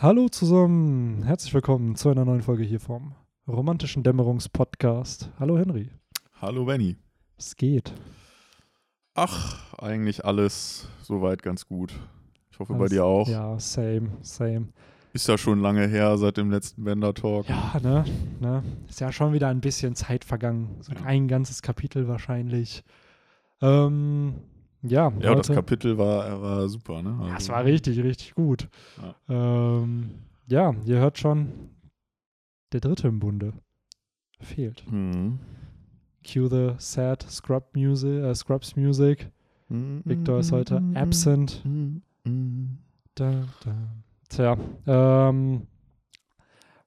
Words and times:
Hallo 0.00 0.28
zusammen, 0.28 1.22
herzlich 1.24 1.52
willkommen 1.54 1.96
zu 1.96 2.08
einer 2.08 2.24
neuen 2.24 2.42
Folge 2.42 2.64
hier 2.64 2.80
vom 2.80 3.14
romantischen 3.46 4.02
Dämmerungspodcast. 4.02 5.30
Hallo 5.38 5.58
Henry, 5.58 5.90
Hallo 6.40 6.64
Benny. 6.64 6.96
es 7.38 7.56
geht. 7.56 7.92
Ach, 9.14 9.74
eigentlich 9.78 10.24
alles 10.24 10.88
soweit 11.02 11.42
ganz 11.42 11.66
gut. 11.66 11.92
Ich 12.50 12.58
hoffe 12.58 12.72
bei 12.74 12.80
Alles- 12.80 12.90
dir 12.90 13.04
auch. 13.04 13.28
Ja, 13.28 13.58
same, 13.58 14.10
same. 14.22 14.68
Ist 15.12 15.28
ja 15.28 15.36
schon 15.36 15.60
lange 15.60 15.86
her 15.86 16.16
seit 16.16 16.38
dem 16.38 16.50
letzten 16.50 16.84
Bender 16.84 17.12
Talk. 17.12 17.46
Ja, 17.48 17.78
ne, 17.82 18.04
ne, 18.40 18.62
ist 18.88 19.00
ja 19.00 19.12
schon 19.12 19.34
wieder 19.34 19.48
ein 19.48 19.60
bisschen 19.60 19.94
Zeit 19.94 20.24
vergangen. 20.24 20.76
So 20.80 20.92
Ja. 20.92 21.02
ein 21.04 21.28
ganzes 21.28 21.60
Kapitel 21.60 22.08
wahrscheinlich. 22.08 22.82
Ähm, 23.60 24.36
ja, 24.82 25.12
Ja, 25.20 25.34
das 25.34 25.48
Kapitel 25.48 25.96
war, 25.98 26.40
war 26.42 26.68
super, 26.68 27.02
ne? 27.02 27.16
Ja, 27.20 27.26
es 27.28 27.34
Also, 27.34 27.52
war 27.52 27.64
richtig, 27.64 28.02
richtig 28.02 28.34
gut. 28.34 28.68
Ähm, 29.28 30.10
ja, 30.48 30.74
ihr 30.84 30.98
hört 30.98 31.18
schon, 31.18 31.70
der 32.72 32.80
dritte 32.80 33.08
im 33.08 33.20
Bunde 33.20 33.52
fehlt. 34.40 34.84
Mhm. 34.90 35.38
Cue 36.24 36.48
the 36.48 36.74
sad 36.78 37.22
Scrub 37.22 37.74
music, 37.74 38.22
äh, 38.22 38.34
Scrubs 38.34 38.76
Music. 38.76 39.30
Victor 39.68 40.38
ist 40.38 40.52
heute 40.52 40.82
absent. 40.94 41.64
Mhm. 41.64 42.02
Da, 43.14 43.44
da. 43.64 43.74
Tja, 44.28 44.56
ähm, 44.86 45.66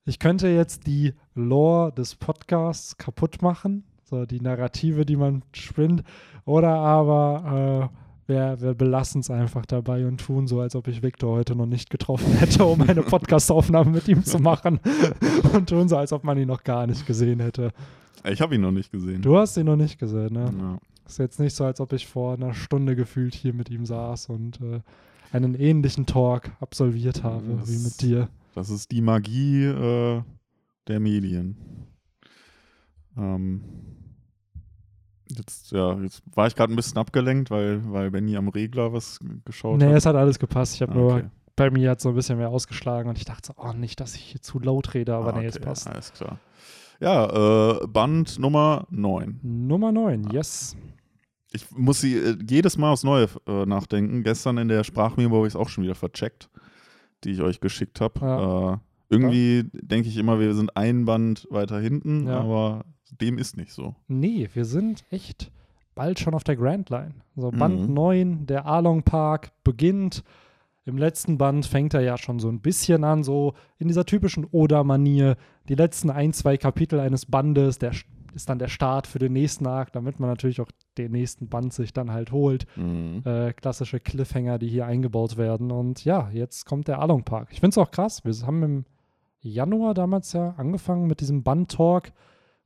ich 0.06 0.20
könnte 0.20 0.48
jetzt 0.50 0.86
die 0.86 1.14
Lore 1.34 1.92
des 1.94 2.16
Podcasts 2.16 2.96
kaputt 2.98 3.42
machen, 3.42 3.84
so 4.04 4.26
die 4.28 4.40
Narrative, 4.40 5.04
die 5.06 5.16
man 5.16 5.42
spinnt, 5.54 6.04
oder 6.46 6.70
aber 6.70 7.92
äh, 7.92 8.32
wir, 8.32 8.60
wir 8.60 8.74
belassen 8.74 9.22
es 9.22 9.30
einfach 9.30 9.66
dabei 9.66 10.08
und 10.08 10.20
tun 10.20 10.48
so, 10.48 10.60
als 10.62 10.76
ob 10.76 10.88
ich 10.88 11.04
Victor 11.04 11.36
heute 11.36 11.56
noch 11.56 11.66
nicht 11.68 11.90
getroffen 11.90 12.34
hätte, 12.40 12.66
um 12.66 12.82
eine 12.82 13.04
Podcastaufnahme 13.04 13.92
mit 13.92 14.08
ihm 14.08 14.24
zu 14.24 14.40
machen 14.40 14.80
und 15.54 15.70
tun 15.70 15.88
so, 15.90 15.98
als 15.98 16.12
ob 16.14 16.24
man 16.24 16.38
ihn 16.38 16.48
noch 16.48 16.64
gar 16.64 16.88
nicht 16.88 17.06
gesehen 17.06 17.40
hätte. 17.40 17.72
Ich 18.28 18.42
habe 18.42 18.56
ihn 18.56 18.62
noch 18.62 18.72
nicht 18.72 18.92
gesehen. 18.92 19.22
Du 19.22 19.38
hast 19.38 19.56
ihn 19.58 19.66
noch 19.68 19.76
nicht 19.76 20.00
gesehen, 20.00 20.34
ne? 20.34 20.52
Ja. 20.60 20.78
Ist 21.06 21.20
jetzt 21.20 21.40
nicht 21.40 21.56
so, 21.56 21.66
als 21.66 21.80
ob 21.80 21.94
ich 21.94 22.08
vor 22.08 22.34
einer 22.34 22.56
Stunde 22.56 22.96
gefühlt 22.96 23.36
hier 23.36 23.54
mit 23.54 23.70
ihm 23.70 23.86
saß 23.86 24.30
und 24.30 24.60
äh, 24.62 24.80
einen 25.32 25.54
ähnlichen 25.54 26.08
Talk 26.08 26.50
absolviert 26.60 27.24
habe 27.24 27.44
Das- 27.60 27.70
wie 27.72 27.84
mit 27.84 28.02
dir. 28.02 28.30
Das 28.56 28.70
ist 28.72 28.92
die 28.92 29.02
Magie 29.02 29.66
äh, 29.66 30.22
der 30.88 31.00
Medien. 31.00 31.58
Ähm, 33.18 33.62
jetzt, 35.30 35.72
ja, 35.72 35.94
jetzt 36.02 36.22
war 36.34 36.48
ich 36.48 36.56
gerade 36.56 36.74
ein 36.74 36.76
bisschen 36.76 36.98
abgelenkt, 36.98 37.50
weil, 37.52 37.82
weil 37.92 38.12
Benny 38.12 38.36
am 38.38 38.48
Regler 38.50 38.94
was 38.94 39.20
geschaut 39.46 39.78
Nee, 39.80 39.88
hat. 39.88 39.96
es 39.98 40.06
hat 40.06 40.16
alles 40.16 40.40
gepasst. 40.40 40.76
Ich 40.76 40.82
habe 40.82 40.92
Ah, 40.94 40.96
nur, 40.96 41.14
okay. 41.16 41.26
bei 41.56 41.70
mir 41.72 41.92
hat 41.92 42.02
so 42.02 42.10
ein 42.10 42.16
bisschen 42.16 42.38
mehr 42.38 42.50
ausgeschlagen 42.50 43.10
und 43.10 43.18
ich 43.18 43.26
dachte 43.26 43.48
so, 43.48 43.54
oh, 43.62 43.74
nicht, 43.74 44.00
dass 44.00 44.16
ich 44.16 44.22
hier 44.22 44.42
zu 44.42 44.60
laut 44.60 44.94
rede, 44.94 45.16
aber 45.16 45.34
Ah, 45.34 45.40
nee, 45.40 45.46
es 45.48 45.56
okay, 45.58 45.66
passt. 45.66 45.88
Alles 45.88 46.14
klar. 46.14 46.40
Ja, 47.00 47.82
äh, 47.82 47.88
Band 47.88 48.40
Nummer 48.40 48.88
9. 48.90 49.40
Nummer 49.44 49.92
9, 49.92 50.28
Ah. 50.28 50.34
yes. 50.34 50.76
Ich 51.52 51.70
muss 51.72 52.02
sie 52.02 52.16
äh, 52.18 52.38
jedes 52.50 52.78
Mal 52.78 52.92
aufs 52.92 53.04
Neue 53.04 53.28
äh, 53.48 53.66
nachdenken. 53.66 54.24
Gestern 54.24 54.58
in 54.58 54.68
der 54.68 54.84
Sprachmemo 54.84 55.38
habe 55.38 55.48
ich 55.48 55.54
es 55.54 55.56
auch 55.60 55.70
schon 55.70 55.84
wieder 55.86 55.96
vercheckt, 55.96 56.50
die 57.24 57.32
ich 57.32 57.42
euch 57.42 57.60
geschickt 57.62 58.02
habe. 58.02 58.20
Ja. 58.22 58.74
Äh, 58.74 58.78
irgendwie 59.10 59.64
denke 59.72 60.10
ich 60.10 60.18
immer, 60.18 60.40
wir 60.40 60.54
sind 60.56 60.76
ein 60.76 61.06
Band 61.06 61.48
weiter 61.52 61.80
hinten, 61.80 62.28
Ja. 62.28 62.40
aber 62.40 62.86
dem 63.12 63.38
ist 63.38 63.58
nicht 63.58 63.72
so. 63.72 63.96
Nee, 64.08 64.50
wir 64.54 64.66
sind 64.66 65.04
echt 65.10 65.52
bald 65.94 66.20
schon 66.20 66.34
auf 66.34 66.44
der 66.44 66.56
Grand 66.58 66.90
Line. 66.90 67.14
So 67.36 67.52
Band 67.52 67.88
Mhm. 67.88 67.94
9, 67.94 68.46
der 68.48 68.66
Arlong 68.66 69.04
Park 69.04 69.52
beginnt. 69.64 70.24
Im 70.86 70.98
letzten 70.98 71.38
Band 71.38 71.66
fängt 71.66 71.94
er 71.94 72.02
ja 72.02 72.18
schon 72.18 72.40
so 72.40 72.48
ein 72.50 72.60
bisschen 72.60 73.04
an, 73.04 73.24
so 73.24 73.54
in 73.80 73.88
dieser 73.88 74.06
typischen 74.06 74.46
Oda-Manier. 74.52 75.36
Die 75.68 75.76
letzten 75.76 76.10
ein, 76.12 76.32
zwei 76.34 76.58
Kapitel 76.58 77.00
eines 77.00 77.26
Bandes, 77.26 77.80
der 77.80 77.94
st- 77.94 78.06
ist 78.36 78.50
dann 78.50 78.60
der 78.60 78.68
Start 78.68 79.08
für 79.08 79.18
den 79.18 79.32
nächsten 79.34 79.66
Arc, 79.66 79.94
damit 79.94 80.20
man 80.20 80.30
natürlich 80.30 80.60
auch 80.62 80.70
den 80.98 81.12
nächsten 81.14 81.48
Band 81.48 81.74
sich 81.74 81.94
dann 81.94 82.12
halt 82.12 82.32
holt. 82.34 82.66
Mhm. 82.76 83.22
Äh, 83.26 83.54
klassische 83.54 84.00
Cliffhanger, 84.02 84.60
die 84.60 84.68
hier 84.68 84.86
eingebaut 84.86 85.38
werden. 85.38 85.72
Und 85.72 86.04
ja, 86.06 86.30
jetzt 86.34 86.66
kommt 86.66 86.88
der 86.90 87.00
Along 87.00 87.24
Park. 87.24 87.48
Ich 87.52 87.62
finde 87.62 87.70
es 87.70 87.78
auch 87.78 87.90
krass. 87.92 88.26
Wir 88.26 88.34
haben 88.46 88.62
im 88.62 88.86
Januar 89.40 89.94
damals 89.94 90.34
ja 90.34 90.54
angefangen 90.58 91.08
mit 91.08 91.22
diesem 91.22 91.44
Band-Talk. 91.44 92.12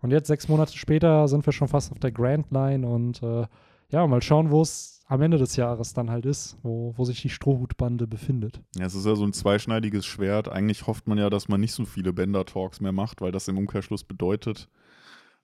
Und 0.01 0.11
jetzt, 0.11 0.27
sechs 0.27 0.47
Monate 0.47 0.77
später, 0.77 1.27
sind 1.27 1.45
wir 1.45 1.53
schon 1.53 1.67
fast 1.67 1.91
auf 1.91 1.99
der 1.99 2.11
Grand 2.11 2.51
Line. 2.51 2.87
Und 2.87 3.21
äh, 3.21 3.45
ja, 3.89 4.05
mal 4.07 4.21
schauen, 4.21 4.51
wo 4.51 4.61
es 4.61 5.01
am 5.07 5.21
Ende 5.21 5.37
des 5.37 5.55
Jahres 5.55 5.93
dann 5.93 6.11
halt 6.11 6.25
ist, 6.25 6.57
wo, 6.61 6.93
wo 6.95 7.03
sich 7.03 7.21
die 7.21 7.29
Strohhutbande 7.29 8.05
befindet. 8.07 8.61
Ja, 8.77 8.85
es 8.85 8.93
ist 8.93 9.05
ja 9.05 9.15
so 9.15 9.25
ein 9.25 9.33
zweischneidiges 9.33 10.05
Schwert. 10.05 10.47
Eigentlich 10.49 10.85
hofft 10.87 11.07
man 11.07 11.17
ja, 11.17 11.29
dass 11.29 11.47
man 11.49 11.59
nicht 11.59 11.73
so 11.73 11.83
viele 11.85 12.13
Bender-Talks 12.13 12.79
mehr 12.79 12.91
macht, 12.91 13.19
weil 13.21 13.31
das 13.31 13.47
im 13.47 13.57
Umkehrschluss 13.57 14.03
bedeutet, 14.03 14.69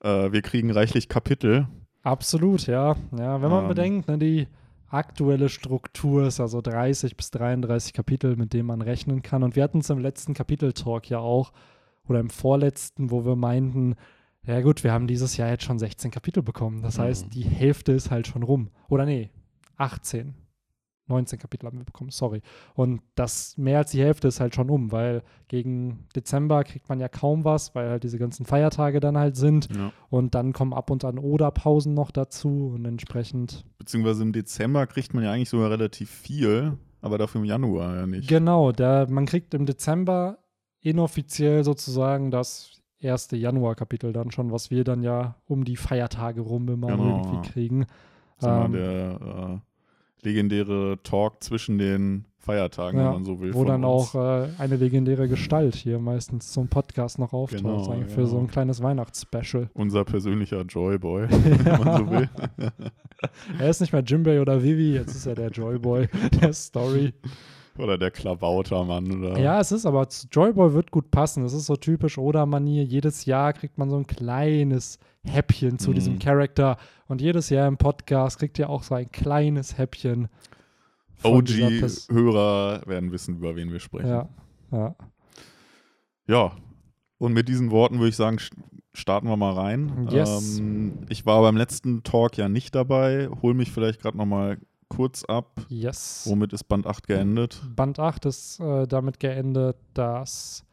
äh, 0.02 0.32
wir 0.32 0.42
kriegen 0.44 0.72
reichlich 0.72 1.10
Kapitel. 1.10 1.68
Absolut, 2.04 2.68
ja. 2.68 2.96
Ja, 3.18 3.42
wenn 3.42 3.50
man 3.50 3.64
Ähm. 3.64 3.70
bedenkt, 3.70 4.08
ne, 4.08 4.20
die 4.20 4.48
aktuelle 4.88 5.50
Struktur 5.50 6.28
ist 6.28 6.40
also 6.40 6.62
30 6.62 7.18
bis 7.18 7.32
33 7.32 7.92
Kapitel, 7.94 8.36
mit 8.36 8.54
denen 8.54 8.68
man 8.68 8.84
rechnen 8.84 9.24
kann. 9.24 9.42
Und 9.42 9.56
wir 9.56 9.64
hatten 9.64 9.80
es 9.80 9.90
im 9.90 9.98
letzten 9.98 10.36
Kapitel-Talk 10.36 11.10
ja 11.10 11.18
auch, 11.18 11.52
oder 12.08 12.20
im 12.20 12.30
vorletzten, 12.30 13.10
wo 13.10 13.26
wir 13.26 13.36
meinten, 13.36 13.96
ja 14.48 14.62
gut, 14.62 14.84
wir 14.84 14.92
haben 14.94 15.08
dieses 15.08 15.38
Jahr 15.38 15.50
jetzt 15.50 15.64
schon 15.64 15.80
16 15.80 16.12
Kapitel 16.12 16.44
bekommen. 16.44 16.82
Das 16.82 16.98
Mhm. 16.98 17.02
heißt, 17.04 17.34
die 17.34 17.44
Hälfte 17.44 17.92
ist 17.94 18.12
halt 18.12 18.28
schon 18.28 18.44
rum. 18.44 18.70
Oder 18.90 19.06
nee, 19.06 19.30
18. 19.78 20.36
19 21.08 21.38
Kapitel 21.38 21.68
haben 21.68 21.78
wir 21.78 21.86
bekommen, 21.86 22.10
sorry. 22.10 22.42
Und 22.74 23.00
das 23.14 23.58
mehr 23.58 23.78
als 23.78 23.92
die 23.92 24.02
Hälfte 24.02 24.28
ist 24.28 24.40
halt 24.40 24.56
schon 24.56 24.72
um, 24.72 24.92
weil 24.92 25.22
gegen 25.48 26.08
Dezember 26.16 26.64
kriegt 26.64 26.90
man 26.90 27.00
ja 27.00 27.08
kaum 27.08 27.44
was, 27.46 27.76
weil 27.76 27.90
halt 27.90 28.04
diese 28.04 28.18
ganzen 28.18 28.44
Feiertage 28.48 29.00
dann 29.00 29.16
halt 29.16 29.36
sind. 29.36 29.68
Ja. 29.76 29.92
Und 30.10 30.34
dann 30.34 30.52
kommen 30.52 30.74
ab 30.74 30.90
und 30.90 31.06
an 31.06 31.20
Oder-Pausen 31.20 31.94
noch 31.94 32.10
dazu 32.10 32.72
und 32.74 32.86
entsprechend. 32.86 33.66
Beziehungsweise 33.78 34.24
im 34.24 34.34
Dezember 34.34 34.88
kriegt 34.88 35.14
man 35.14 35.24
ja 35.24 35.32
eigentlich 35.32 35.50
sogar 35.50 35.70
relativ 35.70 36.10
viel, 36.10 36.76
aber 37.02 37.20
dafür 37.20 37.42
im 37.42 37.46
Januar 37.46 37.96
ja 37.98 38.08
nicht. 38.08 38.28
Genau, 38.28 38.72
da, 38.72 39.06
man 39.08 39.28
kriegt 39.28 39.54
im 39.54 39.68
Dezember 39.68 40.40
inoffiziell 40.82 41.64
sozusagen 41.64 42.32
das 42.32 42.82
erste 43.00 43.36
Januar-Kapitel 43.38 44.14
dann 44.14 44.32
schon, 44.32 44.52
was 44.52 44.72
wir 44.72 44.84
dann 44.84 45.04
ja 45.04 45.36
um 45.48 45.64
die 45.64 45.76
Feiertage 45.78 46.42
rum 46.42 46.68
immer 46.70 46.88
Genau, 46.88 47.18
irgendwie 47.18 47.36
ja. 47.36 47.42
kriegen. 47.42 47.86
Ähm, 48.42 48.72
der 48.74 49.62
äh, 50.22 50.26
legendäre 50.28 50.98
Talk 51.04 51.42
zwischen 51.44 51.78
den 51.78 52.26
Feiertagen, 52.40 53.00
Ja, 53.00 53.06
wenn 53.08 53.14
man 53.14 53.26
so 53.26 53.40
will. 53.40 53.54
wo 53.56 53.64
dann 53.64 53.84
uns. 53.84 54.14
auch 54.16 54.44
äh, 54.44 54.48
eine 54.60 54.76
legendäre 54.76 55.28
Gestalt 55.28 55.74
hier 55.76 55.98
meistens 56.00 56.52
zum 56.52 56.68
Podcast 56.68 57.18
noch 57.18 57.34
auftaucht, 57.34 57.64
Genau, 57.64 57.92
eigentlich 57.92 58.14
für 58.14 58.22
ja. 58.22 58.28
so 58.28 58.38
ein 58.38 58.48
kleines 58.48 58.84
Weihnachtsspecial. 58.84 59.70
Unser 59.74 60.04
persönlicher 60.06 60.62
Joyboy, 60.62 61.28
wenn 61.30 61.80
man 61.84 61.98
so 62.06 62.12
will. 62.12 62.30
Er 63.60 63.70
ist 63.70 63.82
nicht 63.82 63.94
mehr 63.94 64.04
Jimbei 64.04 64.42
oder 64.42 64.62
Vivi, 64.62 64.94
jetzt 64.94 65.16
ist 65.16 65.26
er 65.26 65.36
der 65.36 65.50
Joyboy 65.50 66.08
der 66.42 66.54
Story. 66.54 67.14
Oder 67.78 67.98
der 67.98 68.12
Klabautermann. 68.12 69.24
Oder 69.24 69.38
Ja, 69.40 69.60
es 69.60 69.72
ist 69.72 69.86
aber, 69.86 70.08
Joyboy 70.32 70.74
wird 70.74 70.92
gut 70.92 71.12
passen. 71.12 71.44
Es 71.44 71.54
ist 71.54 71.66
so 71.66 71.76
typisch 71.76 72.18
Oda-Manier. 72.18 72.84
Jedes 72.86 73.26
Jahr 73.26 73.52
kriegt 73.54 73.78
man 73.78 73.90
so 73.90 73.98
ein 73.98 74.08
kleines 74.08 74.98
Häppchen 75.26 75.78
zu 75.80 75.90
Mhm. 75.90 75.96
diesem 75.96 76.20
Charakter. 76.20 76.78
Und 77.08 77.20
jedes 77.22 77.50
Jahr 77.50 77.68
im 77.68 77.78
Podcast 77.78 78.40
kriegt 78.40 78.58
ihr 78.60 78.70
auch 78.70 78.84
so 78.84 78.96
ein 78.96 79.12
kleines 79.12 79.78
Häppchen. 79.78 80.30
OG-Hörer 81.24 82.84
werden 82.88 83.12
wissen, 83.12 83.36
über 83.38 83.56
wen 83.56 83.72
wir 83.72 83.80
sprechen. 83.80 84.08
Ja, 84.10 84.30
ja. 84.72 84.96
Ja, 86.28 86.52
und 87.18 87.34
mit 87.34 87.48
diesen 87.48 87.72
Worten 87.72 87.98
würde 88.00 88.10
ich 88.10 88.16
sagen, 88.16 88.38
st- 88.38 88.54
starten 88.94 89.28
wir 89.28 89.38
mal 89.38 89.54
rein. 89.54 90.08
Yes. 90.10 90.60
Ähm, 90.60 91.00
ich 91.10 91.26
war 91.26 91.42
beim 91.42 91.56
letzten 91.58 92.04
Talk 92.04 92.38
ja 92.38 92.50
nicht 92.50 92.74
dabei. 92.74 93.30
Hol 93.42 93.54
mich 93.54 93.72
vielleicht 93.72 94.02
gerade 94.02 94.18
noch 94.18 94.26
mal 94.26 94.58
kurz 94.90 95.24
ab. 95.26 95.66
Yes. 95.70 96.26
Womit 96.30 96.54
ist 96.54 96.66
Band 96.66 96.88
8 96.88 97.08
geendet? 97.08 97.62
Band 97.76 98.00
8 98.00 98.26
ist 98.26 98.60
äh, 98.60 98.88
damit 98.88 99.20
geendet, 99.20 99.78
dass 99.94 100.66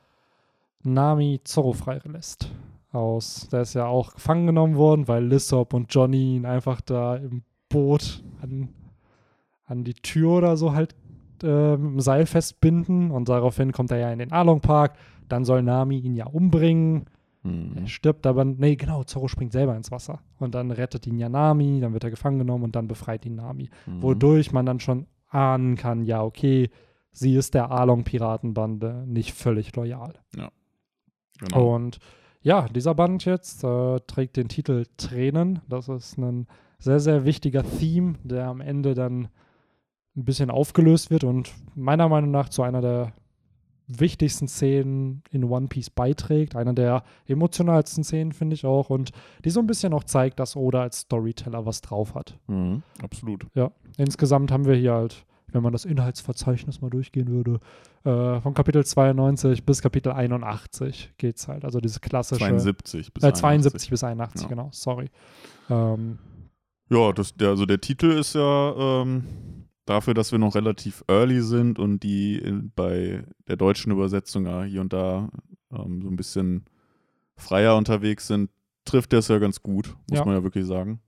Nami 0.82 1.40
Zorro 1.44 1.72
freilässt. 1.72 2.50
Aus, 2.92 3.48
der 3.50 3.62
ist 3.62 3.74
ja 3.74 3.86
auch 3.86 4.14
gefangen 4.14 4.46
genommen 4.46 4.76
worden, 4.76 5.08
weil 5.08 5.24
Lissop 5.24 5.72
und 5.72 5.94
Johnny 5.94 6.36
ihn 6.36 6.44
einfach 6.44 6.82
da 6.82 7.16
im 7.16 7.42
Boot 7.70 8.22
an, 8.42 8.68
an 9.64 9.82
die 9.82 9.94
Tür 9.94 10.32
oder 10.32 10.56
so 10.58 10.74
halt 10.74 10.94
äh, 11.42 11.76
mit 11.76 11.92
dem 11.92 12.00
Seil 12.00 12.26
festbinden 12.26 13.10
und 13.10 13.28
daraufhin 13.30 13.72
kommt 13.72 13.90
er 13.92 13.98
ja 13.98 14.12
in 14.12 14.18
den 14.18 14.32
Along 14.32 14.60
Park. 14.60 14.96
Dann 15.28 15.46
soll 15.46 15.62
Nami 15.62 15.98
ihn 15.98 16.14
ja 16.14 16.26
umbringen. 16.26 17.06
Hm. 17.42 17.72
Er 17.76 17.86
stirbt 17.88 18.26
aber, 18.26 18.44
nee, 18.44 18.76
genau, 18.76 19.04
Zorro 19.04 19.28
springt 19.28 19.52
selber 19.52 19.76
ins 19.76 19.90
Wasser. 19.90 20.20
Und 20.38 20.54
dann 20.54 20.70
rettet 20.70 21.06
ihn 21.06 21.18
ja 21.18 21.28
Nami, 21.28 21.80
dann 21.80 21.92
wird 21.92 22.04
er 22.04 22.10
gefangen 22.10 22.38
genommen 22.38 22.64
und 22.64 22.76
dann 22.76 22.88
befreit 22.88 23.26
ihn 23.26 23.36
Nami 23.36 23.68
Mhm. 23.86 24.02
wodurch 24.02 24.52
man 24.52 24.66
dann 24.66 24.80
schon 24.80 25.06
ahnen 25.28 25.76
kann, 25.76 26.04
ja, 26.04 26.22
okay, 26.22 26.70
sie 27.10 27.34
ist 27.34 27.54
der 27.54 27.70
Along-Piratenbande 27.70 29.04
nicht 29.06 29.32
völlig 29.32 29.74
loyal. 29.76 30.14
Genau. 31.40 31.74
Und 31.74 31.98
ja, 32.42 32.68
dieser 32.68 32.94
Band 32.94 33.24
jetzt 33.24 33.64
äh, 33.64 34.00
trägt 34.06 34.36
den 34.36 34.48
Titel 34.48 34.84
Tränen. 34.96 35.60
Das 35.68 35.88
ist 35.88 36.18
ein 36.18 36.46
sehr, 36.78 37.00
sehr 37.00 37.24
wichtiger 37.24 37.64
Theme, 37.64 38.14
der 38.24 38.46
am 38.46 38.60
Ende 38.60 38.94
dann 38.94 39.28
ein 40.16 40.24
bisschen 40.24 40.50
aufgelöst 40.50 41.10
wird 41.10 41.24
und 41.24 41.52
meiner 41.74 42.08
Meinung 42.08 42.30
nach 42.30 42.48
zu 42.48 42.62
einer 42.62 42.80
der 42.80 43.12
wichtigsten 43.86 44.48
Szenen 44.48 45.22
in 45.30 45.44
One 45.44 45.68
Piece 45.68 45.90
beiträgt. 45.90 46.56
Einer 46.56 46.72
der 46.72 47.02
emotionalsten 47.26 48.04
Szenen, 48.04 48.32
finde 48.32 48.54
ich 48.54 48.64
auch. 48.66 48.90
Und 48.90 49.10
die 49.44 49.50
so 49.50 49.60
ein 49.60 49.66
bisschen 49.66 49.92
auch 49.92 50.04
zeigt, 50.04 50.40
dass 50.40 50.56
Oda 50.56 50.82
als 50.82 51.00
Storyteller 51.00 51.66
was 51.66 51.80
drauf 51.80 52.14
hat. 52.14 52.38
Mhm, 52.46 52.82
absolut. 53.02 53.46
Ja, 53.54 53.70
insgesamt 53.96 54.50
haben 54.52 54.64
wir 54.64 54.74
hier 54.74 54.94
halt, 54.94 55.24
wenn 55.48 55.62
man 55.62 55.72
das 55.72 55.84
Inhaltsverzeichnis 55.84 56.80
mal 56.80 56.90
durchgehen 56.90 57.28
würde, 57.28 57.60
äh, 58.04 58.40
von 58.40 58.54
Kapitel 58.54 58.84
92 58.84 59.64
bis 59.66 59.82
Kapitel 59.82 60.12
81 60.12 61.12
geht 61.18 61.36
es 61.36 61.48
halt. 61.48 61.64
Also 61.64 61.80
diese 61.80 62.00
klassische. 62.00 62.40
72 62.40 63.12
bis 63.12 63.22
äh, 63.24 63.32
72 63.32 63.90
bis 63.90 64.02
81, 64.02 64.42
Ja. 64.42 64.48
genau, 64.48 64.68
sorry. 64.72 65.10
Ähm, 65.70 66.18
Ja, 66.90 67.12
das, 67.12 67.34
der, 67.34 67.50
also 67.50 67.66
der 67.66 67.80
Titel 67.80 68.10
ist 68.12 68.34
ja 68.34 69.02
ähm, 69.02 69.24
dafür, 69.84 70.14
dass 70.14 70.32
wir 70.32 70.38
noch 70.38 70.54
relativ 70.54 71.04
early 71.08 71.40
sind 71.42 71.78
und 71.78 72.02
die 72.02 72.38
in, 72.38 72.70
bei 72.74 73.24
der 73.48 73.56
deutschen 73.56 73.92
Übersetzung 73.92 74.46
ja 74.46 74.62
hier 74.64 74.80
und 74.80 74.92
da 74.92 75.28
ähm, 75.72 76.02
so 76.02 76.08
ein 76.08 76.16
bisschen 76.16 76.64
freier 77.36 77.76
unterwegs 77.76 78.26
sind, 78.26 78.50
trifft 78.84 79.12
der 79.12 79.20
es 79.20 79.28
ja 79.28 79.38
ganz 79.38 79.62
gut, 79.62 79.96
muss 80.10 80.18
Ja. 80.20 80.24
man 80.24 80.34
ja 80.34 80.42
wirklich 80.42 80.66
sagen. 80.66 81.00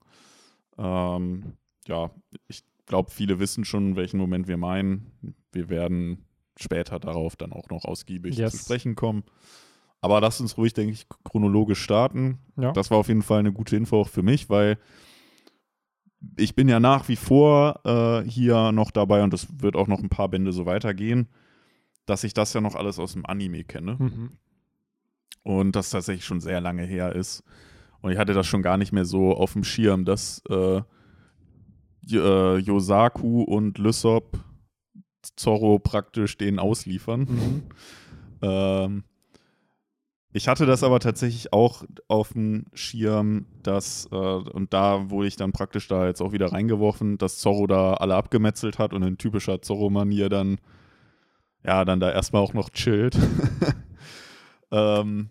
Ähm, 0.79 1.55
ja, 1.87 2.11
ich 2.49 2.63
glaube, 2.87 3.11
viele 3.11 3.39
wissen 3.39 3.65
schon, 3.65 3.97
welchen 3.97 4.19
Moment 4.19 4.49
wir 4.49 4.57
meinen. 4.57 5.11
Wir 5.53 5.69
werden 5.69 6.25
später 6.57 6.99
darauf 6.99 7.37
dann 7.37 7.53
auch 7.53 7.69
noch 7.71 7.85
ausgiebig 7.85 8.37
Yes. 8.37 8.53
zu 8.53 8.59
sprechen 8.59 8.95
kommen. 8.95 9.25
Aber 10.01 10.21
lasst 10.21 10.41
uns 10.41 10.57
ruhig, 10.59 10.75
denke 10.75 10.93
ich, 10.93 11.07
chronologisch 11.25 11.81
starten. 11.81 12.39
ja. 12.57 12.73
Das 12.73 12.91
war 12.91 12.99
auf 12.99 13.09
jeden 13.09 13.23
Fall 13.23 13.39
eine 13.41 13.53
gute 13.53 13.77
Info 13.77 14.01
auch 14.01 14.09
für 14.09 14.23
mich, 14.23 14.51
weil 14.51 14.79
ich 16.37 16.55
bin 16.55 16.69
ja 16.69 16.81
nach 16.81 17.09
wie 17.09 17.17
vor 17.17 17.81
äh, 17.85 18.29
hier 18.29 18.73
noch 18.73 18.91
dabei 18.91 19.23
und 19.23 19.33
das 19.33 19.47
wird 19.61 19.77
auch 19.77 19.87
noch 19.89 20.01
ein 20.03 20.09
paar 20.09 20.29
Bände 20.29 20.53
so 20.53 20.67
weitergehen, 20.67 21.29
dass 22.07 22.25
ich 22.25 22.35
das 22.35 22.53
ja 22.53 22.61
noch 22.61 22.75
alles 22.75 22.99
aus 22.99 23.13
dem 23.15 23.27
Anime 23.27 23.65
kenne 23.65 23.97
Mhm. 23.99 24.33
und 25.43 25.77
das 25.77 25.91
tatsächlich 25.91 26.25
schon 26.25 26.41
sehr 26.41 26.61
lange 26.61 26.85
her 26.85 27.15
ist. 27.15 27.43
Und 28.01 28.13
ich 28.13 28.19
hatte 28.19 28.35
das 28.35 28.47
schon 28.47 28.63
gar 28.63 28.77
nicht 28.77 28.93
mehr 28.93 29.05
so 29.07 29.35
auf 29.35 29.55
dem 29.55 29.65
Schirm, 29.65 30.05
dass 30.05 30.43
äh, 30.51 30.83
äh, 32.11 32.59
Yosaku 32.59 33.43
und 33.43 33.79
Lysop 33.79 34.39
Zorro 35.37 35.79
praktisch 35.79 36.37
den 36.37 36.59
ausliefern. 36.59 37.21
Mhm. 37.21 37.63
Ähm, 38.43 39.05
ich 40.37 40.49
hatte 40.49 40.67
das 40.67 40.83
aber 40.83 40.99
tatsächlich 40.99 41.53
auch 41.53 41.85
auf 42.09 42.33
dem 42.33 42.65
Schirm, 42.75 43.47
dass, 43.63 44.09
äh, 44.11 44.17
und 44.17 44.75
da 44.75 45.09
wurde 45.09 45.29
ich 45.29 45.37
dann 45.37 45.53
praktisch 45.53 45.87
da 45.87 46.09
jetzt 46.09 46.21
auch 46.21 46.33
wieder 46.33 46.51
reingeworfen, 46.51 47.19
dass 47.19 47.39
Zorro 47.39 47.69
da 47.69 47.95
alle 47.95 48.17
abgemetzelt 48.17 48.81
hat 48.81 48.93
und 48.93 49.05
in 49.05 49.17
typischer 49.17 49.63
Zorro-Manier 49.63 50.29
dann, 50.29 50.59
ja, 51.65 51.85
dann 51.85 52.01
da 52.01 52.11
erstmal 52.11 52.43
auch 52.43 52.53
noch 52.53 52.71
chillt. 52.71 53.17
ähm, 54.73 55.31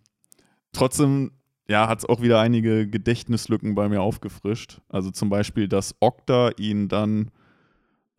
trotzdem, 0.71 1.31
ja, 1.67 1.89
hat 1.89 1.99
es 1.99 2.05
auch 2.05 2.21
wieder 2.21 2.39
einige 2.39 2.87
Gedächtnislücken 2.87 3.75
bei 3.75 3.89
mir 3.89 4.01
aufgefrischt. 4.01 4.79
Also 4.87 5.11
zum 5.11 5.29
Beispiel, 5.29 5.67
dass 5.67 5.95
Okta 5.99 6.51
ihn 6.57 6.87
dann 6.87 7.29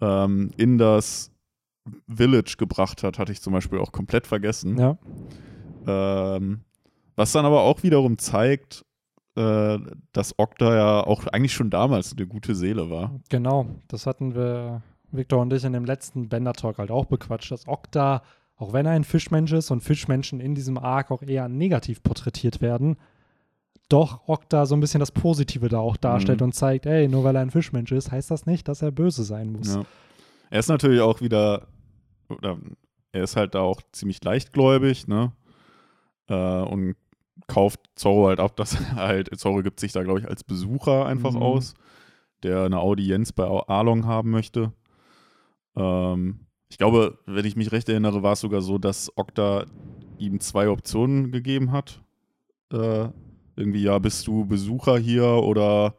ähm, 0.02 0.50
in 0.58 0.76
das 0.76 1.32
Village 2.14 2.56
gebracht 2.58 3.02
hat, 3.02 3.18
hatte 3.18 3.32
ich 3.32 3.40
zum 3.40 3.54
Beispiel 3.54 3.78
auch 3.78 3.90
komplett 3.90 4.26
vergessen. 4.26 4.76
Ja. 4.76 4.98
Ähm, 5.86 6.60
was 7.16 7.32
dann 7.32 7.44
aber 7.44 7.60
auch 7.62 7.82
wiederum 7.82 8.18
zeigt, 8.18 8.84
äh, 9.36 9.78
dass 10.12 10.38
Okta 10.38 10.74
ja 10.74 11.00
auch 11.06 11.26
eigentlich 11.28 11.52
schon 11.54 11.70
damals 11.70 12.12
eine 12.16 12.26
gute 12.26 12.54
Seele 12.54 12.90
war. 12.90 13.20
Genau, 13.30 13.66
das 13.88 14.06
hatten 14.06 14.34
wir, 14.34 14.82
Victor 15.10 15.40
und 15.42 15.52
ich, 15.52 15.64
in 15.64 15.72
dem 15.72 15.84
letzten 15.84 16.28
Bender-Talk 16.28 16.78
halt 16.78 16.90
auch 16.90 17.06
bequatscht, 17.06 17.50
dass 17.50 17.66
Okta, 17.66 18.22
auch 18.56 18.72
wenn 18.72 18.86
er 18.86 18.92
ein 18.92 19.04
Fischmensch 19.04 19.52
ist 19.52 19.70
und 19.70 19.80
Fischmenschen 19.82 20.40
in 20.40 20.54
diesem 20.54 20.78
Arc 20.78 21.10
auch 21.10 21.22
eher 21.22 21.48
negativ 21.48 22.02
porträtiert 22.02 22.60
werden, 22.60 22.96
doch 23.88 24.28
Okta 24.28 24.66
so 24.66 24.74
ein 24.76 24.80
bisschen 24.80 25.00
das 25.00 25.12
Positive 25.12 25.68
da 25.68 25.78
auch 25.78 25.96
darstellt 25.96 26.40
Mhm. 26.40 26.44
und 26.46 26.52
zeigt, 26.54 26.86
ey, 26.86 27.06
nur 27.08 27.22
weil 27.24 27.36
er 27.36 27.42
ein 27.42 27.50
Fischmensch 27.50 27.92
ist, 27.92 28.10
heißt 28.12 28.30
das 28.30 28.46
nicht, 28.46 28.66
dass 28.68 28.82
er 28.82 28.92
böse 28.92 29.24
sein 29.24 29.52
muss. 29.52 29.74
Ja. 29.74 29.84
Er 30.50 30.60
ist 30.60 30.68
natürlich 30.68 31.00
auch 31.00 31.20
wieder, 31.20 31.66
oder 32.28 32.56
er 33.12 33.24
ist 33.24 33.36
halt 33.36 33.54
da 33.54 33.60
auch 33.60 33.80
ziemlich 33.92 34.22
leichtgläubig, 34.24 35.06
ne? 35.08 35.32
Äh, 36.28 36.34
und 36.62 36.94
kauft 37.46 37.80
Zorro 37.94 38.28
halt 38.28 38.40
ab, 38.40 38.56
dass 38.56 38.74
er 38.74 38.94
halt, 38.96 39.38
Zorro 39.38 39.62
gibt 39.62 39.80
sich 39.80 39.92
da, 39.92 40.02
glaube 40.02 40.20
ich, 40.20 40.28
als 40.28 40.44
Besucher 40.44 41.06
einfach 41.06 41.32
Mhm. 41.34 41.42
aus, 41.42 41.74
der 42.42 42.64
eine 42.64 42.80
Audienz 42.80 43.32
bei 43.32 43.44
Arlong 43.68 44.06
haben 44.06 44.30
möchte. 44.30 44.72
Ähm, 45.76 46.40
ich 46.68 46.78
glaube, 46.78 47.18
wenn 47.26 47.44
ich 47.44 47.56
mich 47.56 47.72
recht 47.72 47.88
erinnere, 47.88 48.22
war 48.22 48.32
es 48.32 48.40
sogar 48.40 48.62
so, 48.62 48.78
dass 48.78 49.16
Okta 49.16 49.64
ihm 50.18 50.40
zwei 50.40 50.68
Optionen 50.68 51.30
gegeben 51.30 51.72
hat. 51.72 52.02
Äh, 52.72 53.08
irgendwie, 53.56 53.82
ja, 53.82 53.98
bist 53.98 54.26
du 54.26 54.44
Besucher 54.46 54.98
hier 54.98 55.24
oder 55.24 55.94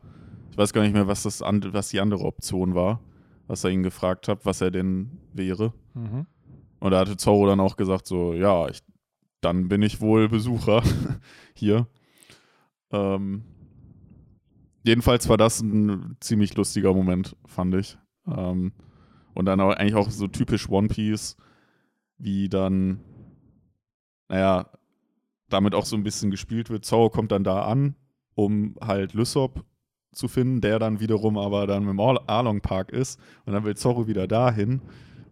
ich 0.51 0.57
weiß 0.57 0.73
gar 0.73 0.81
nicht 0.83 0.93
mehr, 0.93 1.07
was, 1.07 1.23
das 1.23 1.41
an, 1.41 1.61
was 1.73 1.89
die 1.89 1.99
andere 1.99 2.23
Option 2.23 2.75
war, 2.75 2.99
was 3.47 3.63
er 3.63 3.71
ihn 3.71 3.83
gefragt 3.83 4.27
hat, 4.27 4.45
was 4.45 4.61
er 4.61 4.71
denn 4.71 5.19
wäre. 5.33 5.73
Mhm. 5.93 6.25
Und 6.79 6.91
da 6.91 6.99
hatte 6.99 7.17
Zorro 7.17 7.45
dann 7.47 7.59
auch 7.59 7.77
gesagt, 7.77 8.07
so, 8.07 8.33
ja, 8.33 8.67
ich, 8.69 8.79
dann 9.45 9.69
bin 9.69 9.81
ich 9.81 10.01
wohl 10.01 10.27
Besucher 10.27 10.83
hier. 11.53 11.87
Ähm, 12.91 13.43
jedenfalls 14.83 15.29
war 15.29 15.37
das 15.37 15.61
ein 15.61 16.17
ziemlich 16.19 16.55
lustiger 16.55 16.93
Moment, 16.93 17.35
fand 17.45 17.75
ich. 17.75 17.97
Ähm, 18.27 18.73
und 19.33 19.45
dann 19.45 19.59
auch, 19.61 19.71
eigentlich 19.71 19.95
auch 19.95 20.09
so 20.09 20.27
typisch 20.27 20.69
One 20.69 20.87
Piece, 20.87 21.37
wie 22.17 22.49
dann, 22.49 23.01
naja, 24.29 24.69
damit 25.49 25.75
auch 25.75 25.85
so 25.85 25.95
ein 25.95 26.03
bisschen 26.03 26.31
gespielt 26.31 26.69
wird. 26.69 26.85
Zorro 26.85 27.09
kommt 27.09 27.31
dann 27.31 27.43
da 27.43 27.65
an, 27.65 27.95
um 28.33 28.75
halt 28.81 29.13
Lysop 29.13 29.63
zu 30.11 30.27
finden, 30.27 30.61
der 30.61 30.79
dann 30.79 30.99
wiederum 30.99 31.37
aber 31.37 31.67
dann 31.67 31.87
im 31.87 31.99
Ar- 31.99 32.23
Arlong 32.27 32.61
Park 32.61 32.91
ist. 32.91 33.19
Und 33.45 33.53
dann 33.53 33.63
will 33.63 33.75
Zorro 33.75 34.07
wieder 34.07 34.27
dahin. 34.27 34.81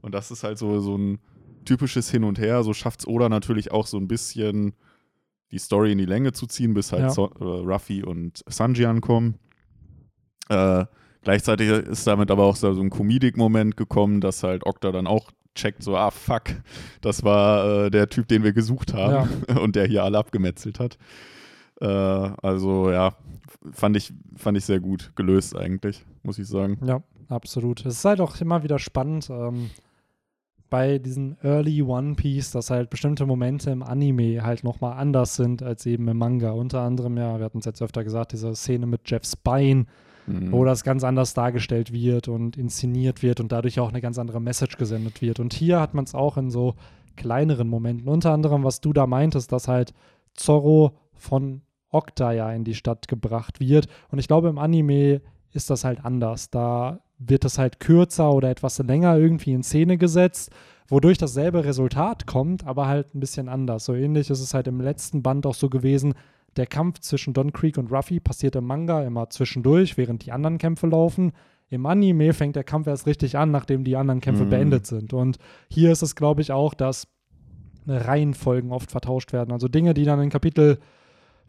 Und 0.01 0.13
das 0.13 0.29
ist 0.29 0.43
halt 0.43 0.57
so, 0.57 0.79
so 0.81 0.97
ein 0.97 1.19
typisches 1.65 2.09
Hin 2.11 2.23
und 2.23 2.39
Her. 2.39 2.63
So 2.63 2.73
schafft 2.73 3.01
es 3.01 3.07
Oda 3.07 3.29
natürlich 3.29 3.71
auch 3.71 3.87
so 3.87 3.97
ein 3.97 4.07
bisschen 4.07 4.73
die 5.51 5.59
Story 5.59 5.91
in 5.91 5.97
die 5.99 6.05
Länge 6.05 6.33
zu 6.33 6.47
ziehen, 6.47 6.73
bis 6.73 6.91
halt 6.91 7.03
Ja. 7.03 7.09
so, 7.11 7.27
äh, 7.39 7.43
Ruffy 7.43 8.03
und 8.03 8.43
Sanji 8.47 8.85
ankommen. 8.85 9.35
Äh, 10.49 10.85
gleichzeitig 11.21 11.69
ist 11.69 12.07
damit 12.07 12.31
aber 12.31 12.43
auch 12.43 12.55
so 12.55 12.69
ein 12.69 12.89
Comedic-Moment 12.89 13.77
gekommen, 13.77 14.19
dass 14.19 14.43
halt 14.43 14.65
Okta 14.65 14.91
dann 14.91 15.07
auch 15.07 15.31
checkt, 15.55 15.83
so, 15.83 15.95
ah, 15.95 16.09
fuck, 16.09 16.45
das 17.01 17.23
war 17.23 17.85
äh, 17.85 17.91
der 17.91 18.09
Typ, 18.09 18.27
den 18.27 18.43
wir 18.43 18.53
gesucht 18.53 18.93
haben 18.93 19.29
und 19.61 19.75
der 19.75 19.85
hier 19.85 20.03
alle 20.03 20.17
abgemetzelt 20.17 20.79
hat. 20.79 20.97
Äh, 21.79 21.85
also, 21.85 22.89
ja, 22.91 23.15
fand 23.71 23.95
ich, 23.95 24.11
fand 24.35 24.57
ich 24.57 24.65
sehr 24.65 24.79
gut 24.79 25.11
gelöst 25.15 25.55
eigentlich, 25.55 26.03
muss 26.23 26.39
ich 26.39 26.47
sagen. 26.47 26.79
Ja, 26.85 27.03
absolut. 27.29 27.85
Es 27.85 27.97
ist 27.99 28.05
halt 28.05 28.19
auch 28.19 28.39
immer 28.41 28.63
wieder 28.63 28.79
spannend 28.79 29.29
ähm, 29.29 29.69
bei 30.73 30.97
diesen 30.97 31.37
Early 31.43 31.83
One 31.83 32.15
Piece, 32.15 32.49
dass 32.49 32.71
halt 32.71 32.89
bestimmte 32.89 33.27
Momente 33.27 33.69
im 33.69 33.83
Anime 33.83 34.41
halt 34.43 34.63
nochmal 34.63 34.97
anders 34.97 35.35
sind 35.35 35.61
als 35.61 35.85
eben 35.85 36.07
im 36.07 36.17
Manga. 36.17 36.49
Unter 36.49 36.81
anderem, 36.81 37.15
ja, 37.15 37.37
wir 37.37 37.45
hatten 37.45 37.59
es 37.59 37.65
jetzt 37.65 37.83
öfter 37.83 38.03
gesagt, 38.03 38.31
diese 38.31 38.55
Szene 38.55 38.87
mit 38.87 39.01
Jeff 39.05 39.23
Spine, 39.23 39.85
Mhm. 40.25 40.51
wo 40.51 40.65
das 40.65 40.83
ganz 40.83 41.03
anders 41.03 41.35
dargestellt 41.35 41.93
wird 41.93 42.27
und 42.27 42.57
inszeniert 42.57 43.21
wird 43.21 43.39
und 43.39 43.51
dadurch 43.51 43.79
auch 43.79 43.89
eine 43.89 44.01
ganz 44.01 44.17
andere 44.17 44.41
Message 44.41 44.77
gesendet 44.77 45.21
wird. 45.21 45.39
Und 45.39 45.53
hier 45.53 45.79
hat 45.79 45.93
man 45.93 46.05
es 46.05 46.15
auch 46.15 46.37
in 46.37 46.49
so 46.49 46.73
kleineren 47.17 47.67
Momenten. 47.67 48.07
Unter 48.07 48.31
anderem, 48.31 48.63
was 48.63 48.81
du 48.81 48.93
da 48.93 49.05
meintest, 49.05 49.51
dass 49.51 49.67
halt 49.67 49.93
Zorro 50.33 50.93
von 51.13 51.61
Okta 51.89 52.31
ja 52.31 52.51
in 52.51 52.63
die 52.63 52.73
Stadt 52.73 53.07
gebracht 53.07 53.59
wird. 53.59 53.85
Und 54.09 54.17
ich 54.17 54.27
glaube, 54.27 54.49
im 54.49 54.57
Anime 54.57 55.21
ist 55.51 55.69
das 55.69 55.83
halt 55.83 56.03
anders. 56.03 56.49
Da 56.49 57.01
wird 57.25 57.45
es 57.45 57.57
halt 57.57 57.79
kürzer 57.79 58.31
oder 58.31 58.49
etwas 58.49 58.79
länger 58.79 59.17
irgendwie 59.17 59.53
in 59.53 59.63
Szene 59.63 59.97
gesetzt, 59.97 60.51
wodurch 60.87 61.17
dasselbe 61.17 61.63
Resultat 61.63 62.27
kommt, 62.27 62.65
aber 62.65 62.87
halt 62.87 63.15
ein 63.15 63.19
bisschen 63.19 63.49
anders. 63.49 63.85
So 63.85 63.93
ähnlich 63.93 64.29
ist 64.29 64.41
es 64.41 64.53
halt 64.53 64.67
im 64.67 64.81
letzten 64.81 65.23
Band 65.23 65.45
auch 65.45 65.55
so 65.55 65.69
gewesen. 65.69 66.13
Der 66.55 66.67
Kampf 66.67 66.99
zwischen 66.99 67.33
Don 67.33 67.51
Creek 67.51 67.77
und 67.77 67.91
Ruffy 67.91 68.19
passiert 68.19 68.55
im 68.55 68.65
Manga 68.65 69.03
immer 69.03 69.29
zwischendurch, 69.29 69.97
während 69.97 70.25
die 70.25 70.31
anderen 70.31 70.57
Kämpfe 70.59 70.87
laufen. 70.87 71.31
Im 71.69 71.85
Anime 71.87 72.33
fängt 72.33 72.55
der 72.55 72.63
Kampf 72.63 72.85
erst 72.87 73.07
richtig 73.07 73.37
an, 73.37 73.49
nachdem 73.49 73.83
die 73.83 73.95
anderen 73.95 74.21
Kämpfe 74.21 74.45
Mhm. 74.45 74.49
beendet 74.49 74.85
sind. 74.85 75.13
Und 75.13 75.37
hier 75.69 75.91
ist 75.91 76.03
es, 76.03 76.15
glaube 76.15 76.41
ich, 76.41 76.51
auch, 76.51 76.75
dass 76.75 77.07
Reihenfolgen 77.87 78.71
oft 78.71 78.91
vertauscht 78.91 79.33
werden. 79.33 79.51
Also 79.51 79.67
Dinge, 79.67 79.93
die 79.93 80.05
dann 80.05 80.21
in 80.21 80.29
Kapitel 80.29 80.77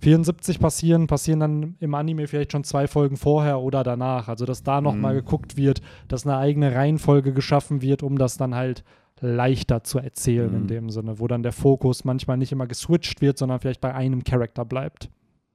74 0.01 0.59
passieren, 0.61 1.07
passieren 1.07 1.41
dann 1.41 1.77
im 1.81 1.95
Anime 1.95 2.27
vielleicht 2.27 2.53
schon 2.53 2.65
zwei 2.65 2.87
Folgen 2.87 3.17
vorher 3.17 3.61
oder 3.61 3.83
danach. 3.85 4.29
Also 4.29 4.45
dass 4.45 4.63
da 4.63 4.81
nochmal 4.81 5.15
Mhm. 5.15 5.19
geguckt 5.19 5.57
wird, 5.57 5.81
dass 6.09 6.27
eine 6.27 6.37
eigene 6.37 6.75
Reihenfolge 6.75 7.33
geschaffen 7.33 7.81
wird, 7.83 8.03
um 8.03 8.19
das 8.19 8.37
dann 8.37 8.55
halt 8.55 8.85
leichter 9.21 9.85
zu 9.85 9.99
erzählen 9.99 10.53
in 10.53 10.63
Mhm. 10.63 10.67
dem 10.69 10.91
Sinne, 10.91 11.19
wo 11.21 11.27
dann 11.29 11.43
der 11.43 11.53
Fokus 11.53 12.05
manchmal 12.05 12.37
nicht 12.37 12.53
immer 12.53 12.67
geswitcht 12.67 13.21
wird, 13.23 13.39
sondern 13.39 13.61
vielleicht 13.61 13.81
bei 13.81 13.95
einem 13.95 14.25
Charakter 14.25 14.65
bleibt. 14.65 15.09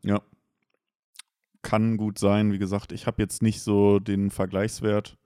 Ja. 0.03 0.21
Kann 1.61 1.97
gut 1.97 2.17
sein. 2.17 2.53
Wie 2.53 2.57
gesagt, 2.57 2.91
ich 2.93 3.05
habe 3.05 3.21
jetzt 3.21 3.41
nicht 3.41 3.61
so 3.61 3.99
den 3.99 4.31
Vergleichswert. 4.31 5.17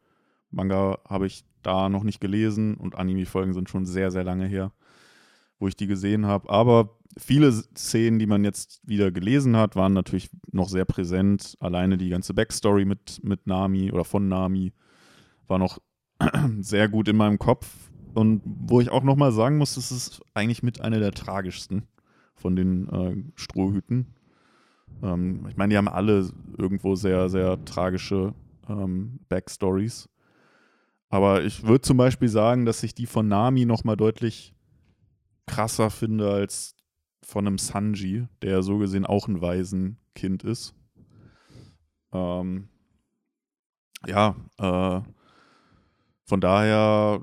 Manga 0.50 0.98
habe 1.08 1.28
ich 1.28 1.44
da 1.62 1.90
noch 1.90 2.04
nicht 2.04 2.20
gelesen 2.20 2.76
und 2.76 2.96
Anime-Folgen 2.96 3.54
sind 3.54 3.70
schon 3.70 3.86
sehr, 3.86 4.10
sehr 4.12 4.24
lange 4.24 4.48
her. 4.48 4.72
Wo 5.60 5.68
ich 5.68 5.76
die 5.76 5.88
gesehen 5.88 6.26
habe. 6.26 6.50
Aber 6.50 6.98
viele 7.18 7.52
Szenen, 7.52 8.20
die 8.20 8.26
man 8.26 8.44
jetzt 8.44 8.82
wieder 8.88 9.12
gelesen 9.12 9.56
hat, 9.56 9.76
waren 9.76 9.94
natürlich 9.94 10.30
noch 10.52 10.70
sehr 10.70 10.86
präsent. 10.86 11.56
Alleine 11.60 11.98
die 11.98 12.10
ganze 12.10 12.34
Backstory 12.34 12.86
mit, 12.86 13.20
mit 13.24 13.48
Nami 13.48 13.92
oder 13.92 14.06
von 14.06 14.28
Nami 14.28 14.74
war 15.48 15.60
noch 15.60 15.80
sehr 16.60 16.90
gut 16.90 17.08
in 17.08 17.18
meinem 17.18 17.40
Kopf. 17.40 17.68
Und 18.14 18.42
wo 18.46 18.80
ich 18.80 18.92
auch 18.92 19.04
nochmal 19.04 19.32
sagen 19.32 19.58
muss, 19.58 19.76
das 19.76 19.92
ist 19.92 20.22
eigentlich 20.34 20.64
mit 20.64 20.82
einer 20.82 21.00
der 21.00 21.12
tragischsten 21.12 21.88
von 22.36 22.56
den 22.56 22.90
äh, 22.90 23.16
Strohhüten. 23.36 24.08
Ähm, 25.02 25.48
ich 25.50 25.58
meine, 25.58 25.72
die 25.72 25.78
haben 25.78 25.88
alle 25.88 26.30
irgendwo 26.58 26.96
sehr, 26.96 27.30
sehr 27.30 27.64
tragische 27.66 28.34
ähm, 28.70 29.20
Backstories. 29.30 30.10
Aber 31.10 31.44
ich 31.44 31.64
würde 31.64 31.82
zum 31.82 31.98
Beispiel 31.98 32.30
sagen, 32.30 32.66
dass 32.66 32.84
ich 32.84 32.96
die 32.96 33.06
von 33.06 33.28
Nami 33.28 33.66
nochmal 33.66 33.98
deutlich 33.98 34.54
krasser 35.48 35.90
finde 35.90 36.32
als 36.32 36.76
von 37.24 37.48
einem 37.48 37.58
Sanji, 37.58 38.28
der 38.42 38.64
so 38.64 38.78
gesehen 38.78 39.06
auch 39.06 39.28
ein 39.28 39.42
Waisenkind 39.42 40.44
ist. 40.44 40.74
Ähm, 42.12 42.68
ja, 44.06 44.36
äh, 44.58 45.02
von 46.26 46.42
daher, 46.42 47.22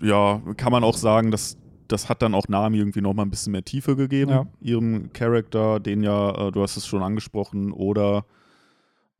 ja, 0.00 0.40
kann 0.56 0.72
man 0.72 0.84
auch 0.84 0.96
sagen, 0.96 1.30
dass 1.30 1.58
das 1.88 2.08
hat 2.08 2.22
dann 2.22 2.34
auch 2.34 2.48
Nami 2.48 2.78
irgendwie 2.78 3.02
nochmal 3.02 3.26
ein 3.26 3.30
bisschen 3.30 3.52
mehr 3.52 3.64
Tiefe 3.64 3.96
gegeben, 3.96 4.30
Ja. 4.30 4.46
ihrem 4.60 5.12
Charakter, 5.12 5.78
den 5.78 6.02
ja, 6.02 6.48
äh, 6.48 6.50
du 6.52 6.62
hast 6.62 6.76
es 6.78 6.86
schon 6.86 7.02
angesprochen, 7.02 7.70
oder 7.70 8.24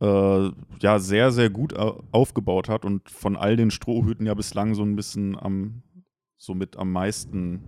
äh, 0.00 0.50
ja, 0.80 0.98
sehr, 0.98 1.30
sehr 1.32 1.50
gut 1.50 1.76
au- 1.76 2.02
aufgebaut 2.12 2.68
hat 2.70 2.84
und 2.86 3.10
von 3.10 3.36
all 3.36 3.56
den 3.56 3.70
Strohhüten 3.70 4.24
ja 4.26 4.32
bislang 4.34 4.74
so 4.74 4.82
ein 4.82 4.96
bisschen 4.96 5.38
am, 5.38 5.82
so 6.42 6.54
mit 6.54 6.76
am 6.76 6.90
meisten 6.90 7.60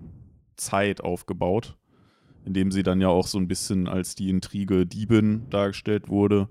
Zeit 0.56 1.00
aufgebaut, 1.00 1.78
indem 2.44 2.72
sie 2.72 2.82
dann 2.82 3.00
ja 3.00 3.06
auch 3.06 3.28
so 3.28 3.38
ein 3.38 3.46
bisschen 3.46 3.86
als 3.86 4.16
die 4.16 4.28
Intrige 4.28 4.84
Diebin 4.84 5.48
dargestellt 5.48 6.08
wurde. 6.08 6.48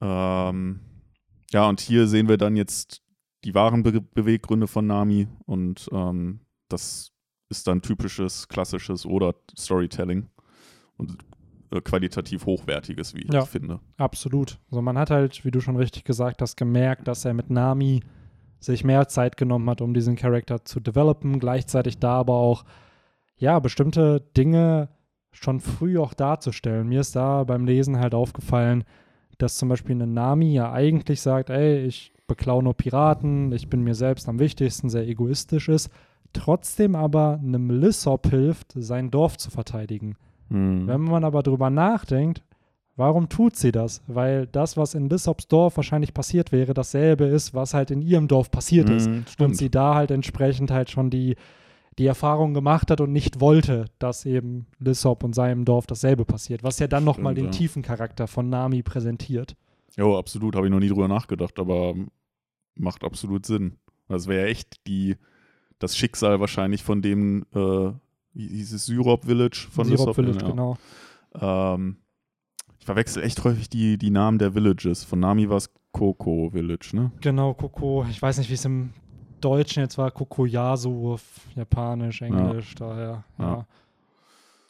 Ähm, 0.00 0.80
ja, 1.52 1.68
und 1.68 1.80
hier 1.80 2.08
sehen 2.08 2.28
wir 2.28 2.38
dann 2.38 2.56
jetzt 2.56 3.02
die 3.44 3.54
wahren 3.54 3.84
Be 3.84 4.00
Beweggründe 4.00 4.66
von 4.66 4.86
Nami 4.88 5.28
und 5.46 5.88
ähm, 5.92 6.40
das 6.68 7.12
ist 7.48 7.68
dann 7.68 7.82
typisches, 7.82 8.48
klassisches 8.48 9.06
oder 9.06 9.34
Storytelling 9.56 10.28
und 10.96 11.18
äh, 11.70 11.80
qualitativ 11.82 12.46
hochwertiges, 12.46 13.14
wie 13.14 13.26
Ja. 13.32 13.42
ich 13.44 13.48
finde. 13.48 13.78
Absolut. 13.96 14.58
Also 14.70 14.82
man 14.82 14.98
hat 14.98 15.10
halt, 15.10 15.44
wie 15.44 15.52
du 15.52 15.60
schon 15.60 15.76
richtig 15.76 16.02
gesagt 16.02 16.42
hast, 16.42 16.56
gemerkt, 16.56 17.06
dass 17.06 17.24
er 17.24 17.34
mit 17.34 17.48
Nami 17.48 18.00
sich 18.62 18.84
mehr 18.84 19.08
Zeit 19.08 19.36
genommen 19.36 19.68
hat, 19.68 19.80
um 19.80 19.92
diesen 19.92 20.16
Charakter 20.16 20.64
zu 20.64 20.80
developen, 20.80 21.40
gleichzeitig 21.40 21.98
da 21.98 22.18
aber 22.20 22.34
auch, 22.34 22.64
ja, 23.36 23.58
bestimmte 23.58 24.22
Dinge 24.36 24.88
schon 25.32 25.60
früh 25.60 25.98
auch 25.98 26.14
darzustellen. 26.14 26.88
Mir 26.88 27.00
ist 27.00 27.16
da 27.16 27.44
beim 27.44 27.64
Lesen 27.64 27.98
halt 27.98 28.14
aufgefallen, 28.14 28.84
dass 29.38 29.56
zum 29.56 29.68
Beispiel 29.68 29.96
eine 29.96 30.06
Nami 30.06 30.52
ja 30.52 30.72
eigentlich 30.72 31.20
sagt, 31.20 31.50
ey, 31.50 31.84
ich 31.84 32.12
beklau 32.28 32.62
nur 32.62 32.74
Piraten, 32.74 33.50
ich 33.52 33.68
bin 33.68 33.82
mir 33.82 33.94
selbst 33.94 34.28
am 34.28 34.38
wichtigsten, 34.38 34.88
sehr 34.88 35.08
egoistisch 35.08 35.68
ist, 35.68 35.90
trotzdem 36.32 36.94
aber 36.94 37.40
einem 37.42 37.70
Lissop 37.70 38.28
hilft, 38.30 38.72
sein 38.76 39.10
Dorf 39.10 39.36
zu 39.38 39.50
verteidigen. 39.50 40.16
Hm. 40.48 40.86
Wenn 40.86 41.00
man 41.00 41.24
aber 41.24 41.42
drüber 41.42 41.70
nachdenkt, 41.70 42.42
warum 42.96 43.28
tut 43.28 43.56
sie 43.56 43.72
das? 43.72 44.02
Weil 44.06 44.46
das, 44.46 44.76
was 44.76 44.94
in 44.94 45.08
Lissops 45.08 45.48
Dorf 45.48 45.76
wahrscheinlich 45.76 46.14
passiert 46.14 46.52
wäre, 46.52 46.74
dasselbe 46.74 47.24
ist, 47.24 47.54
was 47.54 47.74
halt 47.74 47.90
in 47.90 48.02
ihrem 48.02 48.28
Dorf 48.28 48.50
passiert 48.50 48.90
ist. 48.90 49.06
Hm, 49.06 49.24
Und 49.38 49.56
sie 49.56 49.70
da 49.70 49.94
halt 49.94 50.10
entsprechend 50.10 50.70
halt 50.70 50.90
schon 50.90 51.10
die, 51.10 51.36
die 51.98 52.06
Erfahrung 52.06 52.54
gemacht 52.54 52.90
hat 52.90 53.00
und 53.00 53.12
nicht 53.12 53.40
wollte, 53.40 53.86
dass 53.98 54.24
eben 54.24 54.66
Lissop 54.78 55.24
und 55.24 55.34
seinem 55.34 55.64
Dorf 55.64 55.86
dasselbe 55.86 56.24
passiert. 56.24 56.62
Was 56.62 56.78
ja 56.78 56.86
dann 56.86 57.04
nochmal 57.04 57.34
den 57.34 57.46
ja. 57.46 57.50
tiefen 57.50 57.82
Charakter 57.82 58.26
von 58.26 58.48
Nami 58.48 58.82
präsentiert. 58.82 59.56
Jo, 59.96 60.18
absolut, 60.18 60.56
habe 60.56 60.66
ich 60.66 60.72
noch 60.72 60.80
nie 60.80 60.88
drüber 60.88 61.08
nachgedacht, 61.08 61.58
aber 61.58 61.94
macht 62.74 63.04
absolut 63.04 63.44
Sinn. 63.44 63.76
Das 64.08 64.26
wäre 64.26 64.42
ja 64.42 64.48
echt 64.48 64.86
die, 64.86 65.16
das 65.78 65.96
Schicksal 65.96 66.40
wahrscheinlich 66.40 66.82
von 66.82 67.02
dem, 67.02 67.44
äh, 67.54 67.92
wie 68.34 68.48
hieß 68.48 68.72
es, 68.72 68.86
Syrop 68.86 69.24
Village 69.26 69.68
von 69.70 69.84
Syrup 69.84 69.98
Lissop, 69.98 70.14
Village, 70.14 70.38
ja. 70.42 70.50
genau. 70.50 70.76
Ähm, 71.34 71.96
ich 72.82 72.86
verwechsel 72.86 73.22
echt 73.22 73.44
häufig 73.44 73.68
die, 73.68 73.96
die 73.96 74.10
Namen 74.10 74.38
der 74.38 74.56
Villages. 74.56 75.04
Von 75.04 75.20
Nami 75.20 75.48
war 75.48 75.58
es 75.58 75.70
Coco 75.92 76.50
Village, 76.50 76.90
ne? 76.94 77.12
Genau, 77.20 77.54
Koko. 77.54 78.04
Ich 78.10 78.20
weiß 78.20 78.38
nicht, 78.38 78.50
wie 78.50 78.54
es 78.54 78.64
im 78.64 78.90
Deutschen 79.40 79.84
jetzt 79.84 79.98
war. 79.98 80.10
Kokoyasu 80.10 81.12
auf 81.12 81.22
Japanisch, 81.54 82.22
Englisch, 82.22 82.74
daher. 82.74 83.22
Ja. 83.38 83.44
Ja. 83.44 83.66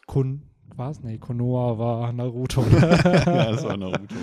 Kun, 0.05 0.43
was? 0.75 1.01
Nee, 1.01 1.17
Konoha 1.17 1.75
war 1.79 2.13
Naruto. 2.13 2.61
ja, 2.71 3.51
das 3.51 3.63
war 3.63 3.77
Naruto. 3.77 4.13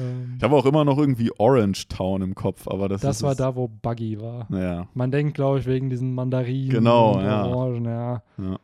Ähm, 0.00 0.34
Ich 0.38 0.42
habe 0.42 0.56
auch 0.56 0.66
immer 0.66 0.84
noch 0.84 0.98
irgendwie 0.98 1.30
Orange 1.38 1.86
Town 1.86 2.22
im 2.22 2.34
Kopf, 2.34 2.66
aber 2.66 2.88
das, 2.88 3.02
das 3.02 3.18
ist 3.18 3.22
war 3.22 3.32
es- 3.32 3.36
da, 3.38 3.54
wo 3.54 3.68
Buggy 3.68 4.20
war. 4.20 4.48
Ja, 4.50 4.88
Man 4.94 5.12
denkt, 5.12 5.34
glaube 5.34 5.60
ich, 5.60 5.66
wegen 5.66 5.90
diesen 5.90 6.12
Mandarinen 6.12 6.70
Genau, 6.70 7.18
und 7.18 7.24
ja. 7.24 7.44
Orangen, 7.46 7.84
ja. 7.84 8.22
ja. 8.38 8.58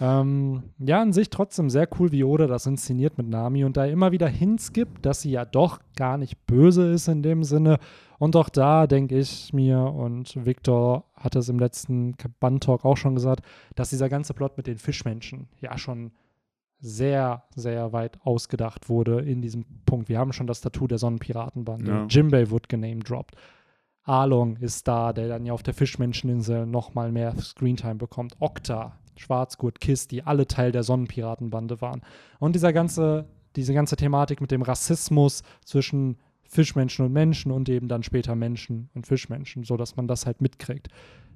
Ähm, 0.00 0.62
ja, 0.78 1.00
an 1.02 1.12
sich 1.12 1.30
trotzdem 1.30 1.70
sehr 1.70 1.88
cool, 1.98 2.12
wie 2.12 2.24
Oda 2.24 2.46
das 2.46 2.66
inszeniert 2.66 3.18
mit 3.18 3.28
Nami 3.28 3.64
und 3.64 3.76
da 3.76 3.84
immer 3.84 4.12
wieder 4.12 4.28
Hints 4.28 4.72
gibt, 4.72 5.04
dass 5.04 5.22
sie 5.22 5.30
ja 5.30 5.44
doch 5.44 5.80
gar 5.96 6.18
nicht 6.18 6.46
böse 6.46 6.92
ist 6.92 7.08
in 7.08 7.22
dem 7.22 7.42
Sinne. 7.42 7.78
Und 8.18 8.36
auch 8.36 8.48
da 8.48 8.86
denke 8.86 9.18
ich 9.18 9.52
mir, 9.52 9.80
und 9.80 10.44
Victor 10.44 11.04
hat 11.14 11.36
es 11.36 11.48
im 11.48 11.58
letzten 11.58 12.14
Band-Talk 12.40 12.84
auch 12.84 12.96
schon 12.96 13.14
gesagt, 13.14 13.44
dass 13.74 13.90
dieser 13.90 14.08
ganze 14.08 14.34
Plot 14.34 14.56
mit 14.56 14.66
den 14.66 14.78
Fischmenschen 14.78 15.48
ja 15.60 15.78
schon 15.78 16.12
sehr, 16.80 17.42
sehr 17.56 17.92
weit 17.92 18.18
ausgedacht 18.24 18.88
wurde 18.88 19.20
in 19.20 19.42
diesem 19.42 19.64
Punkt. 19.84 20.08
Wir 20.08 20.18
haben 20.18 20.32
schon 20.32 20.46
das 20.46 20.60
Tattoo 20.60 20.86
der 20.86 20.98
Sonnenpiratenbande. 20.98 21.90
Ja. 21.90 22.06
Jimbei 22.08 22.50
wird 22.50 22.68
genamedroppt. 22.68 23.34
Along 24.04 24.56
ist 24.56 24.86
da, 24.88 25.12
der 25.12 25.28
dann 25.28 25.44
ja 25.44 25.52
auf 25.52 25.62
der 25.62 25.74
Fischmenscheninsel 25.74 26.66
nochmal 26.66 27.12
mehr 27.12 27.36
Screentime 27.36 27.96
bekommt. 27.96 28.36
Okta, 28.38 28.96
Schwarzgurt, 29.18 29.80
Kiss, 29.80 30.08
die 30.08 30.22
alle 30.22 30.46
Teil 30.46 30.72
der 30.72 30.82
Sonnenpiratenbande 30.82 31.80
waren. 31.80 32.02
Und 32.38 32.54
dieser 32.54 32.72
ganze, 32.72 33.26
diese 33.56 33.74
ganze 33.74 33.96
Thematik 33.96 34.40
mit 34.40 34.50
dem 34.50 34.62
Rassismus 34.62 35.42
zwischen 35.64 36.16
Fischmenschen 36.44 37.04
und 37.04 37.12
Menschen 37.12 37.52
und 37.52 37.68
eben 37.68 37.88
dann 37.88 38.02
später 38.02 38.34
Menschen 38.34 38.88
und 38.94 39.06
Fischmenschen, 39.06 39.64
so 39.64 39.76
dass 39.76 39.96
man 39.96 40.08
das 40.08 40.24
halt 40.24 40.40
mitkriegt. 40.40 40.88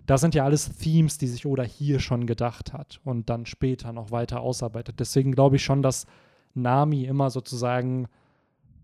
Das 0.06 0.20
sind 0.20 0.34
ja 0.34 0.44
alles 0.44 0.76
Themes, 0.78 1.18
die 1.18 1.28
sich 1.28 1.46
Oda 1.46 1.62
hier 1.62 2.00
schon 2.00 2.26
gedacht 2.26 2.72
hat 2.72 3.00
und 3.04 3.30
dann 3.30 3.46
später 3.46 3.92
noch 3.92 4.10
weiter 4.10 4.40
ausarbeitet. 4.40 4.98
Deswegen 4.98 5.32
glaube 5.32 5.56
ich 5.56 5.64
schon, 5.64 5.82
dass 5.82 6.06
Nami 6.54 7.04
immer 7.04 7.30
sozusagen 7.30 8.08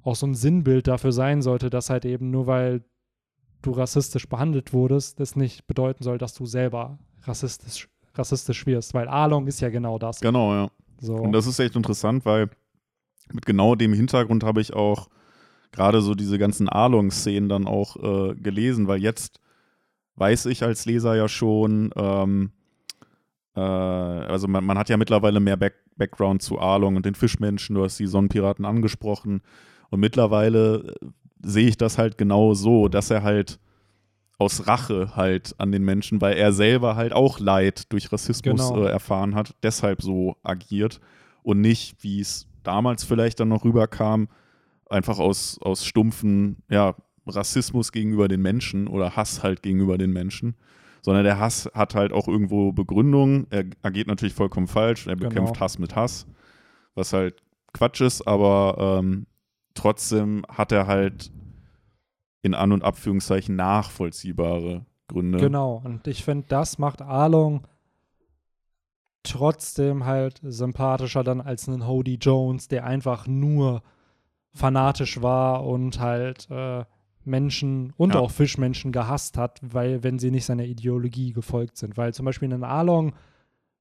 auch 0.03 0.15
so 0.15 0.27
ein 0.27 0.35
Sinnbild 0.35 0.87
dafür 0.87 1.13
sein 1.13 1.43
sollte, 1.43 1.71
dass 1.71 1.91
halt 1.91 2.05
eben 2.05 2.31
nur 2.31 2.47
weil 2.47 2.85
du 3.63 3.73
rassistisch 3.73 4.29
behandelt 4.29 4.73
wurdest, 4.73 5.19
das 5.19 5.35
nicht 5.35 5.67
bedeuten 5.67 6.05
soll, 6.05 6.19
dass 6.19 6.35
du 6.35 6.47
selber 6.47 6.99
rassistisch, 7.23 7.89
rassistisch 8.19 8.67
wirst, 8.67 8.95
weil 8.95 9.09
Along 9.09 9.47
ist 9.47 9.61
ja 9.61 9.69
genau 9.69 9.99
das. 9.99 10.21
Genau, 10.21 10.53
ja. 10.53 10.71
So. 11.01 11.15
Und 11.15 11.33
das 11.33 11.47
ist 11.47 11.59
echt 11.59 11.77
interessant, 11.77 12.25
weil 12.25 12.51
mit 13.33 13.47
genau 13.47 13.75
dem 13.75 13.93
Hintergrund 13.93 14.45
habe 14.45 14.61
ich 14.61 14.73
auch 14.75 15.09
gerade 15.71 16.01
so 16.01 16.15
diese 16.15 16.39
ganzen 16.39 16.69
Along-Szenen 16.69 17.49
dann 17.49 17.67
auch 17.67 17.97
äh, 17.97 18.35
gelesen, 18.35 18.89
weil 18.89 19.01
jetzt 19.01 19.41
weiß 20.17 20.47
ich 20.47 20.63
als 20.63 20.87
Leser 20.87 21.15
ja 21.15 21.29
schon, 21.29 21.91
ähm, 21.95 22.51
äh, 23.55 23.61
also 23.61 24.49
man, 24.49 24.65
man 24.65 24.79
hat 24.79 24.89
ja 24.89 24.97
mittlerweile 24.97 25.41
mehr 25.41 25.57
Back 25.57 25.75
Background 25.97 26.43
zu 26.43 26.61
Along 26.61 26.95
und 26.95 27.07
den 27.07 27.17
Fischmenschen, 27.17 27.75
du 27.75 27.83
hast 27.83 27.99
die 27.99 28.07
Sonnenpiraten 28.07 28.65
angesprochen 28.65 29.43
und 29.91 30.01
mittlerweile 30.01 30.95
äh, 31.03 31.07
sehe 31.43 31.69
ich 31.69 31.77
das 31.77 31.99
halt 31.99 32.19
genau 32.19 32.55
so, 32.55 32.89
dass 32.89 33.11
er 33.11 33.23
halt 33.23 33.59
aus 34.39 34.67
Rache 34.69 35.17
halt 35.17 35.55
an 35.59 35.73
den 35.73 35.83
Menschen, 35.85 36.21
weil 36.21 36.37
er 36.37 36.53
selber 36.53 36.95
halt 36.97 37.13
auch 37.13 37.41
Leid 37.41 37.93
durch 37.93 38.13
Rassismus 38.13 38.69
Genau. 38.71 38.85
äh, 38.85 38.89
erfahren 38.91 39.35
hat, 39.35 39.55
deshalb 39.63 40.01
so 40.03 40.37
agiert 40.45 41.01
und 41.43 41.61
nicht, 41.61 41.97
wie 42.05 42.21
es 42.21 42.47
damals 42.63 43.03
vielleicht 43.05 43.41
dann 43.41 43.49
noch 43.49 43.65
rüberkam, 43.65 44.29
einfach 44.89 45.19
aus, 45.19 45.59
aus 45.61 45.85
stumpfen, 45.85 46.57
ja, 46.71 46.95
Rassismus 47.27 47.93
gegenüber 47.93 48.27
den 48.29 48.41
Menschen 48.41 48.87
oder 48.89 49.17
Hass 49.17 49.43
halt 49.43 49.63
gegenüber 49.63 49.99
den 49.99 50.13
Menschen, 50.13 50.55
sondern 51.03 51.25
der 51.25 51.39
Hass 51.39 51.69
hat 51.75 51.95
halt 51.95 52.13
auch 52.13 52.27
irgendwo 52.27 52.73
Begründung. 52.73 53.47
Er 53.51 53.65
agiert 53.83 54.07
natürlich 54.07 54.35
vollkommen 54.35 54.67
falsch, 54.67 55.07
er 55.07 55.17
Genau. 55.17 55.29
bekämpft 55.29 55.61
Hass 55.61 55.79
mit 55.79 55.95
Hass, 55.95 56.27
was 56.95 57.13
halt 57.13 57.43
Quatsch 57.75 58.01
ist, 58.01 58.27
aber 58.27 58.99
ähm, 59.01 59.27
trotzdem 59.75 60.43
hat 60.49 60.73
er 60.73 60.87
halt 60.87 61.31
in 62.49 62.55
An- 62.55 62.73
und 62.73 62.83
Abführungszeichen 62.85 63.55
nachvollziehbare 63.57 64.85
Gründe. 65.07 65.39
Genau, 65.39 65.81
und 65.85 66.07
ich 66.07 66.25
finde, 66.25 66.47
das 66.49 66.79
macht 66.79 67.01
Along 67.03 67.67
trotzdem 69.23 70.05
halt 70.05 70.41
sympathischer 70.43 71.25
dann 71.25 71.41
als 71.41 71.69
einen 71.69 71.87
Hody 71.87 72.15
Jones, 72.15 72.69
der 72.69 72.85
einfach 72.85 73.27
nur 73.27 73.83
fanatisch 74.55 75.21
war 75.23 75.67
und 75.67 76.01
halt 76.01 76.49
äh, 76.51 76.85
Menschen 77.25 77.93
und 77.97 78.15
Ja. 78.15 78.21
auch 78.21 78.31
Fischmenschen 78.31 78.91
gehasst 78.91 79.37
hat, 79.37 79.61
weil 79.63 80.03
wenn 80.03 80.19
sie 80.19 80.31
nicht 80.31 80.47
seiner 80.47 80.65
Ideologie 80.65 81.33
gefolgt 81.33 81.77
sind. 81.77 81.97
Weil 81.97 82.15
zum 82.15 82.25
Beispiel 82.25 82.53
ein 82.53 82.65
Along 82.65 83.13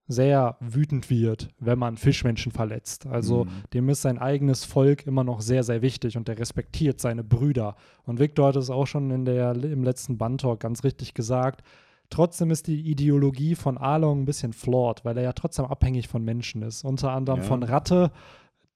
sehr 0.08 0.56
wütend 0.62 1.10
wird, 1.10 1.50
wenn 1.60 1.78
man 1.78 1.98
Fischmenschen 1.98 2.52
verletzt. 2.52 3.06
Also 3.08 3.44
Mhm. 3.46 3.50
dem 3.74 3.90
ist 3.90 4.02
sein 4.02 4.18
eigenes 4.18 4.64
Volk 4.64 5.06
immer 5.06 5.24
noch 5.24 5.42
sehr, 5.42 5.64
sehr 5.64 5.82
wichtig 5.82 6.16
und 6.18 6.28
der 6.30 6.40
respektiert 6.40 7.02
seine 7.02 7.24
Brüder. 7.24 7.76
Und 8.06 8.20
Victor 8.20 8.48
hat 8.48 8.56
es 8.56 8.70
auch 8.70 8.88
schon 8.88 9.12
in 9.12 9.26
der, 9.26 9.52
im 9.56 9.84
letzten 9.84 10.18
Bandtalk 10.18 10.60
ganz 10.62 10.84
richtig 10.86 11.14
gesagt. 11.14 11.62
Trotzdem 12.10 12.52
ist 12.52 12.68
die 12.68 12.90
Ideologie 12.90 13.56
von 13.56 13.78
Along 13.78 14.22
ein 14.22 14.26
bisschen 14.26 14.54
flawed, 14.54 15.04
weil 15.04 15.18
er 15.18 15.24
ja 15.24 15.34
trotzdem 15.34 15.66
abhängig 15.66 16.08
von 16.08 16.24
Menschen 16.24 16.62
ist. 16.62 16.86
Unter 16.86 17.12
anderem 17.12 17.40
Ja. 17.42 17.46
von 17.46 17.64
Ratte, 17.64 18.12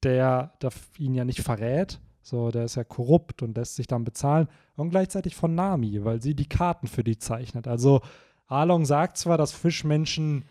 der, 0.04 0.52
der 0.62 0.72
ihn 0.98 1.14
ja 1.14 1.24
nicht 1.24 1.42
verrät. 1.42 2.00
So, 2.24 2.52
der 2.52 2.66
ist 2.66 2.76
ja 2.76 2.84
korrupt 2.84 3.42
und 3.42 3.56
lässt 3.58 3.76
sich 3.78 3.88
dann 3.88 4.04
bezahlen. 4.04 4.48
Und 4.76 4.90
gleichzeitig 4.90 5.36
von 5.36 5.56
Nami, 5.56 6.04
weil 6.04 6.22
sie 6.22 6.36
die 6.36 6.50
Karten 6.50 6.88
für 6.88 7.04
die 7.06 7.18
zeichnet. 7.18 7.68
Also 7.70 8.02
Along 8.48 8.84
sagt 8.86 9.16
zwar, 9.18 9.38
dass 9.38 9.54
Fischmenschen 9.54 10.44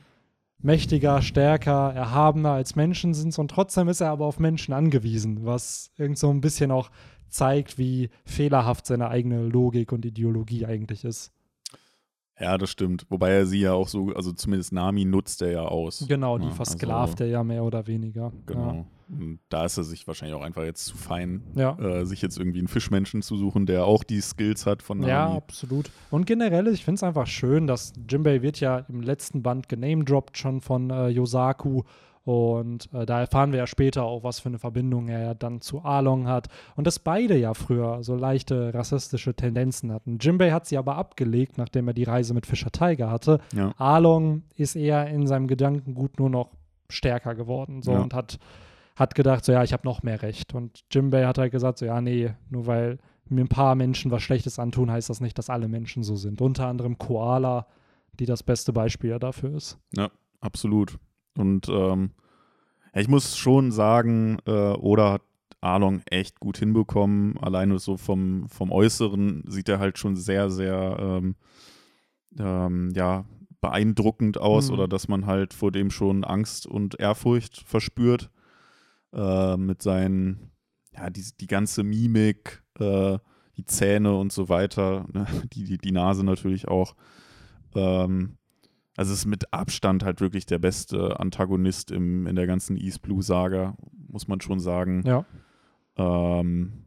mächtiger, 0.62 1.22
stärker, 1.22 1.92
erhabener 1.92 2.52
als 2.52 2.76
Menschen 2.76 3.14
sind 3.14 3.38
und 3.38 3.50
trotzdem 3.50 3.88
ist 3.88 4.00
er 4.00 4.10
aber 4.10 4.26
auf 4.26 4.38
Menschen 4.38 4.74
angewiesen, 4.74 5.44
was 5.44 5.90
irgend 5.96 6.18
so 6.18 6.30
ein 6.30 6.40
bisschen 6.40 6.70
auch 6.70 6.90
zeigt, 7.28 7.78
wie 7.78 8.10
fehlerhaft 8.24 8.86
seine 8.86 9.08
eigene 9.08 9.42
Logik 9.42 9.92
und 9.92 10.04
Ideologie 10.04 10.66
eigentlich 10.66 11.04
ist. 11.04 11.32
Ja, 12.38 12.56
das 12.56 12.70
stimmt. 12.70 13.06
Wobei 13.10 13.30
er 13.30 13.46
sie 13.46 13.60
ja 13.60 13.74
auch 13.74 13.88
so, 13.88 14.12
also 14.14 14.32
zumindest 14.32 14.72
Nami 14.72 15.04
nutzt 15.04 15.42
er 15.42 15.50
ja 15.52 15.62
aus. 15.62 16.06
Genau, 16.08 16.38
die 16.38 16.46
Ja, 16.46 16.52
versklavt 16.52 17.20
er 17.20 17.26
ja 17.26 17.44
mehr 17.44 17.62
oder 17.62 17.86
weniger. 17.86 18.26
Also, 18.26 18.38
genau. 18.46 18.70
Und 18.70 18.86
da 19.48 19.64
ist 19.64 19.76
er 19.76 19.84
sich 19.84 20.06
wahrscheinlich 20.06 20.36
auch 20.36 20.42
einfach 20.42 20.62
jetzt 20.64 20.84
zu 20.86 20.96
fein, 20.96 21.42
Ja. 21.54 21.78
äh, 21.78 22.04
sich 22.06 22.22
jetzt 22.22 22.38
irgendwie 22.38 22.58
einen 22.60 22.68
Fischmenschen 22.68 23.22
zu 23.22 23.36
suchen, 23.36 23.66
der 23.66 23.84
auch 23.84 24.04
die 24.04 24.20
Skills 24.20 24.66
hat 24.66 24.82
von 24.82 25.02
Ja, 25.02 25.24
Nami. 25.26 25.36
absolut. 25.38 25.90
Und 26.10 26.26
generell, 26.26 26.66
ich 26.68 26.84
finde 26.84 26.96
es 26.96 27.02
einfach 27.02 27.26
schön, 27.26 27.66
dass 27.66 27.92
Jimbei 28.08 28.42
wird 28.42 28.60
ja 28.60 28.78
im 28.88 29.00
letzten 29.02 29.42
Band 29.42 29.68
genamedroppt 29.68 30.38
schon 30.38 30.60
von 30.60 30.90
äh, 30.90 31.08
Yosaku. 31.08 31.82
Und 32.22 32.92
äh, 32.92 33.06
da 33.06 33.20
erfahren 33.20 33.50
wir 33.50 33.58
ja 33.60 33.66
später 33.66 34.04
auch, 34.04 34.22
was 34.22 34.40
für 34.40 34.50
eine 34.50 34.58
Verbindung 34.58 35.08
er 35.08 35.20
ja 35.22 35.34
dann 35.34 35.62
zu 35.62 35.80
Along 35.80 36.28
hat. 36.28 36.48
Und 36.76 36.86
dass 36.86 36.98
beide 36.98 37.36
ja 37.36 37.54
früher 37.54 38.02
so 38.04 38.14
leichte 38.14 38.74
rassistische 38.74 39.34
Tendenzen 39.34 39.90
hatten. 39.90 40.18
Jimbei 40.20 40.52
hat 40.52 40.66
sie 40.66 40.76
aber 40.76 40.96
abgelegt, 40.96 41.56
nachdem 41.56 41.88
er 41.88 41.94
die 41.94 42.04
Reise 42.04 42.34
mit 42.34 42.44
Fischer 42.46 42.70
Tiger 42.70 43.10
hatte. 43.10 43.40
Ja. 43.54 43.72
Along 43.78 44.42
ist 44.54 44.76
eher 44.76 45.06
in 45.08 45.26
seinem 45.26 45.46
Gedankengut 45.48 46.18
nur 46.18 46.28
noch 46.28 46.50
stärker 46.90 47.34
geworden 47.34 47.82
so, 47.82 47.92
Ja. 47.92 48.00
und 48.00 48.12
hat, 48.12 48.38
hat 49.00 49.14
gedacht, 49.14 49.44
so 49.44 49.52
ja, 49.52 49.64
ich 49.64 49.72
habe 49.72 49.86
noch 49.86 50.02
mehr 50.02 50.22
Recht. 50.22 50.54
Und 50.54 50.84
Jimbei 50.92 51.24
hat 51.26 51.38
halt 51.38 51.52
gesagt, 51.52 51.78
so 51.78 51.86
ja, 51.86 52.00
nee, 52.00 52.34
nur 52.50 52.66
weil 52.66 52.98
mir 53.28 53.44
ein 53.44 53.48
paar 53.48 53.74
Menschen 53.74 54.10
was 54.10 54.22
Schlechtes 54.22 54.58
antun, 54.58 54.90
heißt 54.90 55.08
das 55.08 55.20
nicht, 55.20 55.38
dass 55.38 55.50
alle 55.50 55.68
Menschen 55.68 56.02
so 56.02 56.16
sind. 56.16 56.40
Unter 56.40 56.66
anderem 56.66 56.98
Koala, 56.98 57.66
die 58.18 58.26
das 58.26 58.42
beste 58.42 58.72
Beispiel 58.72 59.18
dafür 59.18 59.54
ist. 59.54 59.78
Absolut. 60.40 60.98
Und 61.36 61.68
ähm, 61.68 62.10
ja, 62.94 63.00
ich 63.00 63.08
muss 63.08 63.36
schon 63.36 63.72
sagen, 63.72 64.38
äh, 64.46 64.72
Oda 64.72 65.12
hat 65.12 65.22
Arlong 65.60 66.02
echt 66.06 66.40
gut 66.40 66.58
hinbekommen. 66.58 67.38
Alleine 67.38 67.78
so 67.78 67.96
vom, 67.96 68.48
vom 68.48 68.72
Äußeren 68.72 69.44
sieht 69.46 69.68
er 69.68 69.78
halt 69.78 69.98
schon 69.98 70.16
sehr, 70.16 70.50
sehr 70.50 70.96
ähm, 70.98 71.36
ähm, 72.38 72.90
ja, 72.94 73.24
beeindruckend 73.60 74.38
aus 74.38 74.68
Mhm. 74.68 74.74
oder 74.74 74.88
dass 74.88 75.08
man 75.08 75.26
halt 75.26 75.54
vor 75.54 75.70
dem 75.70 75.90
schon 75.90 76.24
Angst 76.24 76.66
und 76.66 76.98
Ehrfurcht 76.98 77.62
verspürt. 77.66 78.30
Äh, 79.12 79.56
mit 79.56 79.82
seinen, 79.82 80.52
ja, 80.94 81.10
die, 81.10 81.24
die 81.40 81.46
ganze 81.46 81.82
Mimik, 81.82 82.62
äh, 82.78 83.18
die 83.56 83.64
Zähne 83.64 84.16
und 84.16 84.32
so 84.32 84.48
weiter, 84.48 85.06
ne? 85.12 85.26
die, 85.52 85.64
die, 85.64 85.78
die 85.78 85.92
Nase 85.92 86.24
natürlich 86.24 86.68
auch. 86.68 86.94
Ähm, 87.74 88.38
also 88.96 89.12
es 89.12 89.20
ist 89.20 89.26
mit 89.26 89.52
Abstand 89.52 90.04
halt 90.04 90.20
wirklich 90.20 90.46
der 90.46 90.58
beste 90.58 91.18
Antagonist 91.18 91.90
im, 91.90 92.26
in 92.26 92.36
der 92.36 92.46
ganzen 92.46 92.76
East 92.76 93.02
Blue 93.02 93.22
Saga, 93.22 93.76
muss 94.08 94.28
man 94.28 94.40
schon 94.40 94.60
sagen. 94.60 95.02
Ja. 95.06 95.24
Ähm, 95.96 96.84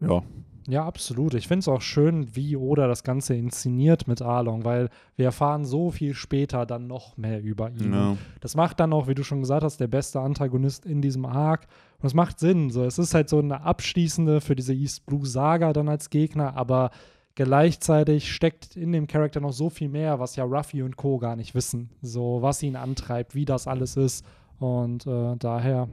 ja, 0.00 0.22
Ja, 0.70 0.84
absolut. 0.86 1.34
Ich 1.34 1.48
finde 1.48 1.60
es 1.60 1.68
auch 1.68 1.82
schön, 1.82 2.34
wie 2.34 2.56
Oda 2.56 2.86
das 2.86 3.02
Ganze 3.02 3.34
inszeniert 3.34 4.06
mit 4.08 4.22
Arlong, 4.22 4.64
weil 4.64 4.88
wir 5.16 5.26
erfahren 5.26 5.64
so 5.64 5.90
viel 5.90 6.14
später 6.14 6.66
dann 6.66 6.86
noch 6.86 7.16
mehr 7.16 7.42
über 7.42 7.70
ihn. 7.70 7.92
ja, 7.92 8.16
Das 8.40 8.54
macht 8.54 8.80
dann 8.80 8.92
auch, 8.92 9.08
wie 9.08 9.14
du 9.14 9.22
schon 9.24 9.40
gesagt 9.40 9.64
hast, 9.64 9.78
der 9.80 9.88
beste 9.88 10.20
Antagonist 10.20 10.86
in 10.86 11.02
diesem 11.02 11.24
Arc. 11.26 11.66
Und 12.00 12.06
es 12.06 12.14
macht 12.14 12.38
Sinn. 12.38 12.70
So, 12.70 12.84
es 12.84 12.98
ist 12.98 13.14
halt 13.14 13.28
so 13.28 13.38
eine 13.38 13.62
abschließende 13.62 14.40
für 14.40 14.56
diese 14.56 14.72
East 14.74 15.06
Blue 15.06 15.26
Saga 15.26 15.72
dann 15.72 15.88
als 15.88 16.08
Gegner, 16.10 16.56
aber 16.56 16.90
gleichzeitig 17.34 18.32
steckt 18.32 18.76
in 18.76 18.92
dem 18.92 19.06
Charakter 19.06 19.40
noch 19.40 19.52
so 19.52 19.70
viel 19.70 19.88
mehr, 19.88 20.20
was 20.20 20.36
ja 20.36 20.44
Ruffy 20.44 20.82
und 20.82 20.96
Co. 20.96 21.18
gar 21.18 21.36
nicht 21.36 21.54
wissen. 21.54 21.90
So, 22.02 22.42
was 22.42 22.62
ihn 22.62 22.76
antreibt, 22.76 23.34
wie 23.34 23.44
das 23.44 23.66
alles 23.66 23.96
ist. 23.96 24.24
Und 24.58 25.06
äh, 25.06 25.36
daher 25.38 25.88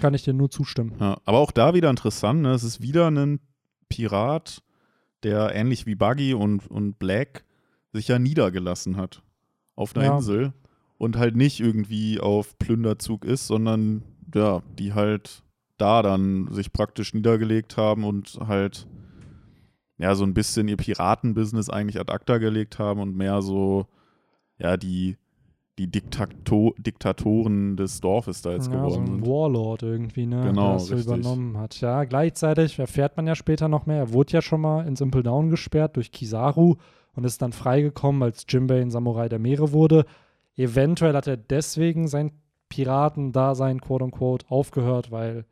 kann 0.00 0.14
ich 0.14 0.22
dir 0.22 0.34
nur 0.34 0.50
zustimmen. 0.50 0.94
ja. 1.00 1.16
Aber 1.24 1.38
auch 1.38 1.50
da 1.50 1.74
wieder 1.74 1.90
interessant, 1.90 2.42
ne? 2.42 2.52
es 2.52 2.62
ist 2.62 2.80
wieder 2.80 3.10
ein 3.10 3.40
Pirat, 3.90 4.62
der 5.22 5.54
ähnlich 5.54 5.84
wie 5.84 5.94
Buggy 5.94 6.32
und, 6.32 6.66
und 6.70 6.98
Black 6.98 7.44
sich 7.92 8.08
ja 8.08 8.18
niedergelassen 8.18 8.96
hat 8.96 9.22
auf 9.76 9.94
einer 9.94 10.06
Ja. 10.06 10.16
Insel 10.16 10.54
und 10.96 11.16
halt 11.16 11.36
nicht 11.36 11.60
irgendwie 11.60 12.20
auf 12.20 12.58
Plünderzug 12.58 13.24
ist, 13.26 13.46
sondern 13.46 14.02
ja, 14.34 14.62
die 14.78 14.94
halt 14.94 15.42
da 15.76 16.02
dann 16.02 16.48
sich 16.52 16.72
praktisch 16.72 17.14
niedergelegt 17.14 17.76
haben 17.76 18.04
und 18.04 18.38
halt 18.46 18.86
ja 19.98 20.14
so 20.14 20.24
ein 20.24 20.34
bisschen 20.34 20.68
ihr 20.68 20.76
Piratenbusiness 20.76 21.68
eigentlich 21.68 21.98
ad 22.00 22.12
acta 22.12 22.38
gelegt 22.38 22.78
haben 22.78 23.00
und 23.00 23.16
mehr 23.16 23.42
so 23.42 23.86
ja 24.58 24.76
die 24.76 25.16
die 25.80 25.90
Diktato 25.90 26.74
Diktatoren 26.76 27.74
des 27.78 28.00
Dorfes 28.02 28.42
da 28.42 28.52
jetzt 28.52 28.66
ja, 28.70 28.72
so 28.72 28.78
geworden 28.78 29.04
ein 29.04 29.06
sind. 29.22 29.26
Warlord 29.26 29.82
irgendwie, 29.82 30.26
ne? 30.26 30.42
Genau, 30.42 30.72
der 30.72 30.74
das 30.74 30.86
so 30.88 30.94
übernommen 30.96 31.56
hat. 31.56 31.80
Ja, 31.80 32.04
gleichzeitig 32.04 32.78
erfährt 32.78 33.16
man 33.16 33.26
ja 33.26 33.34
später 33.34 33.68
noch 33.68 33.86
mehr. 33.86 33.96
Er 33.96 34.12
wurde 34.12 34.32
ja 34.34 34.42
schon 34.42 34.60
mal 34.60 34.86
in 34.86 34.94
Simple 34.96 35.22
Down 35.22 35.48
gesperrt 35.48 35.96
durch 35.96 36.12
Kizaru 36.12 36.74
und 37.14 37.24
ist 37.24 37.40
dann 37.40 37.52
freigekommen, 37.52 38.22
als 38.22 38.44
Jimbei 38.46 38.82
ein 38.82 38.90
Samurai 38.90 39.30
der 39.30 39.38
Meere 39.38 39.72
wurde. 39.72 40.04
Eventuell 40.54 41.14
hat 41.14 41.26
er 41.26 41.38
deswegen 41.38 42.08
sein 42.08 42.32
Piratendasein, 42.68 43.80
quote 43.80 44.04
unquote, 44.04 44.46
aufgehört, 44.50 45.10
weil 45.10 45.44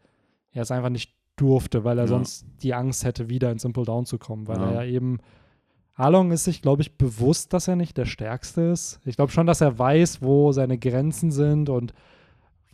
er 0.52 0.62
es 0.62 0.70
einfach 0.70 0.90
nicht 0.90 1.14
durfte, 1.36 1.84
weil 1.84 1.98
er 1.98 2.04
Ja. 2.04 2.08
sonst 2.08 2.46
die 2.62 2.74
Angst 2.74 3.04
hätte, 3.04 3.28
wieder 3.30 3.50
in 3.50 3.58
Simple 3.58 3.84
Down 3.84 4.04
zu 4.04 4.18
kommen, 4.18 4.46
weil 4.46 4.58
Ja. 4.58 4.66
er 4.70 4.84
ja 4.84 4.90
eben 4.92 5.18
Along 5.98 6.30
ist 6.30 6.44
sich, 6.44 6.62
glaube 6.62 6.80
ich, 6.82 6.96
bewusst, 6.96 7.52
dass 7.52 7.66
er 7.66 7.74
nicht 7.74 7.96
der 7.96 8.06
Stärkste 8.06 8.62
ist. 8.62 9.00
Ich 9.04 9.16
glaube 9.16 9.32
schon, 9.32 9.48
dass 9.48 9.60
er 9.60 9.78
weiß, 9.78 10.22
wo 10.22 10.52
seine 10.52 10.78
Grenzen 10.78 11.32
sind 11.32 11.68
und 11.68 11.92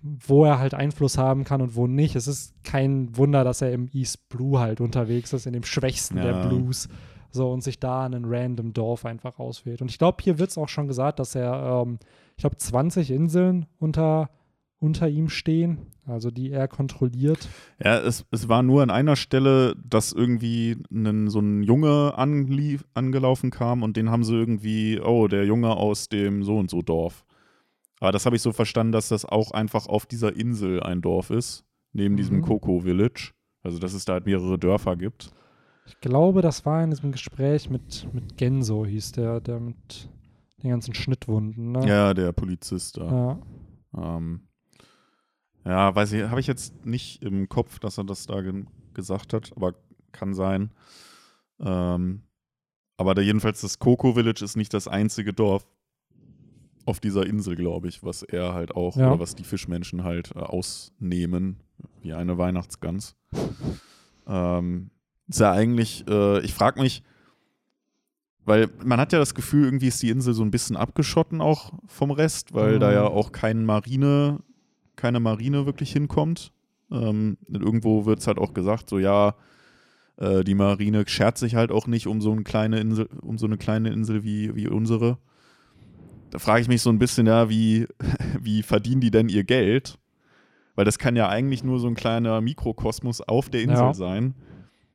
wo 0.02 0.44
er 0.44 0.58
halt 0.58 0.74
Einfluss 0.74 1.16
haben 1.16 1.44
kann 1.44 1.62
und 1.62 1.74
wo 1.74 1.86
nicht. 1.86 2.16
Es 2.16 2.28
ist 2.28 2.52
kein 2.64 3.16
Wunder, 3.16 3.42
dass 3.42 3.62
er 3.62 3.72
im 3.72 3.88
East 3.94 4.28
Blue 4.28 4.60
halt 4.60 4.82
unterwegs 4.82 5.32
ist, 5.32 5.46
in 5.46 5.54
dem 5.54 5.64
schwächsten 5.64 6.16
der 6.16 6.32
Ja. 6.32 6.46
Blues. 6.46 6.88
So 7.30 7.50
und 7.50 7.62
sich 7.64 7.80
da 7.80 8.04
in 8.06 8.14
ein 8.14 8.26
random 8.26 8.74
Dorf 8.74 9.06
einfach 9.06 9.38
auswählt. 9.38 9.80
Und 9.80 9.90
ich 9.90 9.98
glaube, 9.98 10.22
hier 10.22 10.38
wird 10.38 10.50
es 10.50 10.58
auch 10.58 10.68
schon 10.68 10.86
gesagt, 10.86 11.18
dass 11.18 11.34
er, 11.34 11.82
ähm, 11.86 11.98
ich 12.36 12.42
glaube, 12.42 12.58
20 12.58 13.10
Inseln 13.10 13.64
unter, 13.80 14.28
unter 14.84 15.08
ihm 15.08 15.28
stehen, 15.28 15.78
also 16.06 16.30
die 16.30 16.50
er 16.50 16.68
kontrolliert. 16.68 17.48
Ja, 17.82 17.98
es, 17.98 18.24
es 18.30 18.48
war 18.48 18.62
nur 18.62 18.82
an 18.82 18.90
einer 18.90 19.16
Stelle, 19.16 19.74
dass 19.82 20.12
irgendwie 20.12 20.76
ein, 20.92 21.28
so 21.28 21.40
ein 21.40 21.62
Junge 21.62 22.12
anlief, 22.16 22.84
angelaufen 22.94 23.50
kam 23.50 23.82
und 23.82 23.96
den 23.96 24.10
haben 24.10 24.24
sie 24.24 24.34
irgendwie, 24.34 25.00
oh, 25.00 25.26
der 25.28 25.44
Junge 25.46 25.76
aus 25.76 26.08
dem 26.08 26.42
so 26.44 26.58
und 26.58 26.70
so 26.70 26.82
Dorf. 26.82 27.24
Aber 28.00 28.12
das 28.12 28.26
habe 28.26 28.36
ich 28.36 28.42
so 28.42 28.52
verstanden, 28.52 28.92
dass 28.92 29.08
das 29.08 29.24
auch 29.24 29.52
einfach 29.52 29.86
auf 29.86 30.04
dieser 30.04 30.36
Insel 30.36 30.82
ein 30.82 31.00
Dorf 31.00 31.30
ist, 31.30 31.64
neben 31.92 32.16
diesem 32.16 32.38
Mhm. 32.38 32.42
Coco 32.42 32.80
Village. 32.80 33.32
Also, 33.62 33.78
dass 33.78 33.94
es 33.94 34.04
da 34.04 34.12
halt 34.14 34.26
mehrere 34.26 34.58
Dörfer 34.58 34.94
gibt. 34.96 35.32
Ich 35.86 35.98
glaube, 36.00 36.42
das 36.42 36.66
war 36.66 36.84
in 36.84 36.90
diesem 36.90 37.12
Gespräch 37.12 37.70
mit, 37.70 38.06
mit 38.12 38.36
Genso, 38.36 38.84
hieß 38.84 39.12
der, 39.12 39.40
der 39.40 39.58
mit 39.58 40.10
den 40.62 40.70
ganzen 40.70 40.92
Schnittwunden. 40.94 41.72
Ne? 41.72 41.86
Ja, 41.86 42.12
der 42.12 42.32
Polizist 42.32 42.98
da. 42.98 43.38
Ja. 43.96 44.16
Ähm, 44.16 44.42
ja, 45.64 45.94
weiß 45.94 46.12
ich, 46.12 46.22
habe 46.24 46.40
ich 46.40 46.46
jetzt 46.46 46.84
nicht 46.86 47.22
im 47.22 47.48
Kopf, 47.48 47.78
dass 47.78 47.98
er 47.98 48.04
das 48.04 48.26
da 48.26 48.40
ge 48.42 48.64
gesagt 48.94 49.32
hat, 49.32 49.52
aber 49.56 49.74
kann 50.12 50.34
sein. 50.34 50.70
Ähm, 51.60 52.22
aber 52.96 53.14
da 53.14 53.22
jedenfalls 53.22 53.60
das 53.60 53.78
Coco 53.80 54.12
Village 54.14 54.44
ist 54.44 54.56
nicht 54.56 54.72
das 54.72 54.86
einzige 54.86 55.32
Dorf 55.32 55.66
auf 56.86 57.00
dieser 57.00 57.26
Insel, 57.26 57.56
glaube 57.56 57.88
ich, 57.88 58.04
was 58.04 58.22
er 58.22 58.52
halt 58.54 58.76
auch, 58.76 58.96
Ja. 58.96 59.08
oder 59.10 59.18
was 59.20 59.34
die 59.34 59.42
Fischmenschen 59.44 60.04
halt 60.04 60.32
äh, 60.36 60.38
ausnehmen, 60.40 61.60
wie 62.02 62.12
eine 62.12 62.38
Weihnachtsgans. 62.38 63.16
ähm, 64.26 64.90
ist 65.26 65.40
ja 65.40 65.52
eigentlich, 65.52 66.04
äh, 66.08 66.40
ich 66.44 66.54
frage 66.54 66.80
mich, 66.80 67.02
weil 68.44 68.68
man 68.84 69.00
hat 69.00 69.12
ja 69.12 69.18
das 69.18 69.34
Gefühl, 69.34 69.64
irgendwie 69.64 69.88
ist 69.88 70.02
die 70.02 70.10
Insel 70.10 70.34
so 70.34 70.42
ein 70.42 70.50
bisschen 70.50 70.76
abgeschotten 70.76 71.40
auch 71.40 71.72
vom 71.86 72.10
Rest, 72.10 72.52
weil 72.54 72.78
da 72.78 72.92
ja 72.92 73.08
Mhm. 73.08 73.16
auch 73.16 73.32
kein 73.32 73.64
Marine, 73.64 74.40
keine 74.96 75.20
Marine 75.20 75.66
wirklich 75.66 75.92
hinkommt. 75.92 76.52
Ähm, 76.90 77.38
irgendwo 77.48 78.06
wird 78.06 78.20
es 78.20 78.26
halt 78.26 78.38
auch 78.38 78.54
gesagt, 78.54 78.88
so 78.88 78.98
ja, 78.98 79.34
Äh, 80.16 80.44
die 80.44 80.54
Marine 80.54 81.02
schert 81.08 81.38
sich 81.38 81.56
halt 81.56 81.72
auch 81.72 81.88
nicht 81.88 82.06
um 82.06 82.20
so 82.20 82.30
eine 82.30 82.44
kleine 82.44 82.78
Insel, 82.78 83.08
um 83.20 83.36
so 83.36 83.46
eine 83.46 83.56
kleine 83.56 83.90
Insel 83.90 84.22
wie, 84.22 84.54
wie 84.54 84.68
unsere. 84.68 85.18
Da 86.30 86.38
frage 86.38 86.62
ich 86.62 86.68
mich 86.68 86.82
so 86.82 86.90
ein 86.90 87.00
bisschen, 87.00 87.26
ja, 87.26 87.48
wie, 87.50 87.86
wie 88.40 88.62
verdienen 88.62 89.00
die 89.00 89.10
denn 89.10 89.28
ihr 89.28 89.42
Geld? 89.42 89.98
Weil 90.76 90.84
das 90.84 90.98
kann 91.00 91.16
ja 91.16 91.28
eigentlich 91.28 91.64
nur 91.64 91.80
so 91.80 91.88
ein 91.88 91.96
kleiner 91.96 92.40
Mikrokosmos 92.40 93.22
auf 93.22 93.48
der 93.48 93.62
Insel 93.62 93.86
Ja. 93.88 93.94
sein, 93.94 94.34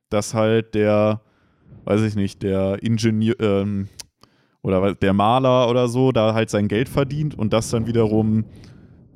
dass 0.08 0.32
halt 0.32 0.74
der, 0.74 1.20
weiß 1.84 2.00
ich 2.02 2.16
nicht, 2.16 2.42
der 2.42 2.82
Ingenieur 2.82 3.38
ähm, 3.40 3.88
oder 4.62 4.94
der 4.94 5.12
Maler 5.12 5.68
oder 5.68 5.86
so 5.88 6.12
da 6.12 6.32
halt 6.32 6.48
sein 6.48 6.66
Geld 6.68 6.88
verdient 6.88 7.34
und 7.34 7.52
das 7.52 7.68
dann 7.68 7.86
wiederum 7.86 8.44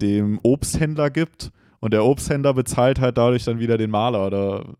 dem 0.01 0.39
Obsthändler 0.43 1.11
gibt 1.11 1.51
und 1.81 1.93
der 1.93 2.05
Obsthändler 2.05 2.55
bezahlt 2.55 3.01
halt 3.01 3.19
dadurch 3.19 3.45
dann 3.45 3.59
wieder 3.59 3.77
den 3.79 3.91
Maler 3.91 4.27
oder 4.27 4.75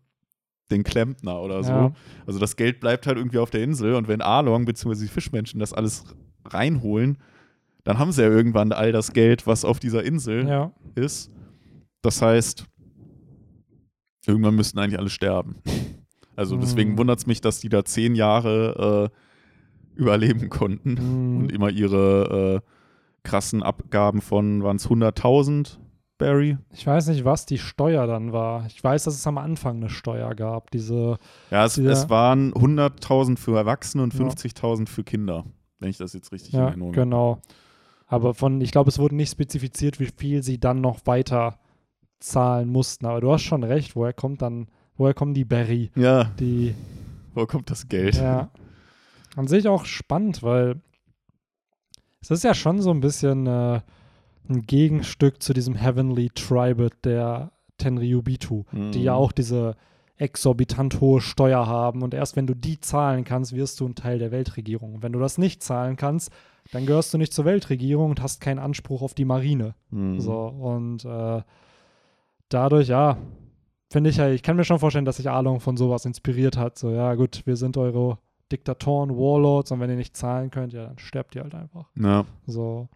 den 0.71 0.83
Klempner 0.83 1.39
oder 1.41 1.63
so. 1.63 1.71
Ja. 1.71 1.93
Also 2.25 2.39
das 2.39 2.55
Geld 2.55 2.79
bleibt 2.79 3.05
halt 3.07 3.17
irgendwie 3.17 3.37
auf 3.37 3.51
der 3.51 3.61
Insel 3.63 3.93
und 3.93 4.07
wenn 4.07 4.21
Along 4.21 4.65
bzw. 4.65 5.01
die 5.01 5.07
Fischmenschen 5.07 5.59
das 5.59 5.73
alles 5.73 6.03
reinholen, 6.45 7.17
dann 7.83 7.99
haben 7.99 8.11
sie 8.11 8.23
ja 8.23 8.29
irgendwann 8.29 8.71
all 8.71 8.91
das 8.91 9.13
Geld, 9.13 9.45
was 9.45 9.63
auf 9.63 9.79
dieser 9.79 10.03
Insel 10.03 10.47
Ja. 10.47 10.71
ist. 10.95 11.31
Das 12.01 12.21
heißt, 12.21 12.65
irgendwann 14.25 14.55
müssten 14.55 14.79
eigentlich 14.79 14.99
alle 14.99 15.09
sterben. 15.09 15.55
Also 16.35 16.57
deswegen 16.57 16.91
Hm. 16.91 16.97
wundert 16.97 17.19
es 17.19 17.27
mich, 17.27 17.41
dass 17.41 17.59
die 17.59 17.69
da 17.69 17.85
zehn 17.85 18.15
Jahre 18.15 19.11
äh, 19.11 19.99
überleben 19.99 20.49
konnten 20.49 20.97
Hm. 20.97 21.37
und 21.37 21.51
immer 21.51 21.69
ihre 21.69 22.61
äh, 22.65 22.69
krassen 23.25 23.61
Abgaben 23.63 24.21
von, 24.21 24.63
waren 24.63 24.77
es 24.77 24.87
100.000, 24.89 25.77
Barry? 26.17 26.57
Ich 26.71 26.87
weiß 26.87 27.07
nicht, 27.07 27.25
was 27.25 27.45
die 27.45 27.57
Steuer 27.57 28.07
dann 28.07 28.31
war. 28.31 28.65
Ich 28.67 28.81
weiß, 28.81 29.03
dass 29.03 29.15
es 29.15 29.27
am 29.27 29.37
Anfang 29.37 29.75
eine 29.77 29.89
Steuer 29.89 30.33
gab. 30.33 30.71
Diese, 30.71 31.17
Ja, 31.51 31.65
es, 31.65 31.75
Ja. 31.75 31.91
es 31.91 32.09
waren 32.09 32.53
100.000 32.53 33.37
für 33.37 33.57
Erwachsene 33.57 34.01
und 34.01 34.13
Ja. 34.13 34.21
50.000 34.21 34.87
für 34.87 35.03
Kinder, 35.03 35.43
wenn 35.79 35.89
ich 35.89 35.97
das 35.97 36.13
jetzt 36.13 36.31
richtig 36.31 36.53
in 36.53 36.59
ja, 36.61 36.67
Erinnerung 36.67 36.93
habe. 36.93 37.01
genau. 37.01 37.39
Aber 38.07 38.33
von, 38.33 38.61
ich 38.61 38.71
glaube, 38.71 38.89
es 38.89 38.97
wurde 38.99 39.15
nicht 39.15 39.31
spezifiziert, 39.31 39.99
wie 39.99 40.05
viel 40.15 40.41
sie 40.41 40.57
dann 40.57 40.79
noch 40.79 41.05
weiter 41.05 41.59
zahlen 42.19 42.69
mussten. 42.69 43.05
Aber 43.07 43.19
du 43.19 43.33
hast 43.33 43.41
schon 43.43 43.63
recht, 43.65 43.95
woher 43.97 44.13
kommt 44.13 44.41
dann, 44.41 44.67
woher 44.95 45.13
kommen 45.13 45.33
die 45.33 45.43
Berry? 45.43 45.91
Ja, 45.95 46.25
Die, 46.39 46.75
wo 47.33 47.45
kommt 47.45 47.69
das 47.71 47.89
Geld? 47.89 48.15
ja. 48.15 48.49
An 49.35 49.47
sich 49.49 49.67
auch 49.67 49.83
spannend, 49.83 50.43
weil 50.43 50.79
es 52.31 52.39
ist 52.39 52.43
ja 52.43 52.53
schon 52.53 52.81
so 52.81 52.91
ein 52.91 52.99
bisschen 53.01 53.47
äh, 53.47 53.81
ein 54.49 54.61
Gegenstück 54.63 55.41
zu 55.41 55.53
diesem 55.53 55.75
Heavenly 55.75 56.29
Tribute 56.33 56.93
der 57.03 57.51
Tenryubitu. 57.77 58.63
die 58.71 59.03
ja 59.03 59.13
Mhm. 59.13 59.19
auch 59.19 59.31
diese 59.31 59.75
exorbitant 60.17 61.01
hohe 61.01 61.19
Steuer 61.19 61.67
haben 61.67 62.01
und 62.01 62.13
erst 62.13 62.35
wenn 62.37 62.47
du 62.47 62.55
die 62.55 62.79
zahlen 62.79 63.25
kannst, 63.25 63.53
wirst 63.53 63.79
du 63.81 63.85
ein 63.85 63.95
Teil 63.95 64.17
der 64.17 64.31
Weltregierung. 64.31 64.93
Und 64.95 65.03
wenn 65.03 65.11
du 65.11 65.19
das 65.19 65.37
nicht 65.37 65.61
zahlen 65.61 65.97
kannst, 65.97 66.31
dann 66.71 66.85
gehörst 66.85 67.13
du 67.13 67.17
nicht 67.17 67.33
zur 67.33 67.43
Weltregierung 67.45 68.11
und 68.11 68.21
hast 68.21 68.39
keinen 68.39 68.59
Anspruch 68.59 69.01
auf 69.01 69.13
die 69.13 69.25
Marine. 69.25 69.75
Mhm. 69.89 70.19
So 70.21 70.33
und 70.47 71.03
äh, 71.03 71.41
dadurch, 72.49 72.87
ja, 72.87 73.17
finde 73.91 74.09
ich 74.09 74.17
ja, 74.17 74.29
ich 74.29 74.41
kann 74.41 74.55
mir 74.55 74.63
schon 74.63 74.79
vorstellen, 74.79 75.05
dass 75.05 75.17
sich 75.17 75.29
Arlong 75.29 75.59
von 75.59 75.77
sowas 75.77 76.05
inspiriert 76.05 76.57
hat. 76.57 76.77
So, 76.77 76.91
ja, 76.91 77.13
gut, 77.15 77.41
wir 77.45 77.55
sind 77.55 77.77
eure 77.77 78.17
Diktatoren, 78.51 79.11
Warlords 79.11 79.71
und 79.71 79.79
wenn 79.79 79.89
ihr 79.89 79.95
nicht 79.95 80.15
zahlen 80.15 80.51
könnt, 80.51 80.73
ja, 80.73 80.85
dann 80.85 80.99
sterbt 80.99 81.35
ihr 81.35 81.43
halt 81.43 81.55
einfach. 81.55 81.89
Ja. 81.95 82.25
So. 82.45 82.87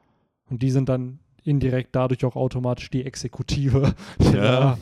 Und 0.49 0.61
die 0.61 0.71
sind 0.71 0.89
dann 0.89 1.19
indirekt 1.43 1.95
dadurch 1.95 2.23
auch 2.25 2.35
automatisch 2.35 2.89
die 2.89 3.05
Exekutive. 3.05 3.93
Ja. 4.33 4.77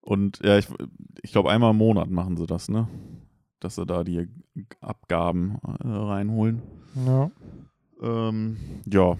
Und 0.00 0.40
ja, 0.42 0.56
ich, 0.58 0.68
ich 1.22 1.32
glaube, 1.32 1.50
einmal 1.50 1.72
im 1.72 1.76
Monat 1.76 2.10
machen 2.10 2.36
sie 2.36 2.46
das, 2.46 2.68
ne? 2.68 2.88
Dass 3.60 3.74
sie 3.74 3.84
da 3.84 4.04
die 4.04 4.28
Abgaben 4.80 5.58
äh, 5.62 5.86
reinholen. 5.88 6.62
ja. 7.06 7.30
Ähm, 8.00 8.56
ja, 8.86 9.16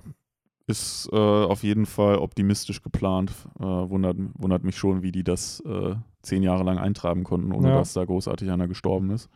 ist 0.68 1.08
äh, 1.12 1.16
auf 1.16 1.64
jeden 1.64 1.84
Fall 1.84 2.16
optimistisch 2.18 2.80
geplant. 2.82 3.32
Äh, 3.58 3.64
wundert, 3.64 4.16
wundert 4.34 4.62
mich 4.62 4.76
schon, 4.76 5.02
wie 5.02 5.10
die 5.10 5.24
das 5.24 5.58
äh, 5.66 5.96
zehn 6.22 6.44
Jahre 6.44 6.62
lang 6.62 6.78
eintreiben 6.78 7.24
konnten, 7.24 7.50
ohne 7.52 7.70
Ja. 7.70 7.74
dass 7.78 7.94
da 7.94 8.04
großartig 8.04 8.48
einer 8.50 8.68
gestorben 8.68 9.10
ist. 9.10 9.28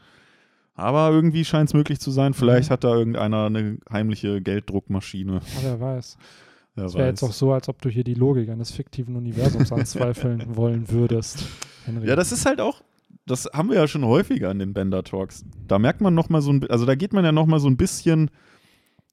Aber 0.75 1.11
irgendwie 1.11 1.45
scheint 1.45 1.69
es 1.71 1.75
möglich 1.75 2.01
zu 2.01 2.11
sein. 2.11 2.33
Vielleicht 2.35 2.71
Mhm. 2.71 2.73
hat 2.73 2.85
da 2.85 2.95
irgendeiner 2.95 3.47
eine 3.47 3.79
heimliche 3.91 4.41
Gelddruckmaschine. 4.41 5.35
Ja, 5.35 5.41
wer 5.63 5.81
weiß. 5.81 6.17
Wer 6.75 6.85
Es 6.87 6.95
wäre 6.95 7.09
jetzt 7.09 7.23
auch 7.23 7.33
so, 7.33 7.53
als 7.53 7.69
ob 7.69 7.83
du 7.83 7.91
hier 7.91 8.03
die 8.03 8.15
Logik 8.15 8.49
eines 8.49 8.71
fiktiven 8.71 9.15
Universums 9.17 9.71
anzweifeln 9.73 10.57
wollen 10.57 10.89
würdest. 10.91 11.45
Henry. 11.85 12.09
Ja, 12.09 12.17
das 12.17 12.33
ist 12.33 12.47
halt 12.47 12.63
auch, 12.63 12.81
das 13.27 13.45
haben 13.53 13.69
wir 13.69 13.77
ja 13.77 13.87
schon 13.87 14.07
häufiger 14.07 14.51
in 14.51 14.59
den 14.59 14.73
Bender 14.73 15.05
Talks. 15.05 15.45
Da 15.69 15.79
merkt 15.79 16.01
man 16.01 16.15
noch 16.15 16.31
mal 16.31 16.41
so 16.41 16.51
ein, 16.51 16.65
also 16.71 16.87
da 16.87 16.95
geht 16.95 17.13
man 17.13 17.27
ja 17.27 17.33
noch 17.33 17.45
mal 17.45 17.61
so 17.61 17.69
ein 17.69 17.77
bisschen 17.77 18.31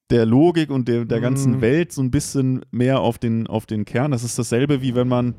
der 0.10 0.26
Logik 0.26 0.70
und 0.70 0.88
der, 0.88 1.04
der 1.04 1.20
ganzen 1.20 1.58
Mhm. 1.58 1.62
Welt 1.62 1.92
so 1.92 2.02
ein 2.02 2.12
bisschen 2.12 2.62
mehr 2.72 3.02
auf 3.02 3.18
den, 3.18 3.46
auf 3.48 3.66
den 3.66 3.84
Kern. 3.84 4.12
Das 4.12 4.24
ist 4.24 4.40
dasselbe 4.40 4.82
wie 4.82 4.96
wenn 4.96 5.10
man, 5.10 5.36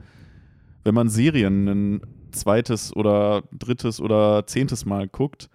wenn 0.84 0.94
man 0.94 1.08
Serien 1.08 1.68
ein 1.68 2.00
zweites 2.32 2.94
oder 2.94 3.44
drittes 3.50 3.98
oder 3.98 4.46
zehntes 4.46 4.84
Mal 4.84 5.08
guckt, 5.08 5.48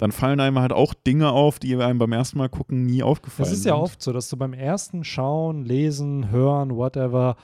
dann 0.00 0.12
fallen 0.12 0.40
einem 0.40 0.58
halt 0.58 0.72
auch 0.72 0.94
Dinge 0.94 1.30
auf, 1.30 1.58
die 1.58 1.76
einem 1.76 1.98
beim 1.98 2.12
ersten 2.12 2.38
Mal 2.38 2.48
gucken 2.48 2.84
nie 2.86 3.02
aufgefallen 3.02 3.44
Es 3.44 3.50
sind. 3.50 3.58
ist 3.58 3.64
ja 3.66 3.74
oft 3.76 4.02
so, 4.02 4.12
dass 4.12 4.28
du 4.28 4.36
beim 4.36 4.52
ersten 4.54 5.04
Schauen, 5.04 5.64
Lesen, 5.64 6.30
Hören, 6.30 6.74
whatever, 6.74 7.36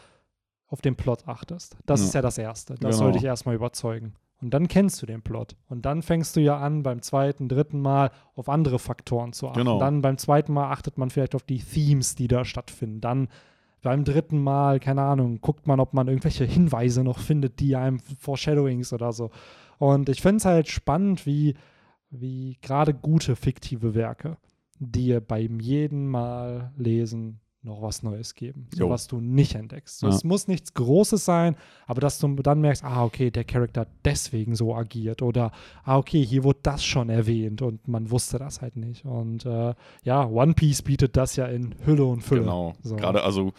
auf 0.69 0.81
den 0.81 0.97
Plot 0.97 1.29
achtest. 1.29 1.77
Das 1.87 2.01
Ja. 2.01 2.07
ist 2.07 2.15
ja 2.15 2.23
das 2.23 2.39
Erste. 2.39 2.75
Das 2.75 2.81
Genau. 2.81 2.97
soll 2.97 3.13
dich 3.13 3.25
erstmal 3.25 3.55
überzeugen. 3.55 4.15
Und 4.43 4.53
dann 4.53 4.69
kennst 4.69 5.01
du 5.01 5.07
den 5.07 5.23
Plot. 5.23 5.57
Und 5.69 5.87
dann 5.87 6.03
fängst 6.03 6.37
du 6.37 6.41
ja 6.41 6.59
an, 6.59 6.83
beim 6.83 7.01
zweiten, 7.03 7.49
dritten 7.49 7.81
Mal 7.81 8.11
auf 8.35 8.49
andere 8.49 8.79
Faktoren 8.79 9.33
zu 9.33 9.49
achten. 9.49 9.61
Genau. 9.61 9.79
Dann 9.79 10.03
beim 10.03 10.19
zweiten 10.19 10.53
Mal 10.53 10.71
achtet 10.71 10.99
man 10.99 11.09
vielleicht 11.11 11.35
auf 11.35 11.43
die 11.43 11.59
Themes, 11.63 12.15
die 12.17 12.29
da 12.29 12.45
stattfinden. 12.45 13.01
Dann 13.01 13.29
beim 13.83 14.05
dritten 14.05 14.43
Mal, 14.43 14.81
keine 14.81 15.03
Ahnung, 15.03 15.41
guckt 15.41 15.67
man, 15.67 15.79
ob 15.81 15.95
man 15.95 16.09
irgendwelche 16.09 16.45
Hinweise 16.45 17.05
noch 17.05 17.19
findet, 17.19 17.61
die 17.61 17.77
einem 17.77 18.01
Foreshadowings 18.01 18.93
oder 18.93 19.13
so. 19.13 19.31
Und 19.79 20.09
ich 20.09 20.21
finde 20.21 20.39
es 20.39 20.45
halt 20.45 20.69
spannend, 20.69 21.25
wie, 21.27 21.55
wie 22.11 22.59
gerade 22.63 22.95
gute 22.95 23.37
fiktive 23.37 23.95
Werke 23.95 24.37
dir 24.79 25.21
beim 25.21 25.61
jeden 25.61 26.07
Mal 26.09 26.73
lesen 26.77 27.41
noch 27.63 27.83
was 27.83 28.05
Neues 28.05 28.37
geben, 28.37 28.69
so 28.73 28.89
was 28.91 29.09
du 29.09 29.21
nicht 29.21 29.57
entdeckst. 29.57 29.99
So, 29.99 30.07
Ja. 30.07 30.15
Es 30.15 30.23
muss 30.23 30.47
nichts 30.47 30.73
Großes 30.75 31.25
sein, 31.25 31.57
aber 31.87 32.01
dass 32.01 32.19
du 32.21 32.29
dann 32.37 32.61
merkst, 32.61 32.85
ah, 32.85 33.05
okay, 33.05 33.33
der 33.33 33.43
Charakter 33.43 33.89
deswegen 34.05 34.55
so 34.55 34.73
agiert 34.75 35.21
oder 35.21 35.51
ah, 35.83 35.99
okay, 35.99 36.25
hier 36.25 36.45
wurde 36.45 36.61
das 36.63 36.85
schon 36.85 37.09
erwähnt 37.09 37.63
und 37.63 37.89
man 37.89 38.11
wusste 38.13 38.39
das 38.39 38.63
halt 38.63 38.77
nicht. 38.77 39.05
Und 39.05 39.45
äh, 39.47 39.75
ja, 40.05 40.27
One 40.27 40.55
Piece 40.55 40.83
bietet 40.83 41.17
das 41.17 41.35
ja 41.35 41.47
in 41.47 41.75
Hülle 41.85 42.05
und 42.05 42.23
Fülle. 42.23 42.43
Genau. 42.43 42.75
So. 42.83 42.95
Gerade 42.97 43.25
also 43.25 43.53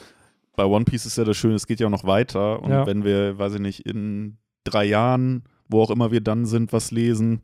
bei 0.56 0.66
One 0.66 0.86
Piece 0.86 1.06
ist 1.06 1.18
ja 1.18 1.26
das 1.26 1.36
Schöne, 1.36 1.56
es 1.56 1.68
geht 1.68 1.82
ja 1.82 1.88
auch 1.88 1.92
noch 1.92 2.06
weiter. 2.06 2.64
Und 2.64 2.72
Ja. 2.72 2.86
wenn 2.88 3.04
wir, 3.04 3.38
weiß 3.38 3.56
ich 3.56 3.62
nicht, 3.62 3.86
in 3.86 4.38
drei 4.64 4.86
Jahren, 4.86 5.44
wo 5.68 5.82
auch 5.82 5.92
immer 5.92 6.12
wir 6.12 6.22
dann 6.22 6.46
sind, 6.46 6.72
was 6.72 6.92
lesen, 6.92 7.42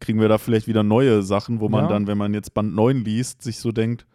kriegen 0.00 0.20
wir 0.20 0.28
da 0.28 0.38
vielleicht 0.38 0.66
wieder 0.66 0.82
neue 0.82 1.22
Sachen, 1.22 1.60
wo 1.60 1.68
man 1.68 1.84
Ja. 1.84 1.88
dann, 1.90 2.06
wenn 2.06 2.18
man 2.18 2.34
jetzt 2.34 2.54
Band 2.54 2.74
9 2.74 3.04
liest, 3.04 3.42
sich 3.42 3.58
so 3.58 3.70
denkt, 3.72 4.06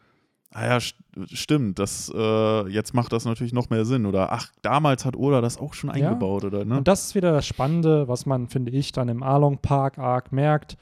ah 0.51 0.65
ja, 0.65 0.79
st 0.79 0.95
stimmt, 1.31 1.77
das, 1.79 2.11
äh, 2.15 2.67
jetzt 2.69 2.93
macht 2.93 3.11
das 3.13 3.25
natürlich 3.25 3.53
noch 3.53 3.69
mehr 3.69 3.85
Sinn. 3.85 4.05
Oder 4.05 4.31
ach, 4.31 4.51
damals 4.61 5.05
hat 5.05 5.15
Oda 5.15 5.41
das 5.41 5.57
auch 5.57 5.73
schon 5.73 5.89
Ja. 5.91 5.95
eingebaut, 6.09 6.43
oder 6.43 6.65
ne? 6.65 6.77
Und 6.77 6.87
das 6.87 7.05
ist 7.07 7.15
wieder 7.15 7.31
das 7.31 7.45
Spannende, 7.45 8.07
was 8.07 8.25
man, 8.25 8.47
finde 8.47 8.71
ich, 8.71 8.91
dann 8.91 9.09
im 9.09 9.21
Along 9.21 9.59
Park 9.59 9.97
Arc 9.99 10.31
merkt, 10.31 10.77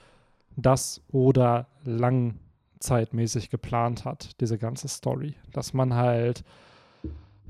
dass 0.56 1.02
Oda 1.12 1.68
langzeitmäßig 2.80 3.50
geplant 3.50 4.06
hat, 4.06 4.40
diese 4.42 4.58
ganze 4.58 4.88
Story. 4.88 5.36
Dass 5.52 5.74
man 5.74 5.94
halt, 5.94 6.44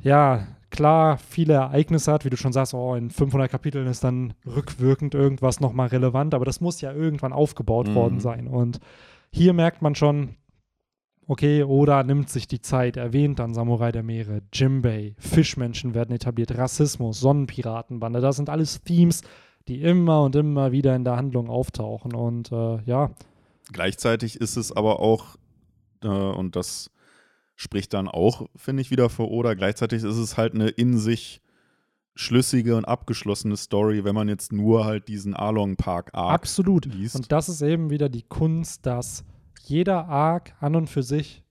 ja, 0.02 0.48
klar, 0.70 1.18
viele 1.18 1.54
Ereignisse 1.54 2.12
hat, 2.12 2.26
wie 2.26 2.30
du 2.30 2.38
schon 2.38 2.54
sagst, 2.54 2.74
oh, 2.74 2.96
in 2.96 3.10
500 3.10 3.50
Kapiteln 3.50 3.88
ist 3.88 4.04
dann 4.04 4.34
rückwirkend 4.46 5.14
irgendwas 5.16 5.60
nochmal 5.60 5.88
relevant, 5.88 6.34
aber 6.34 6.46
das 6.46 6.62
muss 6.62 6.82
ja 6.82 6.92
irgendwann 6.94 7.34
aufgebaut 7.34 7.88
Mhm. 7.90 7.96
worden 7.96 8.20
sein. 8.20 8.48
Und 8.48 8.80
hier 9.32 9.54
merkt 9.54 9.82
man 9.82 9.96
schon, 9.96 10.36
okay, 11.28 11.64
Oda 11.64 12.04
nimmt 12.04 12.30
sich 12.30 12.48
die 12.48 12.62
Zeit, 12.62 12.96
erwähnt 12.98 13.40
dann 13.40 13.54
Samurai 13.54 13.92
der 13.92 14.04
Meere, 14.04 14.42
Jimbei, 14.54 15.16
Fischmenschen 15.20 15.94
werden 15.94 16.16
etabliert, 16.16 16.58
Rassismus, 16.58 17.20
Sonnenpiratenbande, 17.20 18.22
das 18.22 18.38
sind 18.38 18.50
alles 18.50 18.82
Themes, 18.84 19.24
die 19.68 19.82
immer 19.82 20.24
und 20.24 20.36
immer 20.38 20.72
wieder 20.72 20.96
in 20.96 21.04
der 21.04 21.18
Handlung 21.18 21.50
auftauchen. 21.50 22.14
Und 22.14 22.52
äh, 22.52 22.82
ja, 22.84 23.12
Gleichzeitig 23.74 24.40
ist 24.40 24.56
es 24.56 24.72
aber 24.72 25.02
auch, 25.02 25.36
äh, 26.02 26.08
und 26.08 26.56
das 26.56 26.90
spricht 27.58 27.94
dann 27.94 28.08
auch, 28.08 28.48
finde 28.56 28.82
ich, 28.82 28.92
wieder 28.92 29.10
für 29.10 29.30
Oda, 29.30 29.56
gleichzeitig 29.56 30.04
ist 30.04 30.16
es 30.16 30.38
halt 30.38 30.54
eine 30.54 30.70
in 30.70 30.98
sich 30.98 31.42
schlüssige 32.16 32.76
und 32.78 32.86
abgeschlossene 32.86 33.58
Story, 33.58 34.04
wenn 34.04 34.16
man 34.16 34.30
jetzt 34.30 34.54
nur 34.54 34.86
halt 34.86 35.08
diesen 35.08 35.36
Along 35.36 35.76
Park 35.76 36.12
Arc 36.14 36.34
absolut. 36.34 36.86
liest. 36.86 37.16
Und 37.16 37.32
das 37.32 37.50
ist 37.50 37.62
eben 37.62 37.90
wieder 37.90 38.10
die 38.10 38.24
Kunst, 38.24 38.86
dass 38.86 39.24
jeder 39.64 40.08
Arc 40.08 40.54
an 40.62 40.76
und 40.76 40.88
für 40.88 41.04
sich 41.04 41.44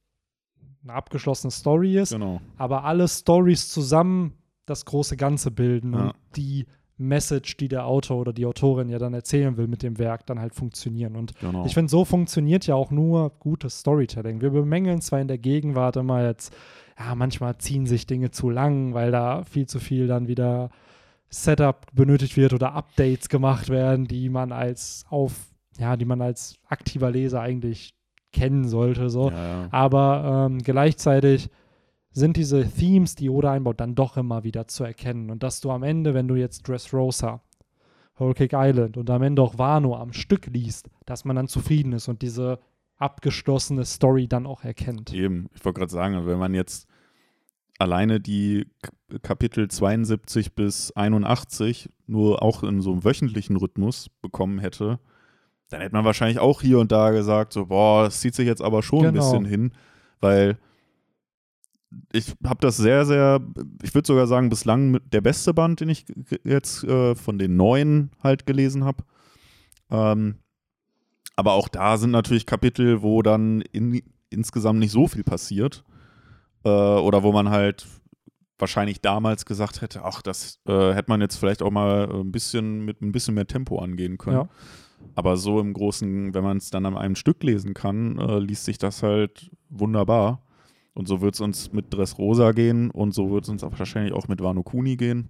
eine 0.82 0.94
abgeschlossene 0.94 1.50
Story 1.50 1.98
ist, 1.98 2.12
genau. 2.12 2.40
aber 2.56 2.84
alle 2.84 3.06
Stories 3.08 3.68
zusammen 3.68 4.32
das 4.64 4.84
große 4.84 5.16
Ganze 5.16 5.50
bilden 5.50 5.92
Ja. 5.92 5.98
und 6.06 6.14
die 6.36 6.66
Message, 6.98 7.56
die 7.58 7.68
der 7.68 7.86
Autor 7.86 8.18
oder 8.18 8.32
die 8.32 8.46
Autorin 8.46 8.88
ja 8.88 8.98
dann 8.98 9.12
erzählen 9.12 9.56
will 9.56 9.66
mit 9.68 9.82
dem 9.82 9.98
Werk, 9.98 10.26
dann 10.26 10.40
halt 10.40 10.54
funktionieren. 10.54 11.14
Und 11.16 11.38
Genau. 11.40 11.64
ich 11.66 11.74
finde, 11.74 11.90
so 11.90 12.04
funktioniert 12.04 12.66
ja 12.66 12.74
auch 12.74 12.90
nur 12.90 13.30
gutes 13.38 13.80
Storytelling. 13.80 14.40
Wir 14.40 14.50
bemängeln 14.50 15.00
zwar 15.02 15.20
in 15.20 15.28
der 15.28 15.38
Gegenwart 15.38 15.96
immer 15.96 16.24
jetzt, 16.24 16.54
ja, 16.98 17.14
manchmal 17.14 17.58
ziehen 17.58 17.86
sich 17.86 18.06
Dinge 18.06 18.30
zu 18.30 18.48
lang, 18.48 18.94
weil 18.94 19.10
da 19.10 19.44
viel 19.44 19.66
zu 19.66 19.78
viel 19.78 20.06
dann 20.06 20.28
wieder 20.28 20.70
Setup 21.28 21.86
benötigt 21.92 22.36
wird 22.36 22.54
oder 22.54 22.72
Updates 22.74 23.28
gemacht 23.28 23.68
werden, 23.68 24.06
die 24.06 24.28
man 24.30 24.52
als 24.52 25.04
auf, 25.10 25.32
ja, 25.78 25.96
die 25.96 26.04
man 26.04 26.22
als 26.22 26.56
aktiver 26.66 27.10
Leser 27.10 27.40
eigentlich 27.42 27.94
kennen 28.32 28.68
sollte. 28.68 29.10
So. 29.10 29.30
ja, 29.30 29.62
ja. 29.62 29.68
Aber 29.70 30.46
ähm, 30.50 30.58
gleichzeitig 30.62 31.50
sind 32.16 32.38
diese 32.38 32.66
Themes, 32.66 33.14
die 33.14 33.28
Oda 33.28 33.52
einbaut, 33.52 33.78
dann 33.78 33.94
doch 33.94 34.16
immer 34.16 34.42
wieder 34.42 34.66
zu 34.66 34.84
erkennen. 34.84 35.30
Und 35.30 35.42
dass 35.42 35.60
du 35.60 35.70
am 35.70 35.82
Ende, 35.82 36.14
wenn 36.14 36.28
du 36.28 36.34
jetzt 36.34 36.66
Dressrosa, 36.66 37.42
Whole 38.18 38.32
Cake 38.32 38.56
Island 38.58 38.96
und 38.96 39.10
am 39.10 39.22
Ende 39.22 39.42
auch 39.42 39.58
Wano 39.58 39.94
am 39.94 40.14
Stück 40.14 40.46
liest, 40.46 40.88
dass 41.04 41.26
man 41.26 41.36
dann 41.36 41.48
zufrieden 41.48 41.92
ist 41.92 42.08
und 42.08 42.22
diese 42.22 42.58
abgeschlossene 42.96 43.84
Story 43.84 44.28
dann 44.28 44.46
auch 44.46 44.64
erkennt. 44.64 45.12
Eben, 45.12 45.48
ich 45.54 45.62
wollte 45.66 45.80
gerade 45.80 45.92
sagen, 45.92 46.26
wenn 46.26 46.38
man 46.38 46.54
jetzt 46.54 46.88
alleine 47.78 48.18
die 48.18 48.66
Kapitel 49.20 49.68
72 49.68 50.54
bis 50.54 50.92
81 50.92 51.90
nur 52.06 52.42
auch 52.42 52.62
in 52.62 52.80
so 52.80 52.92
einem 52.92 53.04
wöchentlichen 53.04 53.56
Rhythmus 53.56 54.08
bekommen 54.22 54.58
hätte, 54.58 54.98
dann 55.68 55.82
hätte 55.82 55.94
man 55.94 56.06
wahrscheinlich 56.06 56.38
auch 56.38 56.62
hier 56.62 56.78
und 56.78 56.90
da 56.92 57.10
gesagt, 57.10 57.52
so, 57.52 57.66
boah, 57.66 58.04
das 58.04 58.20
zieht 58.20 58.34
sich 58.34 58.46
jetzt 58.46 58.62
aber 58.62 58.82
schon 58.82 59.04
ein 59.04 59.12
Genau. 59.12 59.30
bisschen 59.30 59.44
hin, 59.44 59.72
weil 60.20 60.56
ich 62.12 62.34
habe 62.44 62.60
das 62.60 62.76
sehr, 62.76 63.04
sehr, 63.06 63.40
ich 63.82 63.94
würde 63.94 64.06
sogar 64.06 64.26
sagen, 64.26 64.48
bislang 64.48 65.00
der 65.10 65.20
beste 65.20 65.54
Band, 65.54 65.80
den 65.80 65.88
ich 65.88 66.04
jetzt 66.44 66.84
äh, 66.84 67.14
von 67.14 67.38
den 67.38 67.56
neuen 67.56 68.10
halt 68.22 68.46
gelesen 68.46 68.84
habe. 68.84 69.04
Ähm, 69.90 70.36
aber 71.36 71.52
auch 71.52 71.68
da 71.68 71.96
sind 71.96 72.10
natürlich 72.10 72.46
Kapitel, 72.46 73.02
wo 73.02 73.22
dann 73.22 73.60
in, 73.60 74.02
insgesamt 74.30 74.78
nicht 74.78 74.92
so 74.92 75.06
viel 75.06 75.24
passiert. 75.24 75.84
Äh, 76.64 76.68
oder 76.68 77.22
wo 77.22 77.32
man 77.32 77.50
halt 77.50 77.86
wahrscheinlich 78.58 79.00
damals 79.00 79.44
gesagt 79.44 79.82
hätte, 79.82 80.02
ach, 80.04 80.22
das 80.22 80.60
äh, 80.66 80.94
hätte 80.94 81.10
man 81.10 81.20
jetzt 81.20 81.36
vielleicht 81.36 81.62
auch 81.62 81.70
mal 81.70 82.10
ein 82.10 82.32
bisschen 82.32 82.84
mit 82.84 83.02
ein 83.02 83.12
bisschen 83.12 83.34
mehr 83.34 83.46
Tempo 83.46 83.78
angehen 83.78 84.18
können. 84.18 84.36
Ja. 84.36 84.48
Aber 85.14 85.36
so 85.36 85.60
im 85.60 85.74
Großen, 85.74 86.34
wenn 86.34 86.42
man 86.42 86.56
es 86.56 86.70
dann 86.70 86.86
an 86.86 86.96
einem 86.96 87.16
Stück 87.16 87.42
lesen 87.42 87.74
kann, 87.74 88.18
äh, 88.18 88.38
liest 88.38 88.64
sich 88.64 88.78
das 88.78 89.02
halt 89.02 89.50
wunderbar. 89.68 90.42
Und 90.96 91.06
so 91.06 91.20
wird 91.20 91.34
es 91.34 91.40
uns 91.42 91.72
mit 91.74 91.92
Dressrosa 91.92 92.52
gehen 92.52 92.90
und 92.90 93.12
so 93.12 93.30
wird 93.30 93.44
es 93.44 93.50
uns 93.50 93.62
auch 93.62 93.78
wahrscheinlich 93.78 94.14
auch 94.14 94.28
mit 94.28 94.42
Wano 94.42 94.62
Kuni 94.62 94.96
gehen. 94.96 95.28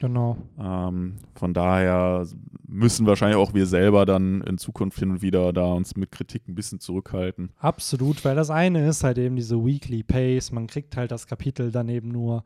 Genau. 0.00 0.36
Ähm, 0.58 1.14
von 1.36 1.54
daher 1.54 2.26
müssen 2.66 3.06
wahrscheinlich 3.06 3.36
auch 3.36 3.54
wir 3.54 3.66
selber 3.66 4.06
dann 4.06 4.40
in 4.40 4.58
Zukunft 4.58 4.98
hin 4.98 5.12
und 5.12 5.22
wieder 5.22 5.52
da 5.52 5.72
uns 5.72 5.94
mit 5.94 6.10
Kritik 6.10 6.48
ein 6.48 6.56
bisschen 6.56 6.80
zurückhalten. 6.80 7.50
Absolut, 7.58 8.24
weil 8.24 8.34
das 8.34 8.50
eine 8.50 8.88
ist 8.88 9.04
halt 9.04 9.18
eben 9.18 9.36
diese 9.36 9.64
Weekly 9.64 10.02
Pace. 10.02 10.50
Man 10.50 10.66
kriegt 10.66 10.96
halt 10.96 11.12
das 11.12 11.28
Kapitel 11.28 11.70
dann 11.70 11.88
eben 11.88 12.08
nur 12.08 12.42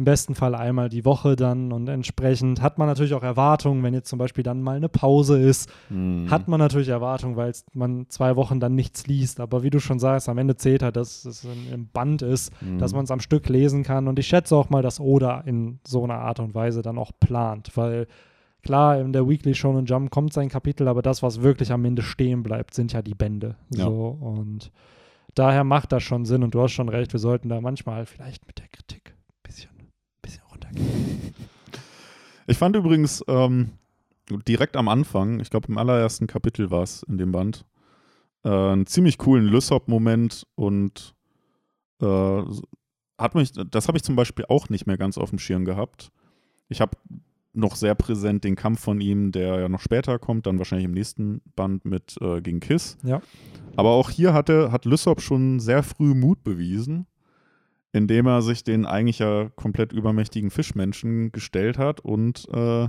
im 0.00 0.04
besten 0.04 0.34
Fall 0.34 0.54
einmal 0.54 0.88
die 0.88 1.04
Woche 1.04 1.36
dann 1.36 1.72
und 1.72 1.86
entsprechend 1.88 2.62
hat 2.62 2.78
man 2.78 2.88
natürlich 2.88 3.12
auch 3.12 3.22
Erwartungen, 3.22 3.82
wenn 3.82 3.92
jetzt 3.92 4.08
zum 4.08 4.18
Beispiel 4.18 4.42
dann 4.42 4.62
mal 4.62 4.76
eine 4.76 4.88
Pause 4.88 5.38
ist, 5.38 5.70
Hm. 5.88 6.28
hat 6.30 6.48
man 6.48 6.58
natürlich 6.58 6.88
Erwartungen, 6.88 7.36
weil 7.36 7.52
man 7.74 8.06
zwei 8.08 8.34
Wochen 8.34 8.60
dann 8.60 8.74
nichts 8.74 9.06
liest. 9.06 9.40
Aber 9.40 9.62
wie 9.62 9.68
du 9.70 9.78
schon 9.78 9.98
sagst, 9.98 10.28
am 10.30 10.38
Ende 10.38 10.56
zählt 10.56 10.82
halt, 10.82 10.96
dass 10.96 11.26
es 11.26 11.44
ein- 11.44 11.72
im 11.72 11.88
Band 11.88 12.22
ist, 12.22 12.50
Hm. 12.60 12.78
dass 12.78 12.94
man 12.94 13.04
es 13.04 13.10
am 13.10 13.20
Stück 13.20 13.48
lesen 13.50 13.82
kann. 13.82 14.08
Und 14.08 14.18
ich 14.18 14.26
schätze 14.26 14.56
auch 14.56 14.70
mal, 14.70 14.80
dass 14.82 15.00
Oda 15.00 15.40
in 15.42 15.80
so 15.86 16.02
einer 16.02 16.18
Art 16.18 16.40
und 16.40 16.54
Weise 16.54 16.80
dann 16.80 16.96
auch 16.96 17.12
plant, 17.20 17.76
weil 17.76 18.06
klar, 18.62 18.98
in 19.00 19.12
der 19.12 19.28
Weekly 19.28 19.54
Shonen 19.54 19.84
Jump 19.84 20.10
kommt 20.10 20.32
sein 20.32 20.48
Kapitel, 20.48 20.88
aber 20.88 21.02
das, 21.02 21.22
was 21.22 21.42
wirklich 21.42 21.72
am 21.72 21.84
Ende 21.84 22.00
stehen 22.02 22.42
bleibt, 22.42 22.72
sind 22.74 22.92
ja 22.94 23.02
die 23.02 23.14
Bände. 23.14 23.56
Ja. 23.74 23.84
So 23.84 24.16
und 24.20 24.70
daher 25.34 25.64
macht 25.64 25.92
das 25.92 26.02
schon 26.02 26.24
Sinn 26.24 26.42
und 26.42 26.54
du 26.54 26.62
hast 26.62 26.72
schon 26.72 26.88
recht, 26.88 27.12
wir 27.12 27.20
sollten 27.20 27.48
da 27.50 27.60
manchmal 27.60 28.04
vielleicht 28.06 28.46
mit 28.46 28.58
der 28.58 28.66
Kritik 28.68 29.14
ein 29.14 29.42
bisschen, 29.44 29.70
bisschen 30.22 30.42
runtergehen. 30.50 30.59
Ich 32.46 32.58
fand 32.58 32.76
übrigens 32.76 33.24
ähm, 33.28 33.70
direkt 34.48 34.76
am 34.76 34.88
Anfang, 34.88 35.40
ich 35.40 35.50
glaube 35.50 35.68
im 35.68 35.78
allerersten 35.78 36.26
Kapitel 36.26 36.70
war 36.70 36.82
es 36.82 37.02
in 37.04 37.18
dem 37.18 37.32
Band, 37.32 37.64
äh, 38.44 38.48
einen 38.48 38.86
ziemlich 38.86 39.18
coolen 39.18 39.46
Lysop-Moment 39.46 40.46
und 40.54 41.14
äh, 42.00 42.42
hat 43.18 43.34
mich, 43.34 43.52
das 43.52 43.88
habe 43.88 43.98
ich 43.98 44.04
zum 44.04 44.16
Beispiel 44.16 44.46
auch 44.48 44.68
nicht 44.68 44.86
mehr 44.86 44.98
ganz 44.98 45.18
auf 45.18 45.30
dem 45.30 45.38
Schirm 45.38 45.64
gehabt. 45.64 46.10
Ich 46.68 46.80
habe 46.80 46.96
noch 47.52 47.74
sehr 47.74 47.94
präsent 47.94 48.44
den 48.44 48.56
Kampf 48.56 48.80
von 48.80 49.00
ihm, 49.00 49.32
der 49.32 49.60
ja 49.60 49.68
noch 49.68 49.80
später 49.80 50.18
kommt, 50.18 50.46
dann 50.46 50.58
wahrscheinlich 50.58 50.86
im 50.86 50.92
nächsten 50.92 51.42
Band 51.56 51.84
mit 51.84 52.16
äh, 52.20 52.40
gegen 52.40 52.60
Kiss. 52.60 52.96
Ja. 53.02 53.20
Aber 53.76 53.90
auch 53.90 54.10
hier 54.10 54.32
hatte, 54.32 54.72
hat 54.72 54.84
Lysop 54.84 55.20
schon 55.20 55.60
sehr 55.60 55.82
früh 55.82 56.14
Mut 56.14 56.42
bewiesen, 56.44 57.06
indem 57.92 58.26
er 58.26 58.42
sich 58.42 58.64
den 58.64 58.86
eigentlich 58.86 59.18
ja 59.18 59.48
komplett 59.56 59.92
übermächtigen 59.92 60.50
Fischmenschen 60.50 61.32
gestellt 61.32 61.78
hat 61.78 62.00
und 62.00 62.48
äh, 62.52 62.88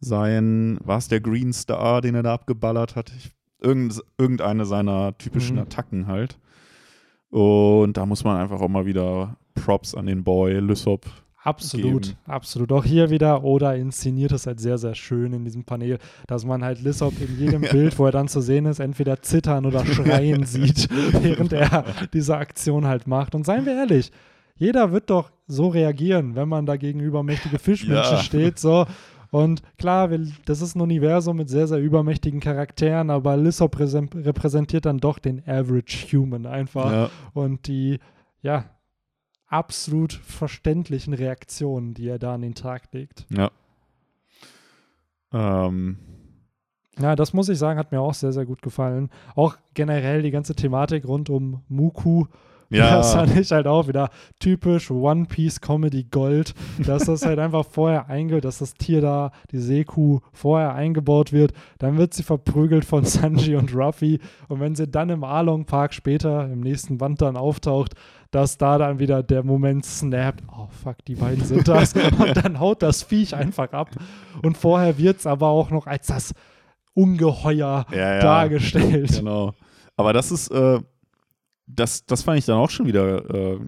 sein, 0.00 0.78
war 0.84 0.98
es 0.98 1.08
der 1.08 1.20
Green 1.20 1.52
Star, 1.52 2.00
den 2.00 2.14
er 2.14 2.22
da 2.22 2.34
abgeballert 2.34 2.94
hat? 2.94 3.12
Ich, 3.16 3.32
irgend, 3.60 4.00
irgendeine 4.16 4.64
seiner 4.64 5.16
typischen 5.18 5.56
Mhm. 5.56 5.62
Attacken 5.62 6.06
halt. 6.06 6.38
Und 7.30 7.96
da 7.96 8.06
muss 8.06 8.24
man 8.24 8.36
einfach 8.40 8.60
auch 8.60 8.68
mal 8.68 8.86
wieder 8.86 9.36
Props 9.54 9.94
an 9.94 10.06
den 10.06 10.24
Boy 10.24 10.60
Lysop. 10.60 11.06
Absolut, 11.48 12.02
geben. 12.02 12.16
absolut. 12.26 12.72
Auch 12.72 12.84
hier 12.84 13.10
wieder, 13.10 13.42
Oda 13.44 13.72
inszeniert 13.74 14.32
es 14.32 14.46
halt 14.46 14.60
sehr, 14.60 14.78
sehr 14.78 14.94
schön 14.94 15.32
in 15.32 15.44
diesem 15.44 15.64
Panel, 15.64 15.98
dass 16.26 16.44
man 16.44 16.62
halt 16.64 16.82
Lissop 16.82 17.14
in 17.20 17.38
jedem 17.38 17.60
Bild, 17.70 17.98
wo 17.98 18.06
er 18.06 18.12
dann 18.12 18.28
zu 18.28 18.40
sehen 18.40 18.66
ist, 18.66 18.80
entweder 18.80 19.22
zittern 19.22 19.66
oder 19.66 19.84
schreien 19.86 20.44
sieht, 20.46 20.88
während 21.22 21.52
er 21.52 21.84
diese 22.12 22.36
Aktion 22.36 22.86
halt 22.86 23.06
macht. 23.06 23.34
Und 23.34 23.46
seien 23.46 23.64
wir 23.66 23.74
ehrlich, 23.74 24.10
jeder 24.56 24.92
wird 24.92 25.10
doch 25.10 25.30
so 25.46 25.68
reagieren, 25.68 26.34
wenn 26.34 26.48
man 26.48 26.66
da 26.66 26.76
gegenüber 26.76 27.22
mächtige 27.22 27.58
Fischmenschen 27.58 28.16
Ja. 28.16 28.22
steht. 28.22 28.58
So. 28.58 28.86
Und 29.30 29.62
klar, 29.76 30.10
wir, 30.10 30.26
das 30.46 30.62
ist 30.62 30.74
ein 30.74 30.80
Universum 30.80 31.36
mit 31.36 31.48
sehr, 31.50 31.66
sehr 31.68 31.78
übermächtigen 31.78 32.40
Charakteren, 32.40 33.10
aber 33.10 33.36
Lissop 33.36 33.76
präsent- 33.76 34.14
repräsentiert 34.16 34.86
dann 34.86 34.98
doch 34.98 35.18
den 35.18 35.42
Average 35.46 36.16
Human 36.16 36.46
einfach 36.46 36.90
Ja. 36.90 37.10
und 37.34 37.66
die, 37.68 37.98
ja, 38.42 38.64
absolut 39.48 40.12
verständlichen 40.12 41.14
Reaktionen, 41.14 41.94
die 41.94 42.08
er 42.08 42.18
da 42.18 42.34
an 42.34 42.42
den 42.42 42.54
Tag 42.54 42.92
legt. 42.92 43.26
ja. 43.30 43.50
Ähm, 45.32 45.98
Ja, 46.98 47.14
das 47.14 47.32
muss 47.32 47.48
ich 47.48 47.58
sagen, 47.58 47.78
hat 47.78 47.92
mir 47.92 48.00
auch 48.00 48.14
sehr, 48.14 48.32
sehr 48.32 48.46
gut 48.46 48.62
gefallen. 48.62 49.10
Auch 49.36 49.56
generell 49.74 50.22
die 50.22 50.30
ganze 50.30 50.54
Thematik 50.54 51.06
rund 51.06 51.30
um 51.30 51.62
Muku. 51.68 52.24
ja. 52.70 52.96
Das 52.98 53.12
fand 53.14 53.36
ich 53.36 53.52
halt 53.52 53.66
auch 53.66 53.88
wieder 53.88 54.10
typisch 54.40 54.90
One 54.90 55.26
Piece 55.26 55.60
Comedy 55.60 56.04
Gold, 56.04 56.54
dass 56.84 57.04
das 57.04 57.24
halt 57.24 57.38
einfach 57.38 57.64
vorher 57.70 58.08
einge, 58.08 58.40
dass 58.40 58.58
das 58.58 58.74
Tier 58.74 59.00
da, 59.00 59.32
die 59.52 59.58
Seekuh, 59.58 60.20
vorher 60.32 60.74
eingebaut 60.74 61.32
wird. 61.32 61.52
Dann 61.78 61.98
wird 61.98 62.14
sie 62.14 62.22
verprügelt 62.22 62.84
von 62.84 63.04
Sanji 63.06 63.54
und 63.54 63.74
Ruffy. 63.74 64.18
Und 64.48 64.60
wenn 64.60 64.74
sie 64.74 64.88
dann 64.88 65.10
im 65.10 65.24
Arlong 65.24 65.66
Park 65.66 65.94
später 65.94 66.50
im 66.50 66.60
nächsten 66.60 66.98
Band 66.98 67.20
dann 67.22 67.36
auftaucht, 67.36 67.94
dass 68.30 68.58
da 68.58 68.78
dann 68.78 68.98
wieder 68.98 69.22
der 69.22 69.42
Moment 69.42 69.84
snappt, 69.84 70.42
oh 70.52 70.68
fuck, 70.82 71.04
die 71.06 71.14
beiden 71.14 71.44
sind 71.44 71.66
das. 71.66 71.94
und 72.18 72.36
dann 72.36 72.60
haut 72.60 72.82
das 72.82 73.02
Viech 73.02 73.34
einfach 73.34 73.72
ab. 73.72 73.90
Und 74.42 74.58
vorher 74.58 74.98
wird 74.98 75.18
es 75.18 75.26
aber 75.26 75.48
auch 75.48 75.70
noch 75.70 75.86
als 75.86 76.08
das 76.08 76.34
Ungeheuer 76.94 77.86
ja, 77.90 77.96
ja. 77.96 78.20
dargestellt. 78.20 79.18
Genau. 79.18 79.54
Aber 79.96 80.12
das 80.12 80.30
ist, 80.30 80.50
äh, 80.50 80.80
das, 81.66 82.04
das 82.06 82.22
fand 82.22 82.38
ich 82.38 82.44
dann 82.44 82.56
auch 82.56 82.70
schon 82.70 82.86
wieder 82.86 83.30
äh, 83.30 83.58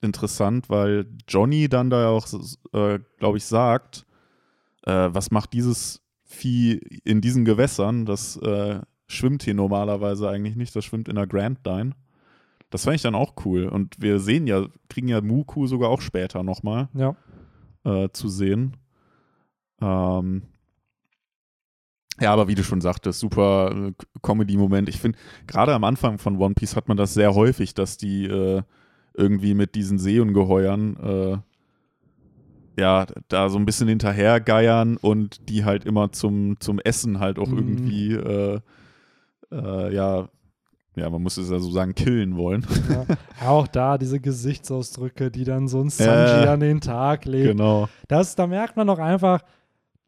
interessant, 0.00 0.68
weil 0.68 1.06
Johnny 1.26 1.68
dann 1.68 1.90
da 1.90 2.08
auch, 2.08 2.26
äh, 2.72 2.98
glaube 3.18 3.38
ich, 3.38 3.44
sagt, 3.44 4.06
äh, 4.84 5.08
was 5.10 5.30
macht 5.30 5.52
dieses 5.52 6.00
Vieh 6.24 6.74
in 7.04 7.20
diesen 7.20 7.44
Gewässern? 7.44 8.06
Das 8.06 8.36
äh, 8.36 8.80
schwimmt 9.06 9.42
hier 9.42 9.54
normalerweise 9.54 10.28
eigentlich 10.28 10.56
nicht, 10.56 10.74
das 10.74 10.84
schwimmt 10.84 11.08
in 11.08 11.16
der 11.16 11.26
Grand 11.26 11.64
Line. 11.66 11.92
Das 12.70 12.84
fand 12.84 12.96
ich 12.96 13.02
dann 13.02 13.14
auch 13.14 13.34
cool. 13.44 13.66
Und 13.66 13.94
wir 14.00 14.18
sehen 14.20 14.46
ja, 14.46 14.66
kriegen 14.88 15.08
ja 15.08 15.20
Muku 15.20 15.66
sogar 15.66 15.88
auch 15.90 16.00
später 16.00 16.42
nochmal 16.42 16.88
Ja. 16.94 17.16
äh, 17.84 18.08
zu 18.12 18.28
sehen. 18.28 18.76
Ähm, 19.80 20.42
ja, 22.20 22.32
aber 22.32 22.48
wie 22.48 22.54
du 22.56 22.64
schon 22.64 22.80
sagtest, 22.80 23.20
super 23.20 23.70
äh, 23.74 23.92
Comedy-Moment. 24.22 24.88
Ich 24.88 25.00
finde, 25.00 25.18
gerade 25.46 25.72
am 25.74 25.84
Anfang 25.84 26.18
von 26.18 26.36
One 26.38 26.54
Piece 26.54 26.74
hat 26.76 26.88
man 26.88 26.96
das 26.96 27.14
sehr 27.14 27.34
häufig, 27.34 27.74
dass 27.74 27.96
die 27.96 28.26
äh, 28.26 28.62
irgendwie 29.14 29.54
mit 29.54 29.74
diesen 29.74 29.98
Seeungeheuern 29.98 30.96
äh, 30.96 31.38
ja, 32.80 33.06
da 33.28 33.48
so 33.48 33.58
ein 33.58 33.64
bisschen 33.66 33.88
hinterhergeiern 33.88 34.96
und 34.98 35.48
die 35.48 35.64
halt 35.64 35.84
immer 35.84 36.12
zum, 36.12 36.60
zum 36.60 36.78
Essen 36.80 37.18
halt 37.18 37.38
auch 37.38 37.48
Mhm. 37.48 37.56
irgendwie 37.58 38.12
äh, 38.14 38.60
äh, 39.50 39.94
ja, 39.94 40.28
ja, 40.98 41.08
man 41.10 41.22
muss 41.22 41.36
es 41.36 41.50
ja 41.50 41.58
so 41.58 41.70
sagen, 41.70 41.94
killen 41.94 42.36
wollen. 42.36 42.66
Ja. 42.90 43.04
Ja, 43.40 43.48
auch 43.50 43.66
da 43.68 43.98
diese 43.98 44.20
Gesichtsausdrücke, 44.20 45.30
die 45.30 45.44
dann 45.44 45.68
so 45.68 45.80
ein 45.80 45.90
Sanji 45.90 46.44
Äh, 46.44 46.48
an 46.48 46.60
den 46.60 46.80
Tag 46.80 47.24
legt. 47.24 47.48
genau. 47.48 47.88
Das, 48.08 48.34
da 48.34 48.46
merkt 48.46 48.76
man 48.76 48.86
doch 48.86 48.98
einfach, 48.98 49.42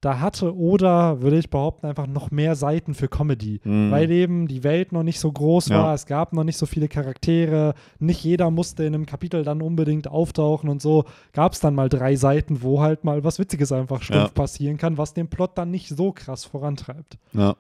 da 0.03 0.18
hatte 0.18 0.57
Oda, 0.57 1.20
würde 1.20 1.37
ich 1.37 1.50
behaupten, 1.50 1.85
einfach 1.87 2.07
noch 2.07 2.31
mehr 2.31 2.57
Seiten 2.57 2.94
für 2.94 3.09
Comedy, 3.09 3.61
Mhm. 3.64 3.90
weil 3.90 4.11
eben 4.11 4.48
die 4.48 4.64
Welt 4.64 4.92
noch 4.92 5.03
nicht 5.03 5.20
so 5.20 5.31
groß 5.31 5.68
Ja. 5.68 5.83
war, 5.83 5.94
es 5.94 6.07
gab 6.07 6.33
noch 6.33 6.42
nicht 6.44 6.57
so 6.57 6.64
viele 6.64 6.88
Charaktere, 6.88 7.74
nicht 7.98 8.24
jeder 8.24 8.50
musste 8.50 8.85
in 8.85 8.94
einem 8.94 9.05
Kapitel 9.05 9.44
dann 9.44 9.61
unbedingt 9.61 10.09
auftauchen 10.09 10.70
und 10.70 10.81
so 10.81 11.05
gab 11.35 11.53
es 11.53 11.61
dann 11.61 11.74
mal 11.74 11.90
drei 11.90 12.16
Seiten, 12.16 12.62
wo 12.62 12.81
halt 12.81 13.05
mal 13.05 13.24
was 13.24 13.38
Witziges 13.38 13.72
einfach 13.72 14.00
stumpf 14.03 14.20
Ja. 14.22 14.29
passieren 14.29 14.79
kann, 14.79 14.96
was 14.96 15.12
den 15.12 15.29
Plot 15.29 15.59
dann 15.59 15.70
nicht 15.70 15.88
so 15.90 16.12
krass 16.12 16.46
vorantreibt. 16.46 17.18
Ja. 17.35 17.57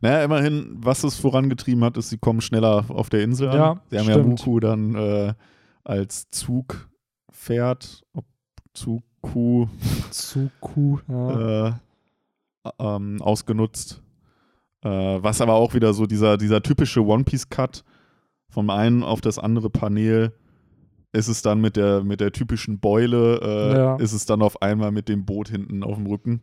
Naja, 0.00 0.24
immerhin, 0.24 0.70
was 0.78 1.04
es 1.04 1.16
vorangetrieben 1.16 1.84
hat, 1.84 1.96
ist, 1.96 2.08
sie 2.10 2.18
kommen 2.18 2.40
schneller 2.40 2.84
auf 2.88 3.10
der 3.10 3.22
Insel 3.22 3.48
an. 3.50 3.56
Ja, 3.56 3.80
sie 3.90 3.98
haben 3.98 4.06
ja 4.08 4.14
stimmt. 4.14 4.28
Muku 4.28 4.60
dann 4.60 4.94
äh, 4.94 5.34
als 5.84 6.30
Zugpferd, 6.30 8.02
ob 8.14 8.24
Zugkuh, 8.72 9.68
Zuku, 10.10 10.98
ja. 11.08 11.68
äh, 11.68 11.72
ähm, 12.78 13.20
ausgenutzt. 13.20 14.02
Äh, 14.82 14.88
was 14.88 15.40
aber 15.40 15.54
auch 15.54 15.74
wieder 15.74 15.92
so 15.92 16.06
dieser, 16.06 16.38
dieser 16.38 16.62
typische 16.62 17.04
One-Piece-Cut 17.04 17.84
vom 18.48 18.70
einen 18.70 19.02
auf 19.02 19.20
das 19.20 19.38
andere 19.38 19.70
Panel 19.70 20.32
ist 21.12 21.26
es 21.28 21.42
dann 21.42 21.60
mit 21.60 21.76
der, 21.76 22.04
mit 22.04 22.20
der 22.20 22.30
typischen 22.32 22.78
Beule, 22.78 23.40
äh, 23.42 23.76
Ja. 23.76 23.96
ist 23.96 24.12
es 24.12 24.26
dann 24.26 24.42
auf 24.42 24.62
einmal 24.62 24.92
mit 24.92 25.08
dem 25.08 25.24
Boot 25.26 25.48
hinten 25.48 25.82
auf 25.82 25.96
dem 25.96 26.06
Rücken. 26.06 26.42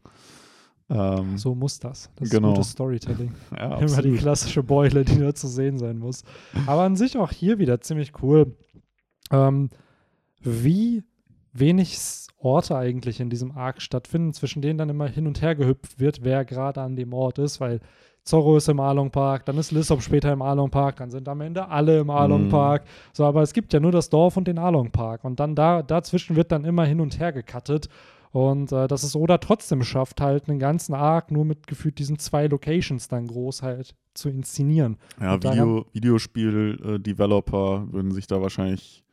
Ähm, 0.90 1.38
so 1.38 1.54
muss 1.54 1.80
das. 1.80 2.10
Das 2.16 2.30
Genau. 2.30 2.50
ist 2.50 2.56
gutes 2.56 2.72
Storytelling. 2.72 3.34
ja, 3.58 3.78
Immer 3.78 4.02
die 4.02 4.14
klassische 4.16 4.64
Beule, 4.64 5.04
die 5.04 5.16
nur 5.16 5.36
zu 5.36 5.48
sehen 5.48 5.78
sein 5.78 5.98
muss. 5.98 6.24
Aber 6.66 6.84
an 6.84 6.96
sich 6.96 7.18
auch 7.18 7.32
hier 7.32 7.60
wieder 7.60 7.82
ziemlich 7.82 8.14
cool, 8.22 8.56
ähm, 9.32 9.70
wie 10.42 11.04
wenig 11.54 11.98
Orte 12.40 12.78
eigentlich 12.78 13.20
in 13.20 13.30
diesem 13.30 13.52
Arc 13.52 13.82
stattfinden, 13.82 14.32
zwischen 14.34 14.62
denen 14.62 14.78
dann 14.78 14.90
immer 14.90 15.08
hin 15.08 15.28
und 15.28 15.42
her 15.42 15.56
gehüpft 15.56 16.00
wird, 16.00 16.24
wer 16.24 16.46
gerade 16.46 16.82
an 16.82 16.96
dem 16.96 17.14
Ort 17.14 17.40
ist, 17.40 17.60
weil 17.60 17.80
Zorro 18.24 18.58
ist 18.58 18.70
im 18.70 18.80
Arlong 18.80 19.10
Park, 19.10 19.46
dann 19.46 19.58
ist 19.58 19.72
Lissop 19.72 20.02
später 20.02 20.32
im 20.34 20.42
Arlong 20.42 20.70
Park, 20.70 20.98
dann 20.98 21.10
sind 21.10 21.28
am 21.30 21.42
Ende 21.42 21.68
alle 21.70 22.00
im 22.00 22.10
Arlong 22.10 22.46
Mhm. 22.46 22.50
Park. 22.50 22.84
So, 23.14 23.26
aber 23.26 23.42
es 23.42 23.54
gibt 23.54 23.74
ja 23.74 23.80
nur 23.80 23.92
das 23.92 24.10
Dorf 24.10 24.38
und 24.38 24.48
den 24.48 24.60
Arlong 24.60 24.92
Park 24.92 25.24
und 25.24 25.40
dann 25.40 25.56
da 25.56 25.82
dazwischen 25.82 26.36
wird 26.36 26.52
dann 26.52 26.64
immer 26.66 26.86
hin 26.86 27.00
und 27.02 27.20
her 27.20 27.32
gecuttet. 27.34 27.88
Und 28.38 28.72
äh, 28.72 28.88
dass 28.88 29.02
es 29.02 29.16
Oda 29.16 29.40
trotzdem 29.40 29.82
schafft, 29.82 30.22
halt 30.22 30.48
einen 30.48 30.60
ganzen 30.60 30.94
Arc 30.94 31.32
nur 31.32 31.44
mit 31.44 31.66
gefühlt 31.66 31.98
diesen 31.98 32.20
zwei 32.20 32.46
Locations 32.46 33.08
dann 33.08 33.26
groß 33.26 33.64
halt 33.64 33.96
zu 34.14 34.30
inszenieren. 34.30 34.98
Ja, 35.20 35.42
Video, 35.42 35.88
Videospiel-Developer 35.94 37.92
würden 37.92 38.12
sich 38.12 38.28
da 38.28 38.40
wahrscheinlich 38.40 39.04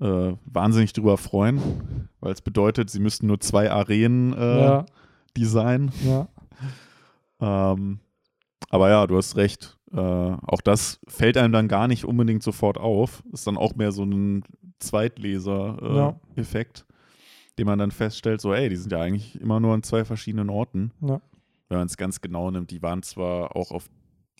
äh, 0.00 0.34
wahnsinnig 0.44 0.92
drüber 0.92 1.16
freuen, 1.18 2.08
weil 2.20 2.32
es 2.32 2.40
bedeutet, 2.40 2.88
sie 2.88 3.00
müssten 3.00 3.26
nur 3.26 3.40
zwei 3.40 3.68
Arenen 3.68 4.32
äh, 4.32 4.60
Ja, 4.64 4.86
designen. 5.36 5.90
ja, 6.04 6.28
Ähm, 7.40 7.98
aber 8.70 8.90
ja, 8.90 9.04
du 9.08 9.16
hast 9.16 9.34
recht. 9.34 9.76
Äh, 9.92 9.96
auch 9.98 10.60
das 10.62 11.00
fällt 11.08 11.36
einem 11.36 11.52
dann 11.52 11.66
gar 11.66 11.88
nicht 11.88 12.04
unbedingt 12.04 12.44
sofort 12.44 12.78
auf. 12.78 13.24
Ist 13.32 13.48
dann 13.48 13.56
auch 13.56 13.74
mehr 13.74 13.90
so 13.90 14.04
ein 14.04 14.44
Ja. 15.96 16.20
Den 17.58 17.66
man 17.66 17.78
dann 17.78 17.90
feststellt, 17.90 18.40
so, 18.40 18.52
ey, 18.54 18.68
die 18.68 18.76
sind 18.76 18.92
ja 18.92 19.00
eigentlich 19.00 19.40
immer 19.40 19.60
nur 19.60 19.74
an 19.74 19.82
zwei 19.82 20.04
verschiedenen 20.04 20.48
Orten. 20.50 20.92
ja. 21.00 21.20
Wenn 21.68 21.78
man 21.78 21.86
es 21.86 21.96
ganz 21.96 22.20
genau 22.20 22.50
nimmt, 22.50 22.70
die 22.70 22.82
waren 22.82 23.02
zwar 23.02 23.56
auch 23.56 23.70
auf 23.70 23.88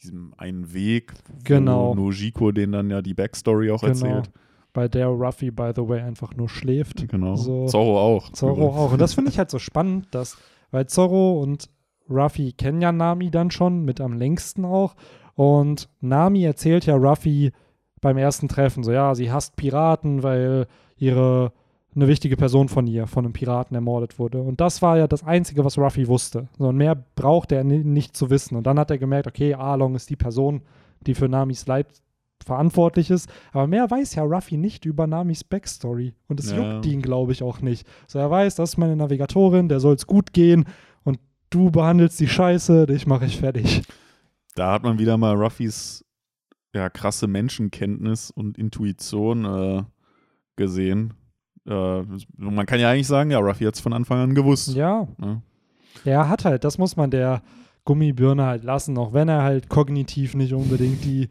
diesem 0.02 0.34
einen 0.36 0.74
Weg, 0.74 1.14
wo 1.28 1.34
Genau. 1.44 1.94
Nojiko 1.94 2.52
den 2.52 2.72
dann 2.72 2.90
ja 2.90 3.00
die 3.00 3.14
Backstory 3.14 3.70
auch 3.70 3.80
Genau. 3.80 3.92
erzählt. 3.92 4.30
Bei 4.74 4.86
der 4.88 5.06
Ruffy, 5.06 5.50
by 5.50 5.70
the 5.74 5.88
way, 5.88 6.00
einfach 6.02 6.34
nur 6.36 6.50
schläft. 6.50 7.08
Genau. 7.08 7.36
So. 7.36 7.66
Zorro 7.68 7.98
auch. 8.00 8.30
Zorro 8.32 8.68
auch. 8.68 8.92
Und 8.92 9.00
das 9.00 9.14
finde 9.14 9.30
ich 9.30 9.38
halt 9.38 9.50
so 9.50 9.58
spannend, 9.58 10.08
dass, 10.10 10.36
weil 10.72 10.86
Zorro 10.88 11.40
und 11.40 11.70
Ruffy 12.10 12.52
kennen 12.52 12.82
ja 12.82 12.92
Nami 12.92 13.30
dann 13.30 13.50
schon, 13.50 13.82
mit 13.84 14.00
am 14.02 14.12
längsten 14.12 14.66
auch. 14.66 14.94
Und 15.34 15.88
Nami 16.02 16.42
erzählt 16.44 16.84
ja 16.84 16.96
Ruffy 16.96 17.52
beim 18.02 18.18
ersten 18.18 18.48
Treffen 18.48 18.82
so, 18.82 18.92
ja, 18.92 19.14
sie 19.14 19.30
hasst 19.32 19.56
Piraten, 19.56 20.22
weil 20.22 20.66
ihre 20.96 21.52
eine 21.94 22.08
wichtige 22.08 22.36
Person 22.36 22.68
von 22.68 22.86
ihr, 22.86 23.06
von 23.06 23.24
einem 23.24 23.32
Piraten 23.34 23.74
ermordet 23.74 24.18
wurde. 24.18 24.40
Und 24.42 24.60
das 24.60 24.80
war 24.82 24.96
ja 24.98 25.06
das 25.06 25.22
Einzige, 25.24 25.64
was 25.64 25.76
Ruffy 25.78 26.08
wusste. 26.08 26.48
So, 26.58 26.68
und 26.68 26.76
mehr 26.76 26.94
braucht 27.14 27.52
er 27.52 27.64
ni- 27.64 27.84
nicht 27.84 28.16
zu 28.16 28.30
wissen. 28.30 28.56
Und 28.56 28.66
dann 28.66 28.78
hat 28.78 28.90
er 28.90 28.98
gemerkt, 28.98 29.26
okay, 29.26 29.54
Arlong 29.54 29.94
ist 29.94 30.08
die 30.08 30.16
Person, 30.16 30.62
die 31.06 31.14
für 31.14 31.28
Namis 31.28 31.66
Leid 31.66 31.86
verantwortlich 32.44 33.10
ist. 33.10 33.28
Aber 33.52 33.66
mehr 33.66 33.90
weiß 33.90 34.14
ja 34.14 34.22
Ruffy 34.24 34.56
nicht 34.56 34.84
über 34.84 35.06
Namis 35.06 35.44
Backstory. 35.44 36.14
Und 36.28 36.40
es 36.40 36.50
Ja. 36.50 36.74
juckt 36.74 36.86
ihn, 36.86 37.02
glaube 37.02 37.32
ich, 37.32 37.42
auch 37.42 37.60
nicht. 37.60 37.86
So, 38.08 38.18
er 38.18 38.30
weiß, 38.30 38.54
das 38.56 38.70
ist 38.70 38.76
meine 38.78 38.96
Navigatorin, 38.96 39.68
der 39.68 39.78
soll 39.80 39.94
es 39.94 40.06
gut 40.06 40.32
gehen. 40.32 40.64
Und 41.04 41.18
du 41.50 41.70
behandelst 41.70 42.18
die 42.20 42.28
Scheiße, 42.28 42.86
dich 42.86 43.06
mache 43.06 43.26
ich 43.26 43.38
fertig. 43.38 43.82
Da 44.54 44.72
hat 44.72 44.82
man 44.82 44.98
wieder 44.98 45.16
mal 45.18 45.34
Ruffys 45.34 46.04
ja, 46.74 46.88
krasse 46.88 47.26
Menschenkenntnis 47.26 48.30
und 48.30 48.56
Intuition 48.56 49.44
äh, 49.44 49.82
gesehen. 50.56 51.12
Äh, 51.66 52.02
man 52.36 52.66
kann 52.66 52.80
ja 52.80 52.90
eigentlich 52.90 53.06
sagen, 53.06 53.30
ja, 53.30 53.38
Ruffy 53.38 53.64
hat 53.64 53.74
es 53.74 53.80
von 53.80 53.92
Anfang 53.92 54.18
an 54.18 54.34
gewusst. 54.34 54.74
Ja, 54.74 55.06
Ne? 55.18 55.42
er 56.04 56.28
hat 56.28 56.44
halt, 56.44 56.64
das 56.64 56.78
muss 56.78 56.96
man 56.96 57.10
der 57.10 57.42
Gummibirne 57.84 58.44
halt 58.46 58.64
lassen, 58.64 58.96
auch 58.98 59.12
wenn 59.12 59.28
er 59.28 59.42
halt 59.42 59.68
kognitiv 59.68 60.34
nicht 60.34 60.52
unbedingt 60.54 61.04
die, 61.04 61.28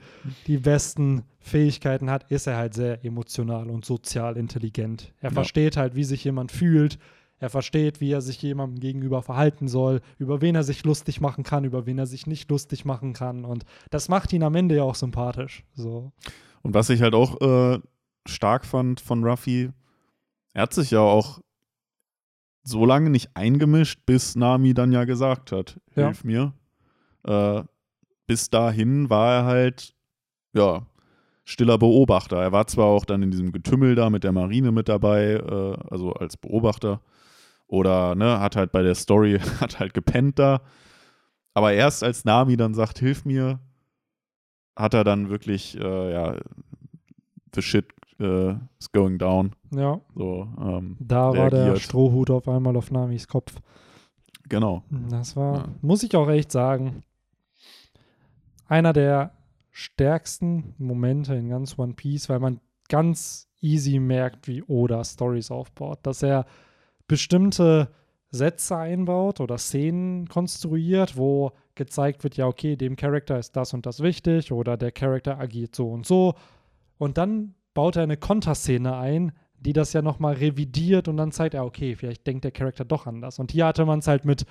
die 0.47 0.57
besten 0.57 1.23
Fähigkeiten 1.39 2.09
hat, 2.09 2.29
ist 2.29 2.45
er 2.47 2.57
halt 2.57 2.73
sehr 2.73 3.03
emotional 3.05 3.69
und 3.69 3.85
sozial 3.85 4.37
intelligent. 4.37 5.13
Er 5.21 5.29
Ja. 5.29 5.33
versteht 5.33 5.77
halt, 5.77 5.95
wie 5.95 6.03
sich 6.03 6.23
jemand 6.23 6.51
fühlt. 6.51 6.99
Er 7.39 7.49
versteht, 7.49 8.01
wie 8.01 8.11
er 8.11 8.21
sich 8.21 8.39
jemandem 8.41 8.79
gegenüber 8.79 9.23
verhalten 9.23 9.67
soll, 9.67 10.01
über 10.19 10.41
wen 10.41 10.53
er 10.53 10.63
sich 10.63 10.83
lustig 10.83 11.21
machen 11.21 11.43
kann, 11.43 11.63
über 11.63 11.87
wen 11.87 11.97
er 11.97 12.05
sich 12.05 12.27
nicht 12.27 12.51
lustig 12.51 12.85
machen 12.85 13.13
kann. 13.13 13.45
Und 13.45 13.65
das 13.89 14.09
macht 14.09 14.31
ihn 14.31 14.43
am 14.43 14.53
Ende 14.53 14.75
ja 14.75 14.83
auch 14.83 14.93
sympathisch. 14.95 15.63
So. 15.73 16.11
Und 16.61 16.75
was 16.75 16.89
ich 16.91 17.01
halt 17.01 17.15
auch 17.15 17.41
äh, 17.41 17.79
stark 18.27 18.65
fand 18.65 18.99
von 19.01 19.23
Ruffy, 19.23 19.71
er 20.53 20.63
hat 20.63 20.73
sich 20.73 20.91
ja 20.91 20.99
auch 20.99 21.39
so 22.63 22.85
lange 22.85 23.09
nicht 23.09 23.35
eingemischt, 23.35 24.05
bis 24.05 24.35
Nami 24.35 24.73
dann 24.73 24.91
ja 24.91 25.05
gesagt 25.05 25.51
hat, 25.51 25.79
Ja. 25.95 26.05
hilf 26.07 26.23
mir. 26.23 26.53
Äh, 27.23 27.63
bis 28.27 28.49
dahin 28.49 29.09
war 29.09 29.33
er 29.33 29.45
halt, 29.45 29.95
ja, 30.53 30.85
stiller 31.43 31.77
Beobachter. 31.77 32.37
Er 32.41 32.51
war 32.51 32.67
zwar 32.67 32.85
auch 32.85 33.03
dann 33.05 33.23
in 33.23 33.31
diesem 33.31 33.51
Getümmel 33.51 33.95
da 33.95 34.09
mit 34.09 34.23
der 34.23 34.31
Marine 34.31 34.71
mit 34.71 34.89
dabei, 34.89 35.33
äh, 35.33 35.77
also 35.89 36.13
als 36.13 36.37
Beobachter. 36.37 37.01
Oder, 37.67 38.15
ne, 38.15 38.39
hat 38.39 38.55
halt 38.55 38.71
bei 38.71 38.83
der 38.83 38.95
Story, 38.95 39.39
hat 39.59 39.79
halt 39.79 39.93
gepennt 39.93 40.37
da. 40.39 40.61
Aber 41.53 41.73
erst 41.73 42.03
als 42.03 42.25
Nami 42.25 42.57
dann 42.57 42.73
sagt, 42.73 42.99
hilf 42.99 43.25
mir, 43.25 43.59
hat 44.75 44.93
er 44.93 45.03
dann 45.03 45.29
wirklich, 45.29 45.77
äh, 45.79 46.13
ja, 46.13 46.37
the 47.55 47.61
shit 47.61 47.85
äh, 48.21 48.55
is 48.79 48.91
going 48.91 49.17
down. 49.17 49.51
Ja, 49.75 49.99
So, 50.15 50.47
ähm, 50.59 50.95
da 50.99 51.35
war 51.35 51.49
der 51.49 51.59
reagiert. 51.65 51.79
Strohhut 51.79 52.29
auf 52.29 52.47
einmal 52.47 52.75
auf 52.77 52.91
Namis 52.91 53.27
Kopf. 53.27 53.55
genau. 54.47 54.83
Das 55.09 55.35
war, 55.35 55.57
Ja. 55.57 55.67
muss 55.81 56.03
ich 56.03 56.15
auch 56.15 56.29
echt 56.29 56.51
sagen, 56.51 57.03
einer 58.67 58.93
der 58.93 59.31
stärksten 59.69 60.75
Momente 60.77 61.35
in 61.35 61.49
ganz 61.49 61.77
One 61.77 61.93
Piece, 61.93 62.29
weil 62.29 62.39
man 62.39 62.59
ganz 62.89 63.47
easy 63.61 63.99
merkt, 63.99 64.47
wie 64.47 64.63
Oda 64.63 65.03
Stories 65.03 65.51
aufbaut, 65.51 65.99
dass 66.03 66.23
er 66.23 66.45
bestimmte 67.07 67.89
Sätze 68.31 68.77
einbaut 68.77 69.39
oder 69.39 69.57
Szenen 69.57 70.27
konstruiert, 70.27 71.17
wo 71.17 71.51
gezeigt 71.75 72.23
wird, 72.23 72.37
ja, 72.37 72.47
okay, 72.47 72.75
dem 72.75 72.95
Charakter 72.95 73.37
ist 73.39 73.55
das 73.55 73.73
und 73.73 73.85
das 73.85 74.01
wichtig 74.01 74.51
oder 74.51 74.77
der 74.77 74.91
Charakter 74.91 75.37
agiert 75.39 75.75
so 75.75 75.89
und 75.89 76.05
so. 76.05 76.35
Und 76.97 77.17
dann 77.17 77.55
baut 77.73 77.95
er 77.95 78.03
eine 78.03 78.17
Konterszene 78.17 78.95
ein, 78.97 79.31
die 79.59 79.73
das 79.73 79.93
ja 79.93 80.01
nochmal 80.01 80.33
revidiert 80.35 81.07
und 81.07 81.17
dann 81.17 81.31
zeigt 81.31 81.53
er, 81.53 81.65
okay, 81.65 81.95
vielleicht 81.95 82.25
denkt 82.25 82.43
der 82.43 82.51
Charakter 82.51 82.83
doch 82.85 83.05
anders. 83.05 83.39
Und 83.39 83.51
hier 83.51 83.65
hatte 83.67 83.85
man 83.85 83.99
es 83.99 84.07
halt 84.07 84.25
mit 84.25 84.45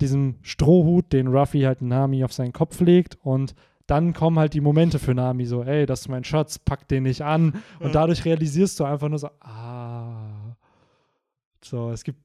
diesem 0.00 0.36
Strohhut, 0.42 1.12
den 1.12 1.28
Ruffy 1.28 1.60
halt 1.62 1.80
Nami 1.82 2.24
auf 2.24 2.32
seinen 2.32 2.52
Kopf 2.52 2.80
legt 2.80 3.16
und 3.22 3.54
dann 3.86 4.12
kommen 4.12 4.38
halt 4.38 4.54
die 4.54 4.60
Momente 4.60 4.98
für 4.98 5.14
Nami 5.14 5.44
so, 5.44 5.62
ey, 5.64 5.86
das 5.86 6.02
ist 6.02 6.08
mein 6.08 6.24
Schatz, 6.24 6.58
pack 6.58 6.86
den 6.88 7.02
nicht 7.02 7.22
an. 7.22 7.54
Und 7.80 7.86
Ja. 7.88 7.92
dadurch 7.92 8.24
realisierst 8.24 8.78
du 8.80 8.84
einfach 8.84 9.08
nur 9.08 9.18
so, 9.18 9.28
ah. 9.40 10.56
So, 11.64 11.90
es 11.90 12.04
gibt, 12.04 12.18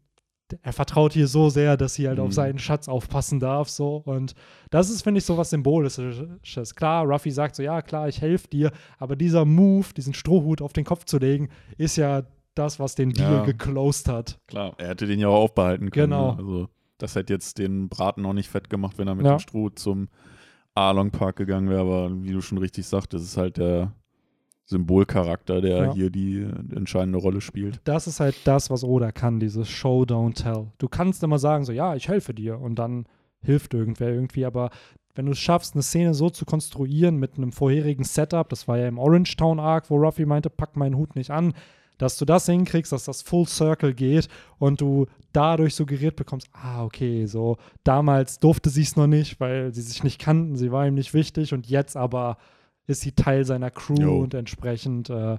er 0.61 0.73
vertraut 0.73 1.13
hier 1.13 1.27
so 1.27 1.49
sehr, 1.49 1.77
dass 1.77 1.95
sie 1.95 2.07
halt 2.07 2.19
auf 2.19 2.27
Mhm. 2.27 2.31
seinen 2.33 2.59
Schatz 2.59 2.87
aufpassen 2.87 3.39
darf, 3.39 3.69
so. 3.69 3.97
Und 4.05 4.33
das 4.69 4.89
ist, 4.89 5.01
finde 5.01 5.19
ich, 5.19 5.25
so 5.25 5.37
was 5.37 5.49
Symbolisches. 5.49 6.75
Klar, 6.75 7.05
Ruffy 7.05 7.31
sagt 7.31 7.55
so, 7.55 7.63
ja, 7.63 7.81
klar, 7.81 8.07
ich 8.07 8.21
helfe 8.21 8.47
dir, 8.47 8.71
aber 8.97 9.15
dieser 9.15 9.45
Move, 9.45 9.87
diesen 9.95 10.13
Strohhut 10.13 10.61
auf 10.61 10.73
den 10.73 10.85
Kopf 10.85 11.05
zu 11.05 11.17
legen, 11.17 11.49
ist 11.77 11.95
ja 11.97 12.23
das, 12.55 12.79
was 12.79 12.95
den 12.95 13.11
Deal 13.11 13.31
Ja. 13.33 13.43
geclosed 13.43 14.07
hat. 14.09 14.39
Klar, 14.47 14.73
er 14.77 14.89
hätte 14.89 15.05
den 15.05 15.19
ja 15.19 15.27
auch 15.27 15.43
aufbehalten 15.43 15.91
können. 15.91 16.11
Genau. 16.11 16.31
Ne? 16.33 16.37
Also, 16.39 16.67
das 16.97 17.15
hätte 17.15 17.33
jetzt 17.33 17.57
den 17.59 17.89
Braten 17.89 18.25
auch 18.25 18.33
nicht 18.33 18.49
fett 18.49 18.69
gemacht, 18.69 18.97
wenn 18.97 19.07
er 19.07 19.15
mit 19.15 19.25
Ja. 19.25 19.35
dem 19.35 19.39
Stroh 19.39 19.69
zum 19.69 20.07
Arlong 20.73 21.11
Park 21.11 21.35
gegangen 21.35 21.69
wäre. 21.69 21.81
Aber 21.81 22.23
wie 22.23 22.31
du 22.31 22.41
schon 22.41 22.57
richtig 22.57 22.87
sagst, 22.87 23.13
das 23.13 23.21
ist 23.21 23.37
halt 23.37 23.57
der, 23.57 23.91
Symbolcharakter, 24.67 25.61
der 25.61 25.77
Ja. 25.85 25.93
hier 25.93 26.09
die 26.09 26.45
entscheidende 26.75 27.17
Rolle 27.19 27.41
spielt. 27.41 27.79
Das 27.85 28.05
ist 28.05 28.19
halt 28.19 28.35
das, 28.43 28.69
was 28.69 28.83
Oda 28.83 29.11
kann, 29.11 29.39
dieses 29.39 29.69
Show, 29.69 30.03
don't 30.03 30.35
tell. 30.35 30.67
Du 30.77 30.87
kannst 30.87 31.23
immer 31.23 31.39
sagen, 31.39 31.65
so, 31.65 31.71
ja, 31.71 31.95
ich 31.95 32.07
helfe 32.09 32.33
dir 32.33 32.59
und 32.59 32.75
dann 32.75 33.05
hilft 33.41 33.73
irgendwer 33.73 34.09
irgendwie, 34.09 34.45
aber 34.45 34.69
wenn 35.15 35.25
du 35.25 35.31
es 35.31 35.39
schaffst, 35.39 35.73
eine 35.73 35.81
Szene 35.83 36.13
so 36.13 36.29
zu 36.29 36.45
konstruieren 36.45 37.17
mit 37.17 37.37
einem 37.37 37.51
vorherigen 37.51 38.03
Setup, 38.03 38.47
das 38.49 38.67
war 38.67 38.77
ja 38.77 38.87
im 38.87 38.99
Orange 38.99 39.35
Town 39.37 39.59
Arc, 39.59 39.89
wo 39.89 39.95
Ruffy 39.97 40.25
meinte, 40.25 40.49
pack 40.49 40.75
meinen 40.75 40.95
Hut 40.95 41.15
nicht 41.15 41.31
an, 41.31 41.53
dass 41.97 42.17
du 42.17 42.25
das 42.25 42.45
hinkriegst, 42.45 42.91
dass 42.91 43.05
das 43.05 43.23
Full 43.23 43.47
Circle 43.47 43.93
geht 43.93 44.27
und 44.59 44.81
du 44.81 45.07
dadurch 45.33 45.73
suggeriert 45.75 46.15
bekommst, 46.17 46.47
ah, 46.53 46.83
okay, 46.83 47.25
so 47.25 47.57
damals 47.83 48.39
durfte 48.39 48.69
sie 48.69 48.83
es 48.83 48.95
noch 48.95 49.07
nicht, 49.07 49.39
weil 49.39 49.73
sie 49.73 49.81
sich 49.81 50.03
nicht 50.03 50.19
kannten, 50.19 50.55
sie 50.55 50.71
war 50.71 50.85
ihm 50.85 50.93
nicht 50.93 51.13
wichtig 51.15 51.53
und 51.53 51.67
jetzt 51.67 51.97
aber 51.97 52.37
ist 52.87 53.01
sie 53.01 53.11
Teil 53.11 53.45
seiner 53.45 53.69
Crew 53.69 53.99
Jo. 54.01 54.19
und 54.19 54.33
entsprechend, 54.33 55.09
äh, 55.09 55.37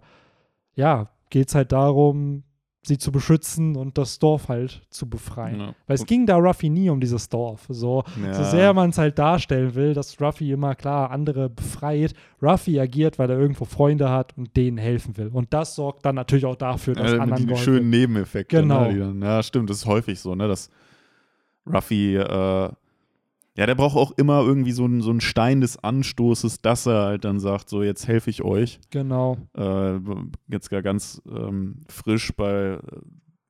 ja, 0.74 1.08
geht 1.30 1.48
es 1.48 1.54
halt 1.54 1.72
darum, 1.72 2.44
sie 2.82 2.96
zu 2.96 3.10
beschützen 3.12 3.76
und 3.76 3.98
das 3.98 4.18
Dorf 4.18 4.48
halt 4.48 4.82
zu 4.88 5.10
befreien. 5.10 5.60
Ja. 5.60 5.74
Weil 5.86 5.96
es 5.96 6.06
ging 6.06 6.24
da 6.24 6.36
Ruffy 6.36 6.70
nie 6.70 6.88
um 6.88 7.00
dieses 7.00 7.28
Dorf. 7.28 7.66
So, 7.68 8.04
Ja. 8.22 8.32
so 8.32 8.44
sehr 8.44 8.72
man 8.72 8.90
es 8.90 8.98
halt 8.98 9.18
darstellen 9.18 9.74
will, 9.74 9.92
dass 9.92 10.18
Ruffy 10.20 10.52
immer 10.52 10.74
klar 10.74 11.10
andere 11.10 11.50
befreit. 11.50 12.14
Ruffy 12.40 12.78
agiert, 12.80 13.18
weil 13.18 13.28
er 13.30 13.38
irgendwo 13.38 13.64
Freunde 13.66 14.08
hat 14.10 14.38
und 14.38 14.56
denen 14.56 14.78
helfen 14.78 15.16
will. 15.18 15.28
Und 15.28 15.52
das 15.52 15.74
sorgt 15.74 16.06
dann 16.06 16.14
natürlich 16.14 16.46
auch 16.46 16.56
dafür, 16.56 16.94
dass 16.94 17.12
Ja, 17.12 17.18
anderen 17.18 17.42
die 17.42 17.46
geholfen 17.48 17.64
schönen 17.64 17.90
wird. 17.92 18.00
Nebeneffekte. 18.00 18.56
Genau. 18.62 18.84
Ne, 18.84 18.92
die 18.94 18.98
dann, 19.00 19.22
ja, 19.22 19.42
stimmt, 19.42 19.68
das 19.68 19.78
ist 19.78 19.86
häufig 19.86 20.18
so, 20.20 20.34
ne, 20.34 20.48
dass 20.48 20.70
Ruffy, 21.66 22.16
äh, 22.16 22.70
ja, 23.58 23.66
der 23.66 23.74
braucht 23.74 23.96
auch 23.96 24.12
immer 24.12 24.40
irgendwie 24.42 24.70
so 24.70 24.84
einen, 24.84 25.00
so 25.00 25.10
einen 25.10 25.20
Stein 25.20 25.60
des 25.60 25.82
Anstoßes, 25.82 26.62
dass 26.62 26.86
er 26.86 27.02
halt 27.06 27.24
dann 27.24 27.40
sagt, 27.40 27.68
so, 27.68 27.82
jetzt 27.82 28.06
helfe 28.06 28.30
ich 28.30 28.42
euch. 28.42 28.78
Genau. 28.90 29.36
Äh, 29.56 29.98
jetzt 30.46 30.70
gar 30.70 30.82
ganz 30.82 31.20
ähm, 31.28 31.80
frisch 31.88 32.32
bei 32.36 32.78
äh, 32.78 32.78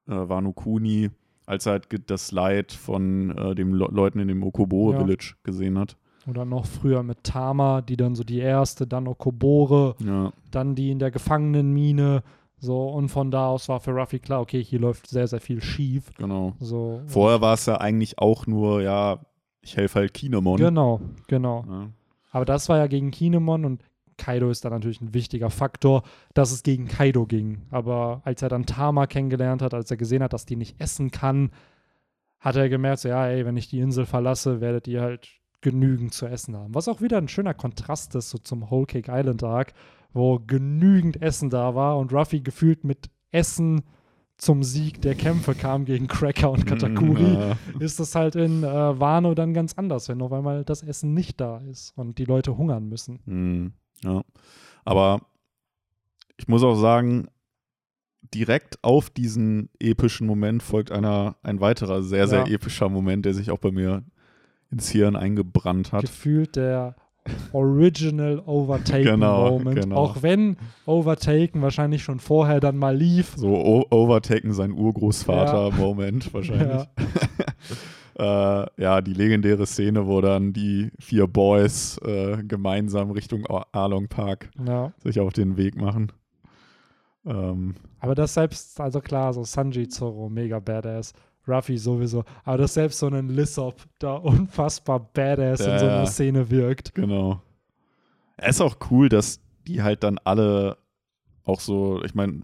Wano 0.06 0.52
Kuni, 0.54 1.10
als 1.44 1.66
er 1.66 1.72
halt 1.72 1.88
das 2.10 2.32
Leid 2.32 2.72
von 2.72 3.36
äh, 3.36 3.54
den 3.54 3.72
Le 3.72 3.86
Leuten 3.90 4.18
in 4.18 4.28
dem 4.28 4.42
Okobo 4.42 4.92
Ja. 4.94 4.98
Village 5.00 5.34
gesehen 5.42 5.78
hat. 5.78 5.98
Oder 6.26 6.44
noch 6.46 6.64
früher 6.66 7.02
mit 7.02 7.22
Tama, 7.24 7.82
die 7.82 7.96
dann 7.98 8.14
so 8.14 8.24
die 8.24 8.38
erste, 8.38 8.86
dann 8.86 9.06
Okobore, 9.08 9.94
Ja, 10.04 10.32
dann 10.50 10.74
die 10.74 10.90
in 10.90 10.98
der 10.98 11.10
Gefangenenmine. 11.10 12.22
So, 12.60 12.88
und 12.88 13.08
von 13.08 13.30
da 13.30 13.48
aus 13.48 13.68
war 13.68 13.80
für 13.80 13.92
Ruffy 13.92 14.18
klar, 14.18 14.40
okay, 14.40 14.62
hier 14.64 14.80
läuft 14.80 15.06
sehr, 15.06 15.26
sehr 15.28 15.40
viel 15.40 15.62
schief. 15.62 16.10
genau. 16.16 16.54
So. 16.60 17.02
Vorher 17.06 17.40
war 17.40 17.54
es 17.54 17.66
ja 17.66 17.76
eigentlich 17.80 18.18
auch 18.18 18.46
nur, 18.46 18.82
ja, 18.82 19.20
ich 19.68 19.76
helfe 19.76 20.00
halt 20.00 20.14
Kinemon. 20.14 20.58
Genau, 20.58 21.00
genau. 21.26 21.64
Ja. 21.68 21.88
Aber 22.30 22.44
das 22.44 22.68
war 22.68 22.78
ja 22.78 22.86
gegen 22.86 23.10
Kinemon 23.10 23.64
und 23.64 23.82
Kaido 24.16 24.50
ist 24.50 24.64
da 24.64 24.70
natürlich 24.70 25.00
ein 25.00 25.14
wichtiger 25.14 25.50
Faktor, 25.50 26.02
dass 26.34 26.50
es 26.50 26.62
gegen 26.62 26.88
Kaido 26.88 27.26
ging. 27.26 27.62
Aber 27.70 28.20
als 28.24 28.42
er 28.42 28.48
dann 28.48 28.66
Tama 28.66 29.06
kennengelernt 29.06 29.62
hat, 29.62 29.74
als 29.74 29.90
er 29.90 29.96
gesehen 29.96 30.22
hat, 30.22 30.32
dass 30.32 30.44
die 30.44 30.56
nicht 30.56 30.80
essen 30.80 31.10
kann, 31.10 31.50
hat 32.40 32.56
er 32.56 32.68
gemerkt, 32.68 33.00
so, 33.00 33.08
ja, 33.08 33.26
ey, 33.26 33.44
wenn 33.44 33.56
ich 33.56 33.68
die 33.68 33.80
Insel 33.80 34.06
verlasse, 34.06 34.60
werdet 34.60 34.88
ihr 34.88 35.02
halt 35.02 35.28
genügend 35.60 36.14
zu 36.14 36.26
essen 36.26 36.56
haben. 36.56 36.74
Was 36.74 36.88
auch 36.88 37.00
wieder 37.00 37.18
ein 37.18 37.28
schöner 37.28 37.54
Kontrast 37.54 38.14
ist 38.14 38.30
so 38.30 38.38
zum 38.38 38.70
Whole 38.70 38.86
Cake 38.86 39.10
Island 39.12 39.42
Arc, 39.42 39.72
wo 40.12 40.38
genügend 40.38 41.20
Essen 41.20 41.50
da 41.50 41.74
war 41.74 41.98
und 41.98 42.12
Ruffy 42.12 42.40
gefühlt 42.40 42.84
mit 42.84 43.10
Essen 43.30 43.82
zum 44.38 44.62
Sieg 44.62 45.02
der 45.02 45.14
Kämpfe 45.16 45.54
kam 45.54 45.84
gegen 45.84 46.06
Cracker 46.06 46.50
und 46.50 46.64
Katakuri 46.64 47.34
Ja. 47.34 47.56
ist 47.80 47.98
es 48.00 48.14
halt 48.14 48.36
in 48.36 48.62
äh, 48.62 48.98
Wano 49.00 49.34
dann 49.34 49.52
ganz 49.52 49.74
anders, 49.74 50.08
wenn 50.08 50.22
auf 50.22 50.32
einmal 50.32 50.64
das 50.64 50.82
Essen 50.82 51.12
nicht 51.12 51.40
da 51.40 51.58
ist 51.68 51.92
und 51.96 52.18
die 52.18 52.24
Leute 52.24 52.56
hungern 52.56 52.88
müssen. 52.88 53.18
Hm, 53.26 53.72
ja. 54.04 54.22
Aber 54.84 55.20
ich 56.36 56.46
muss 56.48 56.62
auch 56.62 56.76
sagen, 56.76 57.26
direkt 58.34 58.78
auf 58.82 59.10
diesen 59.10 59.70
epischen 59.80 60.26
Moment 60.26 60.62
folgt 60.62 60.92
einer, 60.92 61.36
ein 61.42 61.60
weiterer 61.60 62.02
sehr, 62.02 62.28
sehr 62.28 62.46
Ja. 62.46 62.54
epischer 62.54 62.88
Moment, 62.88 63.24
der 63.24 63.34
sich 63.34 63.50
auch 63.50 63.58
bei 63.58 63.72
mir 63.72 64.04
ins 64.70 64.88
Hirn 64.90 65.16
eingebrannt 65.16 65.92
hat. 65.92 66.02
Gefühlt 66.02 66.54
der 66.56 66.94
Original 67.52 68.42
Overtaken 68.46 69.04
Genau, 69.04 69.58
Moment. 69.58 69.80
genau. 69.80 69.96
Auch 69.96 70.22
wenn 70.22 70.56
Overtaken 70.86 71.62
wahrscheinlich 71.62 72.02
schon 72.02 72.20
vorher 72.20 72.60
dann 72.60 72.76
mal 72.76 72.96
lief. 72.96 73.34
So 73.36 73.48
o 73.54 73.84
overtaken 73.90 74.52
sein 74.52 74.72
Urgroßvater-Moment 74.72 76.32
wahrscheinlich. 76.34 76.86
Ja. 78.18 78.64
äh, 78.74 78.82
ja, 78.82 79.00
die 79.00 79.12
legendäre 79.14 79.66
Szene, 79.66 80.06
wo 80.06 80.20
dann 80.20 80.52
die 80.52 80.90
vier 80.98 81.26
Boys 81.26 81.98
äh, 82.04 82.42
gemeinsam 82.42 83.10
Richtung 83.10 83.46
A- 83.48 83.66
Along 83.72 84.08
Park 84.08 84.50
Ja. 84.66 84.92
sich 85.02 85.20
auf 85.20 85.32
den 85.32 85.56
Weg 85.56 85.76
machen. 85.80 86.12
Ähm, 87.26 87.74
Aber 88.00 88.14
das 88.14 88.34
selbst, 88.34 88.80
also 88.80 89.00
klar, 89.00 89.32
so 89.34 89.44
Sanji 89.44 89.88
Zoro, 89.88 90.28
mega 90.30 90.60
badass. 90.60 91.12
Ruffy 91.48 91.78
sowieso. 91.78 92.24
Aber 92.44 92.58
dass 92.58 92.74
selbst 92.74 92.98
so 92.98 93.06
ein 93.06 93.28
Lissop 93.28 93.82
da 93.98 94.14
unfassbar 94.16 95.00
badass 95.00 95.60
in 95.60 95.78
so 95.78 95.86
einer 95.86 96.06
Szene 96.06 96.50
wirkt. 96.50 96.94
Genau. 96.94 97.42
Es 98.36 98.56
ist 98.56 98.60
auch 98.60 98.76
cool, 98.90 99.08
dass 99.08 99.40
die 99.66 99.82
halt 99.82 100.02
dann 100.02 100.18
alle 100.24 100.78
auch 101.44 101.60
so, 101.60 102.02
ich 102.04 102.14
meine, 102.14 102.42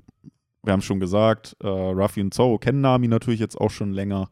wir 0.63 0.73
haben 0.73 0.83
schon 0.83 0.99
gesagt, 0.99 1.57
äh, 1.61 1.69
Ruffy 1.69 2.21
und 2.21 2.33
Zoro 2.33 2.59
kennen 2.59 2.81
Nami 2.81 3.07
natürlich 3.07 3.41
jetzt 3.41 3.61
auch 3.61 3.71
schon 3.71 3.93
länger, 3.93 4.31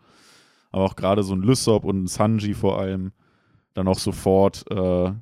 aber 0.70 0.84
auch 0.84 0.96
gerade 0.96 1.22
so 1.22 1.34
ein 1.34 1.42
Lysop 1.42 1.84
und 1.84 2.04
ein 2.04 2.06
Sanji 2.06 2.54
vor 2.54 2.80
allem 2.80 3.12
dann 3.74 3.88
auch 3.88 3.98
sofort, 3.98 4.64
äh, 4.70 5.12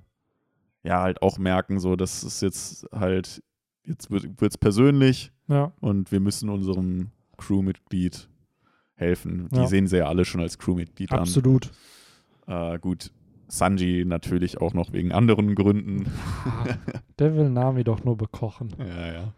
ja, 0.83 1.03
halt 1.03 1.23
auch 1.23 1.39
merken, 1.39 1.79
so, 1.79 1.97
das 1.97 2.25
ist 2.25 2.41
jetzt 2.43 2.87
halt, 2.93 3.43
jetzt 3.85 4.11
wird 4.11 4.41
es 4.41 4.59
persönlich 4.59 5.33
Ja, 5.49 5.73
und 5.81 6.11
wir 6.11 6.21
müssen 6.21 6.49
unserem 6.49 7.11
Crewmitglied 7.37 8.30
helfen. 9.01 9.49
Die 9.51 9.57
Ja. 9.57 9.67
sehen 9.67 9.87
sie 9.87 9.99
ja 9.99 10.07
alle 10.07 10.25
schon 10.25 10.41
als 10.41 10.59
Crewmitglied 10.59 11.11
an. 11.13 11.21
absolut. 11.21 11.71
Äh, 12.47 12.79
gut, 12.79 13.11
Sanji 13.49 14.05
natürlich 14.05 14.61
auch 14.61 14.75
noch 14.75 14.93
wegen 14.93 15.13
anderen 15.13 15.55
Gründen. 15.55 16.07
Der 17.19 17.35
will 17.35 17.51
Nami 17.51 17.83
doch 17.85 18.05
nur 18.05 18.17
bekochen. 18.17 18.75
ja, 18.79 19.13
ja. 19.13 19.33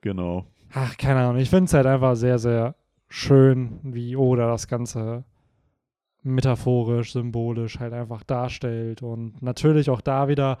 Genau. 0.00 0.46
Ach, 0.74 0.96
keine 0.96 1.20
Ahnung. 1.20 1.36
Ich 1.40 1.50
finde 1.50 1.64
es 1.66 1.74
halt 1.74 1.86
einfach 1.86 2.16
sehr, 2.16 2.38
sehr 2.38 2.74
schön, 3.08 3.78
wie 3.82 4.16
Oda 4.16 4.46
das 4.48 4.68
Ganze 4.68 5.24
metaphorisch, 6.22 7.12
symbolisch 7.12 7.78
halt 7.80 7.92
einfach 7.92 8.22
darstellt. 8.22 9.02
Und 9.02 9.42
natürlich 9.42 9.90
auch 9.90 10.00
da 10.00 10.28
wieder, 10.28 10.58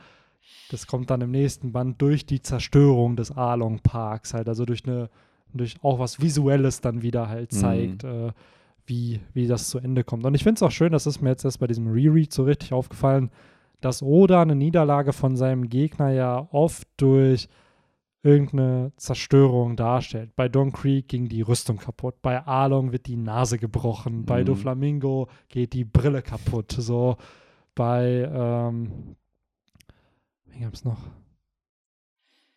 das 0.70 0.86
kommt 0.86 1.10
dann 1.10 1.20
im 1.20 1.30
nächsten 1.30 1.72
Band 1.72 2.00
durch 2.02 2.26
die 2.26 2.42
Zerstörung 2.42 3.16
des 3.16 3.30
Along 3.30 3.80
Parks 3.80 4.34
halt, 4.34 4.48
also 4.48 4.64
durch 4.64 4.86
eine, 4.86 5.08
durch 5.58 5.76
auch 5.82 5.98
was 5.98 6.20
Visuelles 6.20 6.80
dann 6.80 7.02
wieder 7.02 7.28
halt 7.28 7.52
Mhm. 7.52 7.56
zeigt, 7.56 8.04
äh, 8.04 8.32
wie, 8.86 9.20
wie 9.32 9.46
das 9.46 9.68
zu 9.70 9.78
Ende 9.78 10.02
kommt. 10.04 10.24
Und 10.24 10.34
ich 10.34 10.42
finde 10.42 10.56
es 10.58 10.62
auch 10.62 10.70
schön, 10.72 10.92
das 10.92 11.06
ist 11.06 11.20
mir 11.22 11.30
jetzt 11.30 11.44
erst 11.44 11.60
bei 11.60 11.66
diesem 11.66 11.86
Reread 11.88 12.32
so 12.32 12.44
richtig 12.44 12.72
aufgefallen, 12.72 13.30
dass 13.80 14.02
Oda 14.02 14.42
eine 14.42 14.54
Niederlage 14.56 15.12
von 15.12 15.36
seinem 15.36 15.68
Gegner 15.68 16.10
ja 16.10 16.48
oft 16.52 16.86
durch 16.96 17.48
irgendeine 18.24 18.92
Zerstörung 18.96 19.74
darstellt. 19.74 20.30
Bei 20.36 20.48
Don 20.48 20.72
Creek 20.72 21.08
ging 21.08 21.28
die 21.28 21.42
Rüstung 21.42 21.78
kaputt, 21.78 22.22
bei 22.22 22.44
Arlong 22.46 22.92
wird 22.92 23.06
die 23.06 23.16
Nase 23.16 23.58
gebrochen, 23.58 24.24
bei 24.24 24.42
Mhm. 24.42 24.46
Doflamingo 24.46 25.28
geht 25.48 25.72
die 25.72 25.84
Brille 25.84 26.22
kaputt. 26.22 26.70
So 26.72 27.16
bei 27.74 28.28
ähm, 28.32 29.16
wen 30.46 30.60
gab's 30.62 30.84
noch? 30.84 30.98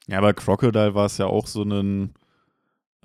Ja, 0.07 0.21
bei 0.21 0.33
Crocodile 0.33 0.93
war 0.93 1.05
es 1.05 1.17
ja 1.17 1.25
auch 1.25 1.47
so 1.47 1.63
ein, 1.63 2.13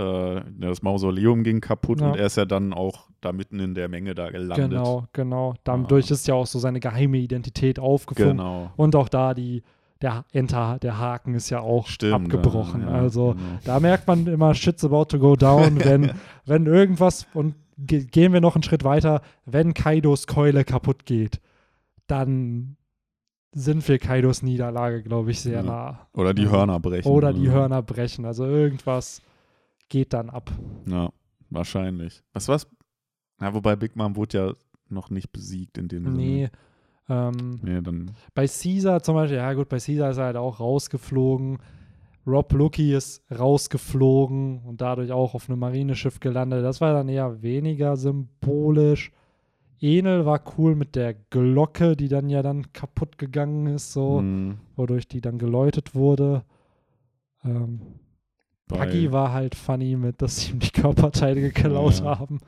äh, 0.00 0.42
das 0.58 0.82
Mausoleum 0.82 1.42
ging 1.44 1.60
kaputt 1.60 2.00
Ja. 2.00 2.08
und 2.10 2.16
er 2.18 2.26
ist 2.26 2.36
ja 2.36 2.44
dann 2.44 2.72
auch 2.72 3.08
da 3.20 3.32
mitten 3.32 3.60
in 3.60 3.74
der 3.74 3.88
Menge 3.88 4.14
da 4.14 4.30
gelandet. 4.30 4.70
Genau, 4.70 5.04
genau. 5.12 5.54
Dadurch 5.64 6.10
ist 6.10 6.26
ja 6.26 6.34
auch 6.34 6.46
so 6.46 6.58
seine 6.58 6.80
geheime 6.80 7.18
Identität 7.18 7.78
aufgeflogen. 7.78 8.38
Genau. 8.38 8.70
Und 8.76 8.96
auch 8.96 9.08
da 9.08 9.34
die, 9.34 9.62
der 10.00 10.24
Enter, 10.32 10.78
der 10.80 10.98
Haken 10.98 11.34
ist 11.34 11.50
ja 11.50 11.60
auch 11.60 11.86
Stimmt. 11.86 12.14
abgebrochen. 12.14 12.80
ja, 12.82 12.88
ja, 12.90 12.94
also 13.02 13.32
genau. 13.34 13.58
Da 13.64 13.80
merkt 13.80 14.06
man 14.06 14.26
immer, 14.26 14.54
shit's 14.54 14.84
about 14.84 15.04
to 15.06 15.18
go 15.18 15.36
down, 15.36 15.78
wenn, 15.84 16.12
wenn 16.46 16.66
irgendwas, 16.66 17.26
und 17.34 17.54
ge 17.76 18.04
gehen 18.04 18.32
wir 18.32 18.40
noch 18.40 18.56
einen 18.56 18.62
Schritt 18.62 18.82
weiter, 18.84 19.20
wenn 19.44 19.74
Kaidos 19.74 20.26
Keule 20.26 20.64
kaputt 20.64 21.04
geht, 21.06 21.40
dann 22.06 22.76
sind 23.52 23.86
wir 23.88 23.98
Kaidos 23.98 24.42
Niederlage, 24.42 25.02
glaube 25.02 25.32
ich, 25.32 25.40
sehr 25.40 25.58
Ja. 25.58 25.62
nah. 25.62 25.98
Oder 26.14 26.34
die 26.34 26.44
Ja. 26.44 26.50
Hörner 26.50 26.78
brechen. 26.80 27.08
Oder 27.08 27.32
die. 27.32 27.50
Hörner 27.50 27.82
brechen. 27.82 28.24
Also 28.24 28.44
irgendwas 28.46 29.20
geht 29.90 30.14
dann 30.14 30.30
ab. 30.30 30.50
Ja, 30.86 31.10
wahrscheinlich. 31.50 32.22
Was 32.32 32.48
war's? 32.48 32.66
Ja, 33.40 33.52
wobei 33.52 33.76
Big 33.76 33.94
Mom 33.96 34.16
wurde 34.16 34.38
ja 34.38 34.52
noch 34.88 35.10
nicht 35.10 35.30
besiegt 35.32 35.76
in 35.76 35.88
dem 35.88 36.04
Nee. 36.14 36.48
Sinne. 37.08 37.28
Ähm, 37.38 37.60
Nee, 37.62 37.80
dann. 37.82 38.12
bei 38.34 38.46
Caesar 38.46 39.02
zum 39.02 39.14
Beispiel, 39.16 39.36
ja 39.38 39.52
gut, 39.52 39.68
bei 39.68 39.78
Caesar 39.78 40.10
ist 40.12 40.16
er 40.18 40.24
halt 40.26 40.36
auch 40.36 40.60
rausgeflogen. 40.60 41.58
Rob 42.26 42.52
Lucky 42.52 42.94
ist 42.94 43.22
rausgeflogen 43.36 44.60
und 44.64 44.80
dadurch 44.80 45.10
auch 45.10 45.34
auf 45.34 45.48
einem 45.48 45.58
Marineschiff 45.58 46.20
gelandet. 46.20 46.64
Das 46.64 46.80
war 46.80 46.92
dann 46.92 47.08
eher 47.08 47.42
weniger 47.42 47.96
symbolisch. 47.96 49.10
Enel 49.80 50.26
war 50.26 50.42
cool 50.58 50.74
mit 50.76 50.94
der 50.94 51.14
Glocke, 51.14 51.96
die 51.96 52.08
dann 52.08 52.28
ja 52.28 52.42
dann 52.42 52.72
kaputt 52.74 53.16
gegangen 53.16 53.66
ist, 53.66 53.92
so, 53.92 54.18
Hm, 54.18 54.58
wodurch 54.76 55.08
die 55.08 55.22
dann 55.22 55.38
geläutet 55.38 55.94
wurde. 55.94 56.44
Ähm, 57.44 57.80
Bei, 58.70 58.86
Puggy 58.86 59.12
war 59.12 59.32
halt 59.32 59.54
funny 59.54 59.96
mit, 59.96 60.22
dass 60.22 60.36
sie 60.40 60.52
ihm 60.52 60.58
die 60.60 60.70
Körperteile 60.70 61.40
geklaut 61.40 62.00
Ja. 62.00 62.18
haben. 62.18 62.38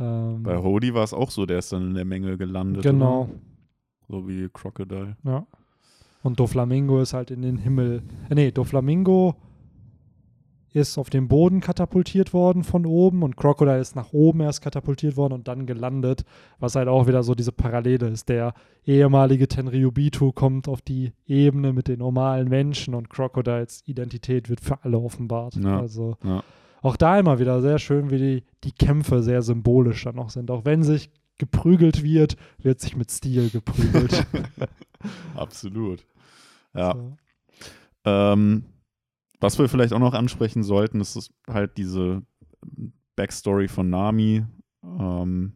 Ähm, 0.00 0.42
bei 0.42 0.56
Hody 0.56 0.92
war 0.94 1.04
es 1.04 1.14
auch 1.14 1.30
so, 1.30 1.46
der 1.46 1.58
ist 1.60 1.72
dann 1.72 1.88
in 1.88 1.94
der 1.94 2.04
Menge 2.04 2.36
gelandet. 2.36 2.82
genau, 2.82 3.22
Oder? 4.08 4.20
So 4.22 4.28
wie 4.28 4.48
Crocodile. 4.52 5.16
ja. 5.24 5.46
Und 6.22 6.40
Doflamingo 6.40 7.00
ist 7.02 7.12
halt 7.12 7.30
in 7.30 7.42
den 7.42 7.58
Himmel. 7.58 8.02
Äh, 8.30 8.34
nee, 8.34 8.50
Doflamingo 8.50 9.34
ist 10.74 10.98
auf 10.98 11.08
den 11.08 11.28
Boden 11.28 11.60
katapultiert 11.60 12.32
worden 12.32 12.64
von 12.64 12.84
oben 12.84 13.22
und 13.22 13.36
Crocodile 13.36 13.78
ist 13.78 13.94
nach 13.94 14.12
oben 14.12 14.40
erst 14.40 14.60
katapultiert 14.60 15.16
worden 15.16 15.32
und 15.32 15.46
dann 15.46 15.66
gelandet, 15.66 16.24
was 16.58 16.74
halt 16.74 16.88
auch 16.88 17.06
wieder 17.06 17.22
so 17.22 17.36
diese 17.36 17.52
Parallele 17.52 18.08
ist. 18.08 18.28
Der 18.28 18.54
ehemalige 18.84 19.46
Tenryubitu 19.46 20.32
kommt 20.32 20.66
auf 20.66 20.82
die 20.82 21.12
Ebene 21.26 21.72
mit 21.72 21.86
den 21.86 22.00
normalen 22.00 22.48
Menschen 22.48 22.94
und 22.94 23.08
Crocodiles 23.08 23.84
Identität 23.86 24.48
wird 24.48 24.60
für 24.60 24.82
alle 24.84 24.98
offenbart. 24.98 25.54
Ja, 25.54 25.78
Also 25.78 26.16
ja. 26.24 26.42
auch 26.82 26.96
da 26.96 27.20
immer 27.20 27.38
wieder 27.38 27.62
sehr 27.62 27.78
schön, 27.78 28.10
wie 28.10 28.18
die, 28.18 28.44
die 28.64 28.72
Kämpfe 28.72 29.22
sehr 29.22 29.42
symbolisch 29.42 30.02
dann 30.02 30.16
noch 30.16 30.30
sind. 30.30 30.50
Auch 30.50 30.64
wenn 30.64 30.82
sich 30.82 31.08
geprügelt 31.38 32.02
wird, 32.02 32.36
wird 32.58 32.80
sich 32.80 32.96
mit 32.96 33.12
Stil 33.12 33.48
geprügelt. 33.50 34.26
Absolut. 35.36 36.04
Ja. 36.74 36.94
So. 36.94 37.16
Ähm, 38.06 38.64
was 39.40 39.58
wir 39.58 39.68
vielleicht 39.68 39.92
auch 39.92 39.98
noch 39.98 40.14
ansprechen 40.14 40.62
sollten, 40.62 41.00
ist 41.00 41.30
halt 41.48 41.76
diese 41.76 42.22
Backstory 43.16 43.68
von 43.68 43.90
Nami 43.90 44.44
ähm, 44.82 45.52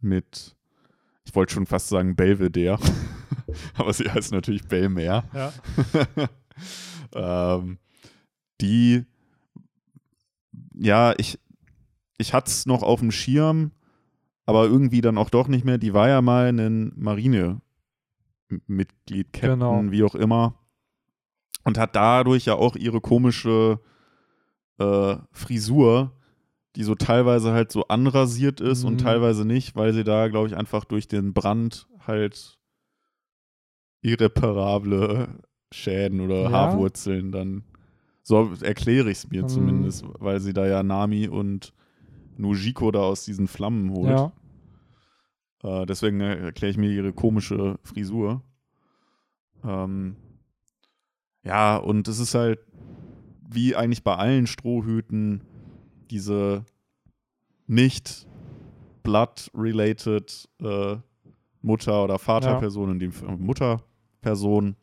mit, 0.00 0.56
ich 1.24 1.34
wollte 1.34 1.54
schon 1.54 1.66
fast 1.66 1.88
sagen 1.88 2.16
Belvedere, 2.16 2.80
aber 3.76 3.92
sie 3.92 4.10
heißt 4.10 4.32
natürlich 4.32 4.66
Belmer. 4.66 5.24
Ja. 5.32 5.52
ähm, 7.60 7.78
die, 8.60 9.04
ja, 10.74 11.14
ich, 11.18 11.38
ich 12.18 12.34
hatte 12.34 12.50
es 12.50 12.66
noch 12.66 12.82
auf 12.82 13.00
dem 13.00 13.12
Schirm, 13.12 13.70
aber 14.46 14.64
irgendwie 14.64 15.00
dann 15.00 15.18
auch 15.18 15.30
doch 15.30 15.46
nicht 15.48 15.64
mehr. 15.64 15.78
Die 15.78 15.94
war 15.94 16.08
ja 16.08 16.22
mal 16.22 16.46
ein 16.48 16.92
Marine-Mitglied, 16.96 19.32
Captain, 19.32 19.58
Genau. 19.58 19.82
wie 19.90 20.02
auch 20.04 20.14
immer. 20.14 20.54
Und 21.66 21.78
hat 21.78 21.96
dadurch 21.96 22.44
ja 22.46 22.54
auch 22.54 22.76
ihre 22.76 23.00
komische 23.00 23.80
äh, 24.78 25.16
Frisur, 25.32 26.12
die 26.76 26.84
so 26.84 26.94
teilweise 26.94 27.52
halt 27.52 27.72
so 27.72 27.88
anrasiert 27.88 28.60
ist 28.60 28.84
und 28.84 28.94
Mhm. 28.94 28.98
teilweise 29.04 29.44
nicht, 29.44 29.74
weil 29.74 29.92
sie 29.92 30.04
da, 30.04 30.28
glaube 30.28 30.46
ich, 30.46 30.56
einfach 30.56 30.84
durch 30.84 31.08
den 31.08 31.32
Brand 31.34 31.88
halt 32.06 32.58
irreparable 34.02 35.40
Schäden 35.72 36.20
oder 36.20 36.44
Ja. 36.44 36.52
Haarwurzeln 36.52 37.32
dann. 37.32 37.64
So 38.22 38.50
erkläre 38.62 39.10
ich 39.10 39.18
es 39.18 39.30
mir 39.30 39.42
Mhm. 39.42 39.48
zumindest, 39.48 40.04
weil 40.20 40.40
sie 40.40 40.52
da 40.52 40.66
ja 40.66 40.82
Nami 40.82 41.28
und 41.28 41.72
Nujiko 42.36 42.90
da 42.90 43.00
aus 43.00 43.24
diesen 43.24 43.48
Flammen 43.48 43.90
holt. 43.90 44.10
ja. 44.18 44.32
Äh, 45.62 45.86
deswegen 45.86 46.20
äh, 46.20 46.36
erkläre 46.36 46.70
ich 46.70 46.76
mir 46.76 46.90
ihre 46.90 47.12
komische 47.12 47.78
Frisur. 47.82 48.42
Ähm, 49.64 50.16
ja, 51.46 51.76
und 51.76 52.08
es 52.08 52.18
ist 52.18 52.34
halt 52.34 52.60
wie 53.48 53.76
eigentlich 53.76 54.02
bei 54.02 54.16
allen 54.16 54.46
Strohhüten 54.46 55.42
diese 56.10 56.64
nicht 57.66 58.26
blood-related 59.02 60.48
äh, 60.60 60.96
Mutter- 61.62 62.04
oder 62.04 62.18
Vaterperson, 62.18 62.92
in 62.92 62.98
dem 62.98 63.12
Fall 63.12 63.36
Mutterperson. 63.36 64.76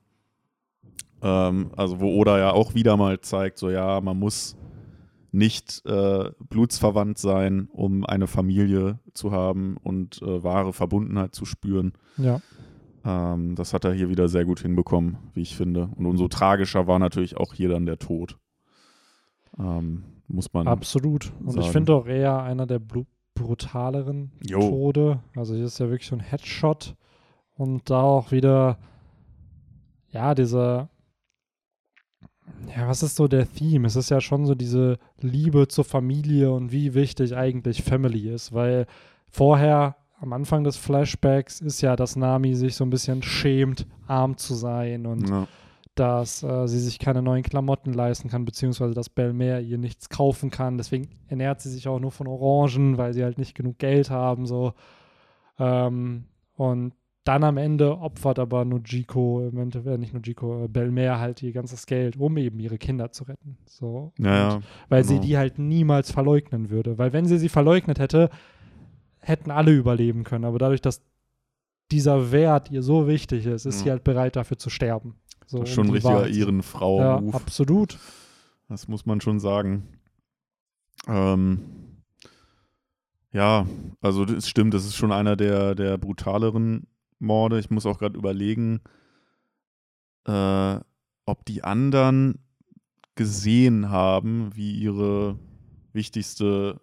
Ähm, 1.21 1.71
also 1.75 1.99
wo 1.99 2.15
Oda 2.19 2.39
ja 2.39 2.51
auch 2.51 2.73
wieder 2.73 2.97
mal 2.97 3.19
zeigt, 3.21 3.57
so 3.57 3.69
ja, 3.69 3.99
man 4.01 4.17
muss 4.17 4.57
nicht 5.31 5.81
äh, 5.85 6.31
blutsverwandt 6.49 7.17
sein, 7.17 7.67
um 7.71 8.05
eine 8.05 8.27
Familie 8.27 8.99
zu 9.13 9.31
haben 9.31 9.77
und 9.77 10.21
äh, 10.21 10.43
wahre 10.43 10.73
Verbundenheit 10.73 11.33
zu 11.33 11.45
spüren. 11.45 11.93
ja. 12.17 12.39
Ähm, 13.05 13.55
das 13.55 13.73
hat 13.73 13.85
er 13.85 13.93
hier 13.93 14.09
wieder 14.09 14.27
sehr 14.27 14.45
gut 14.45 14.61
hinbekommen, 14.61 15.17
wie 15.33 15.41
ich 15.41 15.55
finde. 15.55 15.89
Und 15.95 16.05
umso 16.05 16.27
tragischer 16.27 16.87
war 16.87 16.99
natürlich 16.99 17.37
auch 17.37 17.53
hier 17.53 17.69
dann 17.69 17.85
der 17.85 17.99
Tod. 17.99 18.37
Ähm, 19.59 20.03
muss 20.27 20.53
man. 20.53 20.67
Absolut. 20.67 21.31
Und 21.41 21.49
ich 21.49 21.63
sagen. 21.63 21.71
finde 21.71 21.95
auch 21.95 22.07
eher 22.07 22.41
einer 22.41 22.65
der 22.65 22.81
brutaleren 23.35 24.31
Jo. 24.41 24.59
Tode. 24.59 25.19
Also 25.35 25.55
hier 25.55 25.65
ist 25.65 25.79
ja 25.79 25.89
wirklich 25.89 26.07
so 26.07 26.15
ein 26.15 26.21
Headshot 26.21 26.95
und 27.55 27.89
da 27.89 28.01
auch 28.01 28.31
wieder, 28.31 28.77
ja, 30.09 30.33
dieser, 30.33 30.89
ja, 32.75 32.87
was 32.87 33.03
ist 33.03 33.15
so 33.15 33.27
der 33.27 33.51
Theme? 33.51 33.87
Es 33.87 33.95
ist 33.95 34.09
ja 34.09 34.21
schon 34.21 34.45
so 34.45 34.55
diese 34.55 34.97
Liebe 35.19 35.67
zur 35.67 35.83
Familie 35.83 36.51
und 36.51 36.71
wie 36.71 36.93
wichtig 36.93 37.35
eigentlich 37.35 37.83
Family 37.83 38.29
ist, 38.29 38.53
weil 38.53 38.87
vorher 39.27 39.97
am 40.23 40.31
Anfang 40.31 40.63
des 40.63 40.77
Flashbacks 40.77 41.59
ist 41.59 41.81
ja, 41.81 41.97
dass 41.97 42.15
Nami 42.15 42.55
sich 42.55 42.75
so 42.75 42.85
ein 42.85 42.89
bisschen 42.89 43.21
schämt, 43.21 43.85
arm 44.07 44.37
zu 44.37 44.55
sein 44.55 45.05
und 45.05 45.29
ja, 45.29 45.47
dass 45.95 46.41
äh, 46.43 46.65
sie 46.65 46.79
sich 46.79 46.97
keine 46.97 47.21
neuen 47.21 47.43
Klamotten 47.43 47.93
leisten 47.93 48.29
kann, 48.29 48.45
beziehungsweise 48.45 48.93
dass 48.93 49.09
Belmer 49.09 49.59
ihr 49.59 49.77
nichts 49.77 50.09
kaufen 50.09 50.49
kann. 50.49 50.77
Deswegen 50.77 51.09
ernährt 51.27 51.61
sie 51.61 51.69
sich 51.69 51.87
auch 51.87 51.99
nur 51.99 52.11
von 52.11 52.27
Orangen, 52.27 52.97
weil 52.97 53.13
sie 53.13 53.23
halt 53.23 53.37
nicht 53.37 53.53
genug 53.53 53.77
Geld 53.77 54.09
haben. 54.09 54.45
So. 54.45 54.73
Ähm, 55.59 56.23
und 56.55 56.93
dann 57.25 57.43
am 57.43 57.57
Ende 57.57 57.99
opfert 57.99 58.39
aber 58.39 58.65
Nujiko, 58.65 59.47
im 59.47 59.57
Endeffekt, 59.59 59.93
äh, 59.93 59.97
nicht 59.97 60.13
Nujiko, 60.13 60.65
äh, 60.65 60.67
Belmer 60.67 61.19
halt 61.19 61.43
ihr 61.43 61.51
ganzes 61.51 61.85
Geld, 61.85 62.17
um 62.17 62.37
eben 62.37 62.59
ihre 62.59 62.77
Kinder 62.77 63.11
zu 63.11 63.25
retten. 63.25 63.57
So. 63.65 64.13
ja, 64.17 64.35
ja. 64.35 64.61
Weil 64.87 65.03
sie 65.03 65.15
genau. 65.15 65.25
die 65.25 65.37
halt 65.37 65.59
niemals 65.59 66.11
verleugnen 66.11 66.69
würde. 66.69 66.97
Weil 66.97 67.13
wenn 67.13 67.25
sie 67.25 67.37
sie 67.37 67.49
verleugnet 67.49 67.99
hätte, 67.99 68.29
hätten 69.23 69.51
alle 69.51 69.71
überleben 69.73 70.23
können. 70.23 70.45
Aber 70.45 70.59
dadurch, 70.59 70.81
dass 70.81 71.01
dieser 71.91 72.31
Wert 72.31 72.71
ihr 72.71 72.81
so 72.83 73.07
wichtig 73.07 73.45
ist, 73.45 73.65
ist 73.65 73.79
Ja. 73.79 73.83
sie 73.83 73.91
halt 73.91 74.03
bereit 74.03 74.35
dafür 74.35 74.57
zu 74.57 74.69
sterben. 74.69 75.15
So, 75.45 75.59
Das 75.59 75.69
ist 75.69 75.75
schon 75.75 75.87
ein 75.87 75.93
richtiger 75.93 76.23
zu- 76.25 76.29
Ja, 77.01 77.17
absolut. 77.33 77.97
Das 78.69 78.87
muss 78.87 79.05
man 79.05 79.21
schon 79.21 79.39
sagen. 79.39 79.87
Ähm, 81.07 81.59
ja, 83.31 83.65
also 84.01 84.25
das 84.25 84.47
stimmt, 84.47 84.73
das 84.73 84.85
ist 84.85 84.95
schon 84.95 85.11
einer 85.11 85.35
der, 85.35 85.75
der 85.75 85.97
brutaleren 85.97 86.87
Morde. 87.19 87.59
Ich 87.59 87.69
muss 87.69 87.85
auch 87.85 87.99
gerade 87.99 88.17
überlegen, 88.17 88.81
äh, 90.25 90.79
ob 91.25 91.45
die 91.45 91.63
anderen 91.63 92.39
gesehen 93.15 93.89
haben, 93.89 94.55
wie 94.55 94.71
ihre 94.73 95.37
wichtigste 95.93 96.79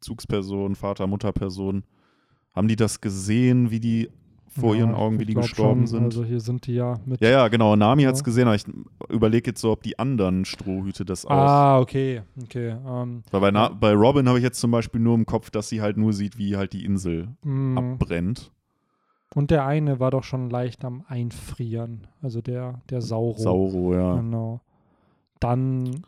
Bezugsperson, 0.00 0.74
Vater, 0.74 1.06
Mutterperson, 1.06 1.84
haben 2.54 2.68
die 2.68 2.76
das 2.76 3.00
gesehen, 3.00 3.70
wie 3.70 3.80
die 3.80 4.08
vor 4.48 4.74
Ja, 4.74 4.80
ihren 4.80 4.94
Augen, 4.94 5.20
wie 5.20 5.26
die 5.26 5.34
gestorben 5.34 5.82
schon. 5.82 5.86
sind? 5.86 6.04
Also 6.04 6.24
hier 6.24 6.40
sind 6.40 6.66
die 6.66 6.74
ja 6.74 6.98
mit. 7.04 7.20
ja, 7.20 7.28
ja, 7.30 7.48
genau. 7.48 7.76
Nami 7.76 8.02
Ja. 8.02 8.08
hat 8.08 8.16
es 8.16 8.24
gesehen, 8.24 8.46
aber 8.48 8.56
ich 8.56 8.64
überlege 9.08 9.50
jetzt 9.50 9.60
so, 9.60 9.70
ob 9.70 9.82
die 9.82 9.98
anderen 9.98 10.44
Strohhüte 10.44 11.04
das 11.04 11.26
auch. 11.26 11.30
ah, 11.30 11.78
okay, 11.80 12.22
okay. 12.42 12.70
Ähm, 12.86 13.22
Weil 13.30 13.40
bei, 13.40 13.50
Na 13.50 13.68
bei 13.68 13.92
Robin 13.92 14.26
habe 14.28 14.38
ich 14.38 14.44
jetzt 14.44 14.58
zum 14.58 14.70
Beispiel 14.70 15.00
nur 15.00 15.14
im 15.14 15.26
Kopf, 15.26 15.50
dass 15.50 15.68
sie 15.68 15.80
halt 15.82 15.96
nur 15.96 16.12
sieht, 16.12 16.38
wie 16.38 16.56
halt 16.56 16.72
die 16.72 16.84
Insel 16.84 17.28
mh. 17.44 17.78
abbrennt. 17.78 18.50
und 19.34 19.50
der 19.50 19.66
eine 19.66 20.00
war 20.00 20.10
doch 20.10 20.24
schon 20.24 20.48
leicht 20.50 20.84
am 20.84 21.04
Einfrieren. 21.06 22.06
Also 22.22 22.40
der, 22.40 22.80
der 22.90 23.02
Sauro. 23.02 23.38
Sauro, 23.38 23.94
ja. 23.94 24.16
Genau. 24.16 24.60
Dann 25.40 26.02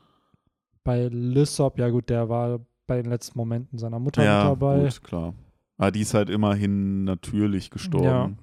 bei 0.82 1.08
Lysop, 1.08 1.78
ja 1.78 1.90
gut, 1.90 2.08
der 2.08 2.28
war 2.30 2.60
bei 2.90 3.00
den 3.00 3.08
letzten 3.10 3.38
Momenten 3.38 3.78
seiner 3.78 4.00
Mutter 4.00 4.24
Ja, 4.24 4.42
mit 4.50 4.50
dabei. 4.60 4.82
gut, 4.82 5.02
klar. 5.04 5.34
Aber 5.78 5.92
die 5.92 6.00
ist 6.00 6.12
halt 6.12 6.28
immerhin 6.28 7.04
natürlich 7.04 7.70
gestorben. 7.70 8.36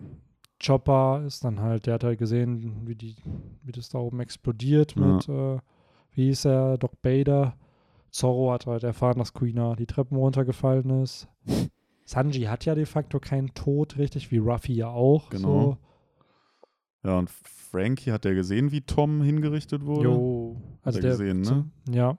Chopper 0.65 1.23
ist 1.27 1.43
dann 1.43 1.59
halt, 1.59 1.85
der 1.85 1.95
hat 1.95 2.03
halt 2.05 2.17
gesehen, 2.17 2.87
wie, 2.87 2.95
die, 2.95 3.15
wie 3.61 3.71
das 3.73 3.89
da 3.89 3.99
oben 3.99 4.21
explodiert 4.21 4.95
Ja. 4.95 5.01
mit, 5.15 5.27
äh, 5.29 5.57
wie 6.13 6.25
hieß 6.27 6.45
er, 6.45 6.77
Doc 6.77 7.01
Bader. 7.01 7.55
Zorro 8.09 8.51
hat 8.53 8.65
halt 8.65 8.83
erfahren, 8.83 9.19
dass 9.19 9.33
Quina 9.33 9.75
die 9.75 9.85
Treppen 9.85 10.17
runtergefallen 10.17 11.03
ist. 11.03 11.27
Sanji 12.05 12.43
hat 12.43 12.63
ja 12.65 12.73
de 12.73 12.85
facto 12.85 13.19
keinen 13.19 13.53
Tod, 13.53 13.97
richtig, 13.97 14.31
wie 14.31 14.37
Ruffy 14.37 14.73
ja 14.75 14.87
auch. 14.87 15.29
Genau. 15.29 15.77
Ja, 17.03 17.19
und 17.19 17.29
Frankie 17.29 18.11
hat 18.13 18.23
ja 18.23 18.33
gesehen, 18.33 18.71
wie 18.71 18.79
Tom 18.81 19.21
hingerichtet 19.21 19.81
So. 19.81 19.87
wurde. 19.87 20.03
Jo. 20.09 20.55
Also 20.83 20.99
er 20.99 21.01
der, 21.01 21.11
gesehen, 21.11 21.41
ne? 21.41 21.65
Ja. 21.89 22.17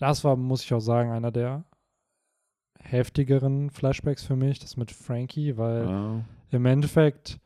Das 0.00 0.24
war, 0.24 0.34
muss 0.34 0.64
ich 0.64 0.74
auch 0.74 0.80
sagen, 0.80 1.10
einer 1.12 1.30
der 1.30 1.64
heftigeren 2.78 3.70
Flashbacks 3.70 4.24
für 4.24 4.36
mich, 4.36 4.58
das 4.58 4.76
mit 4.76 4.90
Frankie, 4.90 5.56
weil 5.56 5.84
Ja. 5.88 6.24
im 6.50 6.66
Endeffekt 6.66 7.38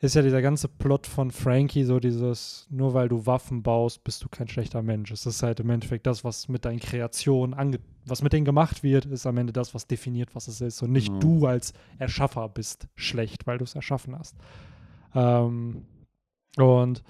ist 0.00 0.14
ja 0.14 0.22
dieser 0.22 0.42
ganze 0.42 0.68
Plot 0.68 1.06
von 1.06 1.30
Frankie 1.30 1.84
so 1.84 1.98
dieses, 1.98 2.66
nur 2.70 2.92
weil 2.92 3.08
du 3.08 3.24
Waffen 3.24 3.62
baust, 3.62 4.04
bist 4.04 4.22
du 4.22 4.28
kein 4.28 4.48
schlechter 4.48 4.82
Mensch. 4.82 5.10
Es 5.10 5.24
ist 5.24 5.42
halt 5.42 5.60
im 5.60 5.70
Endeffekt 5.70 6.06
das, 6.06 6.24
was 6.24 6.48
mit 6.48 6.66
deinen 6.66 6.78
Kreationen, 6.80 7.54
ange 7.54 7.78
was 8.04 8.20
mit 8.20 8.34
denen 8.34 8.44
gemacht 8.44 8.82
wird, 8.82 9.06
ist 9.06 9.24
am 9.26 9.38
Ende 9.38 9.54
das, 9.54 9.72
was 9.72 9.86
definiert, 9.86 10.34
was 10.34 10.46
es 10.46 10.60
ist. 10.60 10.82
Und 10.82 10.92
nicht 10.92 11.06
Genau. 11.08 11.20
du 11.20 11.46
als 11.46 11.72
Erschaffer 11.98 12.50
bist 12.50 12.86
schlecht, 12.96 13.46
weil 13.46 13.56
du 13.56 13.64
es 13.64 13.74
erschaffen 13.74 14.18
hast. 14.18 14.36
Ähm, 15.14 15.86
und 16.58 17.02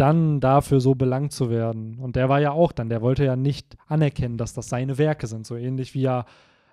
dann 0.00 0.40
dafür 0.40 0.80
so 0.80 0.94
belangt 0.94 1.32
zu 1.32 1.50
werden. 1.50 1.98
Und 1.98 2.16
der 2.16 2.28
war 2.28 2.40
ja 2.40 2.52
auch 2.52 2.72
dann, 2.72 2.88
der 2.88 3.02
wollte 3.02 3.24
ja 3.24 3.36
nicht 3.36 3.76
anerkennen, 3.86 4.38
dass 4.38 4.54
das 4.54 4.68
seine 4.68 4.96
Werke 4.98 5.26
sind. 5.26 5.46
So 5.46 5.56
ähnlich 5.56 5.94
wie 5.94 6.02
ja 6.02 6.24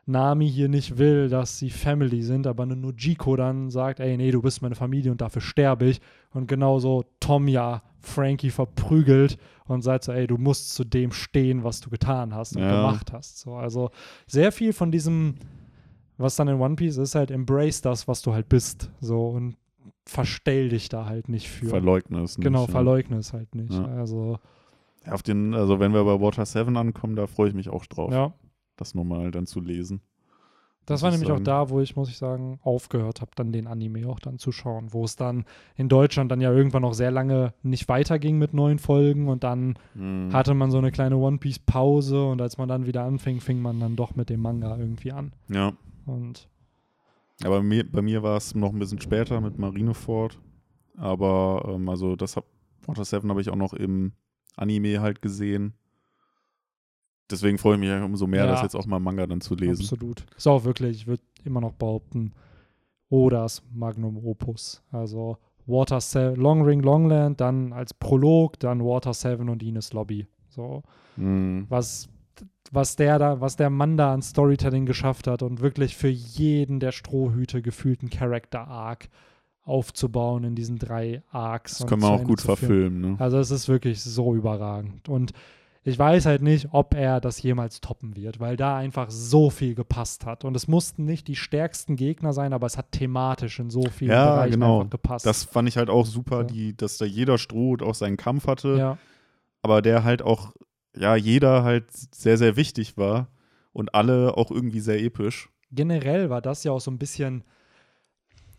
Nami 0.06 0.50
hier 0.50 0.70
nicht 0.70 0.98
will, 0.98 1.28
dass 1.28 1.60
sie 1.60 1.70
Family 1.70 2.24
sind, 2.24 2.48
aber 2.48 2.66
nur 2.66 2.94
Jiko 2.98 3.36
dann 3.36 3.70
sagt, 3.70 4.00
ey, 4.00 4.16
nee, 4.16 4.32
du 4.32 4.42
bist 4.42 4.62
meine 4.62 4.76
Familie 4.76 5.12
und 5.12 5.20
dafür 5.20 5.42
sterbe 5.42 5.86
ich. 5.86 6.00
Und 6.34 6.48
genauso 6.48 7.04
Tom 7.20 7.50
ja 7.50 7.84
Frankie 8.00 8.50
verprügelt 8.52 9.38
und 9.66 9.82
sagt 9.82 10.06
so, 10.06 10.14
ey, 10.14 10.26
du 10.26 10.38
musst 10.38 10.74
zu 10.74 10.86
dem 10.86 11.12
stehen, 11.12 11.66
was 11.66 11.82
du 11.82 11.90
getan 11.90 12.34
hast 12.34 12.56
und 12.56 12.62
Ja. 12.64 12.70
gemacht 12.70 13.12
hast. 13.12 13.40
So, 13.40 13.56
also 13.56 13.90
sehr 14.28 14.54
viel 14.54 14.72
von 14.72 14.92
diesem, 14.92 15.36
was 16.18 16.38
dann 16.38 16.48
in 16.48 16.62
One 16.62 16.76
Piece 16.76 16.96
ist, 16.96 17.16
halt 17.16 17.30
embrace 17.30 17.82
das, 17.82 18.08
was 18.08 18.22
du 18.22 18.32
halt 18.34 18.48
bist. 18.48 18.90
So 19.02 19.28
und 19.28 19.58
verstell 20.08 20.70
dich 20.70 20.90
da 20.90 21.06
halt 21.06 21.30
nicht 21.30 21.50
für. 21.50 21.68
Verleugne 21.68 22.22
es 22.22 22.38
nicht. 22.38 22.46
genau, 22.46 22.66
ja. 22.66 22.72
verleugne 22.72 23.18
es 23.18 23.34
halt 23.34 23.54
nicht. 23.56 23.74
Ja. 23.74 23.86
Also, 23.86 24.40
Ja, 25.06 25.14
auf 25.14 25.24
den, 25.24 25.54
also 25.54 25.80
wenn 25.80 25.94
wir 25.94 26.04
bei 26.04 26.20
Water 26.20 26.46
7 26.46 26.76
ankommen, 26.78 27.16
da 27.16 27.28
freue 27.28 27.50
ich 27.50 27.54
mich 27.56 27.70
auch 27.70 27.86
drauf, 27.86 28.12
ja. 28.12 28.34
das 28.76 28.96
nochmal 28.96 29.32
dann 29.32 29.46
zu 29.46 29.60
lesen. 29.62 30.02
Das 30.86 31.02
war 31.02 31.10
ich 31.10 31.16
nämlich 31.16 31.32
auch 31.32 31.36
sagen. 31.36 31.44
da, 31.44 31.70
wo 31.70 31.82
ich, 31.82 31.98
muss 31.98 32.08
ich 32.08 32.18
sagen, 32.18 32.60
aufgehört 32.64 33.20
habe, 33.20 33.32
dann 33.36 33.52
den 33.52 33.68
Anime 33.68 34.08
auch 34.08 34.20
dann 34.22 34.38
zu 34.40 34.54
schauen, 34.54 34.94
wo 34.94 35.04
es 35.04 35.18
dann 35.18 35.44
in 35.76 35.90
Deutschland 35.90 36.32
dann 36.32 36.40
ja 36.40 36.50
irgendwann 36.54 36.84
noch 36.84 36.94
sehr 36.94 37.12
lange 37.12 37.54
nicht 37.62 37.90
weiterging 37.90 38.38
mit 38.38 38.54
neuen 38.54 38.80
Folgen 38.80 39.28
und 39.28 39.44
dann 39.44 39.78
Mhm. 39.96 40.32
hatte 40.32 40.54
man 40.54 40.72
so 40.72 40.78
eine 40.78 40.92
kleine 40.94 41.18
One 41.18 41.40
Piece 41.40 41.60
Pause 41.60 42.24
und 42.28 42.42
als 42.42 42.58
man 42.58 42.70
dann 42.70 42.86
wieder 42.86 43.04
anfing, 43.04 43.42
fing 43.42 43.60
man 43.62 43.82
dann 43.82 43.98
doch 43.98 44.16
mit 44.16 44.30
dem 44.30 44.40
Manga 44.40 44.78
irgendwie 44.78 45.12
an. 45.12 45.34
Ja, 45.50 45.74
Und 46.06 46.48
aber 47.44 47.62
mir, 47.64 47.90
bei 47.90 48.02
mir 48.02 48.24
war 48.24 48.38
es 48.38 48.56
noch 48.56 48.72
ein 48.74 48.80
bisschen 48.80 49.02
später 49.02 49.40
mit 49.42 49.58
Marineford. 49.58 50.40
Aber 50.96 51.70
ähm, 51.76 51.88
also 51.90 52.16
das 52.16 52.36
hab, 52.36 52.46
Water 52.86 53.06
7 53.06 53.30
habe 53.30 53.42
ich 53.42 53.50
auch 53.50 53.56
noch 53.56 53.74
im 53.74 54.14
Anime 54.56 55.02
halt 55.02 55.22
gesehen. 55.22 55.74
Deswegen 57.30 57.58
freue 57.58 57.76
ich 57.76 57.80
mich 57.82 57.92
umso 58.02 58.26
mehr, 58.26 58.46
Ja. 58.46 58.52
das 58.52 58.62
jetzt 58.62 58.76
auch 58.76 58.86
mal 58.86 58.98
im 58.98 59.04
Manga 59.04 59.28
dann 59.28 59.42
zu 59.42 59.56
lesen. 59.56 59.82
absolut. 59.84 60.26
Ist 60.38 60.48
auch 60.48 60.64
wirklich, 60.64 60.98
ich 60.98 61.08
würde 61.08 61.22
immer 61.44 61.62
noch 61.62 61.74
behaupten, 61.74 62.34
Odas 63.10 63.62
Magnum 63.72 64.18
Opus. 64.26 64.82
Also 64.92 65.38
Water 65.66 66.00
7, 66.00 66.36
Long 66.36 66.64
Ring 66.64 66.82
Longland, 66.82 67.40
dann 67.42 67.74
als 67.74 67.94
Prolog, 67.94 68.58
dann 68.60 68.84
Water 68.84 69.14
7 69.14 69.50
und 69.50 69.62
Ines 69.62 69.92
Lobby. 69.94 70.26
So. 70.50 70.84
Mhm. 71.18 71.66
was, 71.70 72.10
was 72.74 72.96
der 72.96 73.20
da, 73.20 73.42
was 73.42 73.56
der 73.56 73.70
Mann 73.70 73.98
da 73.98 74.14
an 74.14 74.22
Storytelling 74.22 74.86
geschafft 74.86 75.28
hat 75.28 75.42
und 75.44 75.62
wirklich 75.62 75.96
für 75.96 76.08
jeden 76.10 76.80
der 76.80 76.92
Strohhüte 76.92 77.62
gefühlten 77.62 78.10
Character 78.10 78.68
Arc 78.68 79.08
aufzubauen 79.64 80.44
in 80.46 80.56
diesen 80.56 80.78
drei 80.80 81.22
Arcs. 81.32 81.80
Das 81.80 81.88
können 81.88 82.02
wir 82.02 82.10
auch 82.10 82.16
Ende 82.20 82.28
gut 82.28 82.42
verfilmen. 82.42 83.02
Ne? 83.02 83.16
Also 83.20 83.38
es 83.38 83.52
ist 83.52 83.68
wirklich 83.68 84.02
so 84.02 84.34
überragend. 84.34 85.10
Und 85.10 85.34
ich 85.84 85.98
weiß 86.00 86.26
halt 86.26 86.42
nicht, 86.42 86.70
ob 86.72 86.94
er 86.96 87.20
das 87.22 87.42
jemals 87.42 87.80
toppen 87.82 88.16
wird, 88.16 88.40
weil 88.40 88.56
da 88.58 88.78
einfach 88.78 89.10
so 89.10 89.50
viel 89.50 89.76
gepasst 89.76 90.26
hat. 90.26 90.44
Und 90.46 90.56
es 90.56 90.68
mussten 90.68 91.06
nicht 91.06 91.28
die 91.28 91.36
stärksten 91.36 91.96
Gegner 91.96 92.34
sein, 92.34 92.54
aber 92.54 92.66
es 92.68 92.78
hat 92.78 92.92
thematisch 92.92 93.60
in 93.60 93.70
so 93.70 93.84
vielen 93.84 94.12
Ja, 94.12 94.36
Bereichen 94.36 94.52
genau. 94.52 94.80
einfach 94.80 94.90
gepasst. 94.92 95.26
Das 95.26 95.44
fand 95.44 95.68
ich 95.70 95.78
halt 95.78 95.90
auch 95.90 96.06
super, 96.06 96.40
Ja. 96.40 96.44
die, 96.44 96.76
dass 96.76 96.98
da 96.98 97.06
jeder 97.06 97.38
Stroh 97.38 97.78
auch 97.82 97.96
seinen 97.96 98.18
Kampf 98.18 98.48
hatte, 98.48 98.76
ja, 98.78 98.98
aber 99.62 99.82
der 99.82 100.04
halt 100.04 100.22
auch, 100.22 100.54
ja, 100.96 101.16
jeder 101.16 101.64
halt 101.64 101.92
sehr, 101.92 102.38
sehr 102.38 102.56
wichtig 102.56 102.98
war 102.98 103.28
und 103.74 103.94
alle 103.94 104.38
auch 104.38 104.52
irgendwie 104.52 104.80
sehr 104.80 105.02
episch. 105.02 105.50
generell 105.72 106.30
war 106.30 106.42
das 106.42 106.64
ja 106.64 106.72
auch 106.72 106.80
so 106.82 106.92
ein 106.92 106.98
bisschen 106.98 107.44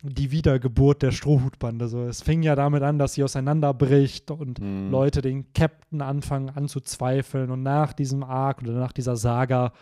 die 0.03 0.31
Wiedergeburt 0.31 1.03
der 1.03 1.11
Strohhutbande. 1.11 1.89
So, 1.89 2.05
es 2.05 2.23
fing 2.23 2.43
ja 2.43 2.55
damit 2.55 2.83
an, 2.83 2.99
dass 2.99 3.15
sie 3.15 3.25
auseinanderbricht 3.25 4.31
und 4.31 4.61
Mhm. 4.61 4.91
Leute 4.91 5.23
den 5.23 5.53
Captain 5.53 6.03
anfangen 6.03 6.51
anzuzweifeln. 6.51 7.51
Und 7.51 7.63
nach 7.63 7.93
diesem 7.93 8.23
Arc 8.23 8.63
oder 8.63 8.73
nach 8.75 8.93
dieser 8.93 9.17
Saga 9.17 9.73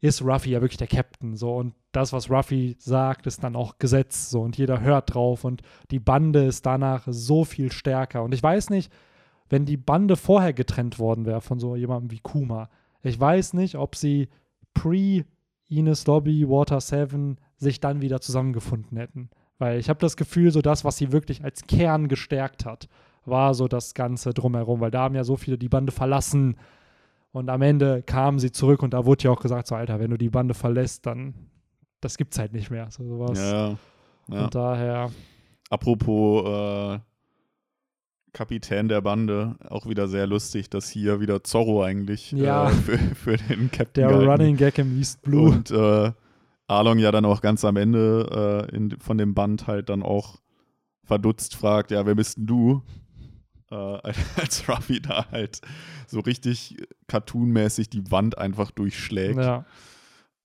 ist 0.00 0.22
Ruffy 0.22 0.50
ja 0.50 0.60
wirklich 0.60 0.78
der 0.78 0.86
Captain. 0.86 1.36
So, 1.36 1.56
und 1.56 1.74
das, 1.92 2.12
was 2.12 2.30
Ruffy 2.30 2.76
sagt, 2.78 3.26
ist 3.26 3.42
dann 3.44 3.56
auch 3.56 3.78
Gesetz. 3.78 4.30
So, 4.30 4.40
und 4.42 4.56
jeder 4.56 4.80
hört 4.80 5.14
drauf. 5.14 5.44
Und 5.44 5.62
die 5.90 6.00
Bande 6.00 6.44
ist 6.44 6.64
danach 6.64 7.04
so 7.08 7.44
viel 7.44 7.70
stärker. 7.70 8.22
Und 8.22 8.32
ich 8.32 8.42
weiß 8.42 8.70
nicht, 8.70 8.90
wenn 9.48 9.64
die 9.64 9.76
Bande 9.76 10.16
vorher 10.16 10.52
getrennt 10.52 10.98
worden 10.98 11.26
wäre 11.26 11.40
von 11.40 11.58
so 11.58 11.76
jemandem 11.76 12.10
wie 12.10 12.20
Kuma, 12.20 12.68
ich 13.02 13.18
weiß 13.18 13.54
nicht, 13.54 13.76
ob 13.76 13.96
sie 13.96 14.28
pre 14.74 15.24
Ines 15.68 16.06
Lobby, 16.06 16.48
Water 16.48 16.80
7 16.80 17.38
sich 17.56 17.80
dann 17.80 18.00
wieder 18.00 18.20
zusammengefunden 18.20 18.96
hätten. 18.98 19.30
Weil 19.58 19.78
ich 19.78 19.88
habe 19.88 20.00
das 20.00 20.16
Gefühl, 20.16 20.50
so 20.50 20.60
das, 20.60 20.84
was 20.84 20.96
sie 20.96 21.12
wirklich 21.12 21.42
als 21.42 21.66
Kern 21.66 22.08
gestärkt 22.08 22.66
hat, 22.66 22.88
war 23.24 23.54
so 23.54 23.68
das 23.68 23.94
Ganze 23.94 24.34
drumherum. 24.34 24.80
Weil 24.80 24.90
da 24.90 25.02
haben 25.02 25.14
ja 25.14 25.24
so 25.24 25.36
viele 25.36 25.58
die 25.58 25.68
Bande 25.68 25.92
verlassen 25.92 26.56
und 27.32 27.48
am 27.48 27.62
Ende 27.62 28.02
kamen 28.02 28.38
sie 28.38 28.52
zurück 28.52 28.82
und 28.82 28.94
da 28.94 29.04
wurde 29.06 29.24
ja 29.24 29.30
auch 29.30 29.40
gesagt, 29.40 29.66
so 29.66 29.74
Alter, 29.74 29.98
wenn 29.98 30.10
du 30.10 30.18
die 30.18 30.30
Bande 30.30 30.54
verlässt, 30.54 31.06
dann 31.06 31.34
das 32.00 32.16
gibt's 32.16 32.38
halt 32.38 32.52
nicht 32.52 32.70
mehr. 32.70 32.90
So 32.90 33.04
sowas. 33.04 33.38
Ja. 33.38 33.76
ja. 34.28 34.44
Und 34.44 34.54
daher, 34.54 35.10
Apropos 35.70 36.44
äh, 36.44 37.00
Kapitän 38.36 38.88
der 38.88 39.00
Bande, 39.00 39.56
auch 39.66 39.88
wieder 39.88 40.08
sehr 40.08 40.26
lustig, 40.26 40.68
dass 40.68 40.90
hier 40.90 41.20
wieder 41.20 41.42
Zorro 41.42 41.82
eigentlich 41.82 42.32
Ja. 42.32 42.68
äh, 42.68 42.72
für, 42.84 42.98
für 42.98 43.36
den 43.38 43.70
Captain 43.70 44.06
der 44.06 44.18
gehalten 44.18 44.30
Running 44.30 44.56
Gag 44.58 44.76
im 44.78 44.98
East 44.98 45.22
Blue. 45.22 45.50
Und 45.52 45.70
äh, 45.70 46.12
Arlong 46.66 46.98
ja 46.98 47.10
dann 47.12 47.24
auch 47.24 47.40
ganz 47.40 47.64
am 47.64 47.76
Ende 47.76 48.68
äh, 48.70 48.76
in, 48.76 48.90
von 49.00 49.16
dem 49.16 49.32
Band 49.32 49.66
halt 49.66 49.88
dann 49.88 50.02
auch 50.02 50.36
verdutzt 51.02 51.54
fragt, 51.56 51.90
ja, 51.90 52.04
wer 52.04 52.14
bist 52.14 52.36
denn 52.36 52.46
du? 52.46 52.82
Äh, 53.70 53.74
als 54.36 54.68
Ruffy 54.68 55.00
da 55.00 55.30
halt 55.30 55.62
so 56.06 56.20
richtig 56.20 56.76
cartoonmäßig 57.06 57.88
die 57.88 58.10
Wand 58.10 58.36
einfach 58.36 58.70
durchschlägt. 58.70 59.38
ja. 59.38 59.64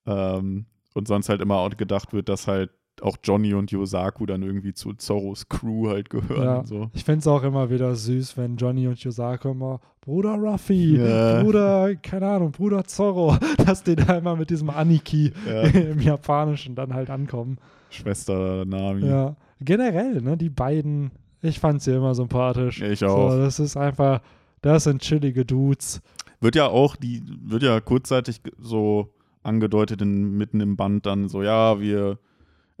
Ähm, 0.06 0.64
und 0.94 1.08
sonst 1.08 1.28
halt 1.28 1.42
immer 1.42 1.56
auch 1.56 1.76
gedacht 1.76 2.14
wird, 2.14 2.30
dass 2.30 2.46
halt 2.46 2.70
auch 3.00 3.16
Johnny 3.22 3.54
und 3.54 3.70
Yosaku 3.70 4.26
dann 4.26 4.42
irgendwie 4.42 4.74
zu 4.74 4.92
Zorros 4.92 5.48
Crew 5.48 5.88
halt 5.88 6.10
gehören. 6.10 6.42
Ja. 6.42 6.64
So. 6.66 6.90
Ich 6.92 7.04
finde 7.04 7.20
es 7.20 7.26
auch 7.26 7.42
immer 7.42 7.70
wieder 7.70 7.94
süß, 7.94 8.36
wenn 8.36 8.56
Johnny 8.56 8.86
und 8.86 9.02
Yosako 9.02 9.52
immer 9.52 9.80
Bruder 10.02 10.34
Ruffy, 10.34 10.96
Ja. 10.98 11.42
Bruder, 11.42 11.94
keine 11.96 12.28
Ahnung, 12.28 12.52
Bruder 12.52 12.84
Zorro, 12.84 13.36
dass 13.66 13.82
die 13.82 13.96
da 13.96 14.18
immer 14.18 14.36
mit 14.36 14.50
diesem 14.50 14.68
Aniki 14.70 15.32
Ja. 15.46 15.62
im 15.62 16.00
Japanischen 16.00 16.74
dann 16.74 16.92
halt 16.92 17.08
ankommen. 17.08 17.58
Schwester 17.90 18.64
Nami. 18.64 19.06
Ja, 19.06 19.36
generell, 19.60 20.20
ne, 20.22 20.36
die 20.36 20.50
beiden, 20.50 21.10
ich 21.40 21.60
fand 21.60 21.82
sie 21.82 21.92
immer 21.94 22.14
sympathisch. 22.14 22.80
Ich 22.82 23.04
auch. 23.04 23.32
So, 23.32 23.38
das 23.38 23.58
ist 23.60 23.76
einfach, 23.76 24.20
das 24.60 24.84
sind 24.84 25.02
chillige 25.02 25.44
Dudes. 25.44 26.00
Wird 26.40 26.56
ja 26.56 26.66
auch, 26.66 26.96
die 26.96 27.22
wird 27.44 27.62
ja 27.62 27.80
kurzzeitig 27.80 28.40
so 28.58 29.12
angedeutet 29.42 30.02
in, 30.02 30.36
mitten 30.36 30.60
im 30.60 30.76
Band 30.76 31.06
dann 31.06 31.28
so, 31.28 31.42
ja, 31.42 31.80
wir, 31.80 32.18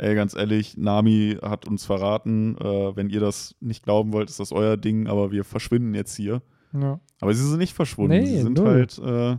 ey, 0.02 0.14
ganz 0.14 0.34
ehrlich, 0.34 0.76
Nami 0.76 1.36
hat 1.42 1.66
uns 1.66 1.84
verraten, 1.84 2.56
äh, 2.58 2.96
wenn 2.96 3.08
ihr 3.08 3.20
das 3.20 3.54
nicht 3.60 3.82
glauben 3.84 4.12
wollt, 4.12 4.28
ist 4.30 4.40
das 4.40 4.50
euer 4.52 4.76
Ding, 4.76 5.06
aber 5.06 5.30
wir 5.30 5.44
verschwinden 5.44 5.94
jetzt 5.94 6.16
hier. 6.16 6.42
Ja, 6.72 6.98
Aber 7.20 7.34
sie 7.34 7.46
sind 7.46 7.58
nicht 7.58 7.74
verschwunden, 7.74 8.16
Nee, 8.18 8.26
sie 8.26 8.42
sind 8.42 8.56
null. 8.58 8.66
halt 8.68 8.98
äh, 8.98 9.38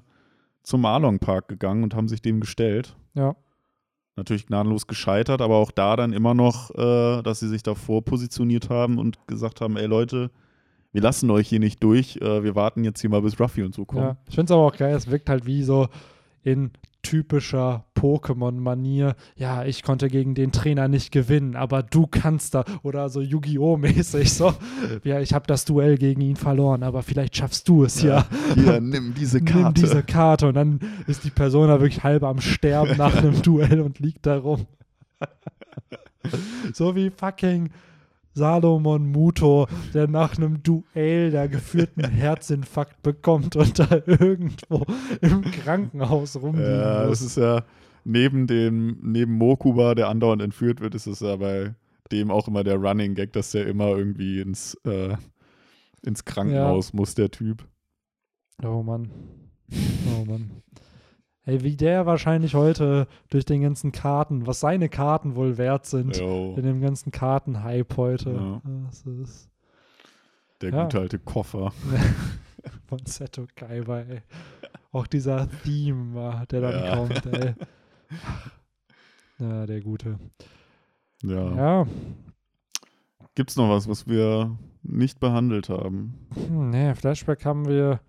zum 0.64 0.82
Marlong 0.82 1.20
Park 1.20 1.48
gegangen 1.48 1.84
und 1.84 1.96
haben 1.96 2.08
sich 2.08 2.22
dem 2.22 2.40
gestellt. 2.40 2.96
ja, 3.14 3.36
Natürlich 4.16 4.46
gnadenlos 4.46 4.86
gescheitert, 4.86 5.42
aber 5.42 5.56
auch 5.56 5.72
da 5.72 5.96
dann 5.96 6.14
immer 6.14 6.36
noch, 6.36 6.70
äh, 6.76 7.24
dass 7.24 7.40
sie 7.40 7.48
sich 7.48 7.64
davor 7.64 8.06
positioniert 8.06 8.70
haben 8.70 9.00
und 9.00 9.18
gesagt 9.28 9.60
haben, 9.62 9.76
ey 9.78 9.88
Leute, 9.88 10.30
wir 10.92 11.02
lassen 11.02 11.32
euch 11.32 11.50
hier 11.50 11.60
nicht 11.60 11.84
durch, 11.84 12.18
äh, 12.18 12.44
wir 12.44 12.54
warten 12.56 12.84
jetzt 12.84 13.02
hier 13.02 13.10
mal 13.10 13.24
bis 13.24 13.40
Ruffy 13.40 13.64
und 13.64 13.74
so 13.74 13.84
kommen. 13.86 14.04
ja. 14.04 14.18
Ich 14.30 14.36
finde 14.36 14.46
es 14.46 14.52
aber 14.52 14.68
auch 14.68 14.78
geil, 14.78 14.96
es 14.96 15.10
wirkt 15.10 15.30
halt 15.30 15.48
wie 15.48 15.64
so 15.64 15.88
in 16.44 16.70
typischer 17.02 17.86
Pokémon-Manier. 18.04 19.16
Ja, 19.38 19.64
ich 19.64 19.82
konnte 19.82 20.10
gegen 20.10 20.36
den 20.36 20.52
Trainer 20.52 20.90
nicht 20.90 21.14
gewinnen, 21.14 21.56
aber 21.56 21.84
du 21.84 22.06
kannst 22.06 22.54
da. 22.54 22.66
Oder 22.84 23.08
so 23.08 23.22
Yu-Gi-Oh! 23.22 23.78
mäßig 23.78 24.34
so. 24.34 24.54
Ja, 25.06 25.22
ich 25.22 25.34
habe 25.34 25.48
das 25.48 25.64
Duell 25.64 25.98
gegen 25.98 26.20
ihn 26.20 26.36
verloren, 26.36 26.84
aber 26.84 27.02
vielleicht 27.02 27.38
schaffst 27.38 27.70
du 27.70 27.86
es 27.86 28.02
ja. 28.02 28.26
Hier, 28.56 28.82
nimm 28.82 29.14
diese 29.14 29.42
Karte. 29.42 29.64
Nimm 29.64 29.74
diese 29.76 30.04
Karte 30.04 30.50
und 30.50 30.56
dann 30.56 30.82
ist 31.08 31.24
die 31.24 31.30
Person 31.30 31.70
da 31.70 31.80
wirklich 31.80 32.04
halb 32.04 32.24
am 32.24 32.42
Sterben 32.42 32.98
nach 32.98 33.16
einem 33.16 33.42
Duell 33.42 33.80
und 33.80 34.00
liegt 34.00 34.26
da 34.26 34.38
rum. 34.38 34.68
so 36.74 36.94
wie 36.98 37.10
fucking 37.10 37.70
Salomon 38.34 39.12
Muto, 39.12 39.68
der 39.94 40.08
nach 40.08 40.38
einem 40.38 40.62
Duell 40.64 41.32
der 41.32 41.48
geführten 41.48 42.04
Herzinfarkt 42.10 43.02
bekommt 43.04 43.56
und 43.56 43.80
da 43.80 44.02
irgendwo 44.06 44.86
im 45.22 45.42
Krankenhaus 45.44 46.36
rumliegen 46.36 46.70
Ja, 46.70 47.06
das 47.08 47.22
ist 47.22 47.38
ja 47.38 47.64
neben 48.04 48.48
dem, 48.48 48.98
neben 49.02 49.34
Mokuba, 49.34 49.96
der 49.96 50.10
andauernd 50.10 50.42
entführt 50.42 50.82
wird, 50.82 50.96
ist 50.96 51.08
es 51.08 51.20
ja 51.22 51.36
bei 51.36 51.76
dem 52.12 52.32
auch 52.32 52.48
immer 52.48 52.64
der 52.64 52.76
Running 52.78 53.16
Gag, 53.16 53.34
dass 53.34 53.52
der 53.52 53.66
immer 53.68 53.88
irgendwie 53.88 54.40
ins, 54.42 54.76
äh, 54.86 55.16
ins 56.04 56.26
Krankenhaus 56.26 56.94
muss, 56.94 57.16
der 57.16 57.32
Typ. 57.32 57.66
Oh 58.64 58.84
Mann. 58.84 59.10
Oh 60.16 60.26
Mann. 60.26 60.52
Ey, 61.46 61.62
wie 61.64 61.76
der 61.76 62.06
wahrscheinlich 62.06 62.56
heute 62.56 63.08
durch 63.30 63.44
den 63.46 63.62
ganzen 63.62 63.92
Karten, 63.92 64.48
was 64.48 64.60
seine 64.62 64.88
Karten 64.88 65.36
wohl 65.36 65.58
wert 65.58 65.86
sind, 65.86 66.18
Jo. 66.18 66.56
in 66.58 66.64
dem 66.64 66.80
ganzen 66.82 67.12
Kartenhype 67.12 67.98
heute. 67.98 68.32
Ja. 68.32 68.62
Das 68.86 69.02
ist, 69.06 69.50
Der 70.62 70.72
Ja. 70.72 70.84
gute 70.84 71.00
alte 71.00 71.20
Koffer. 71.20 71.74
Von 72.88 73.00
Seto 73.06 73.46
Kaiba, 73.56 74.00
ey. 74.02 74.22
Auch 74.94 75.08
dieser 75.08 75.50
Theme, 75.64 76.46
der 76.50 76.62
dann 76.62 76.86
Ja. 76.86 76.96
kommt, 76.96 77.26
ey. 77.26 77.56
Ja, 79.40 79.66
der 79.66 79.82
Gute. 79.82 80.20
Ja. 81.24 81.56
Ja, 81.56 81.88
Gibt's 83.36 83.58
noch 83.58 83.68
was, 83.70 83.90
was 83.90 84.08
wir 84.08 84.56
nicht 84.84 85.20
behandelt 85.20 85.70
haben? 85.70 86.28
hm, 86.36 86.70
nee, 86.70 86.94
Flashback 86.94 87.44
haben 87.46 87.68
wir. 87.68 88.00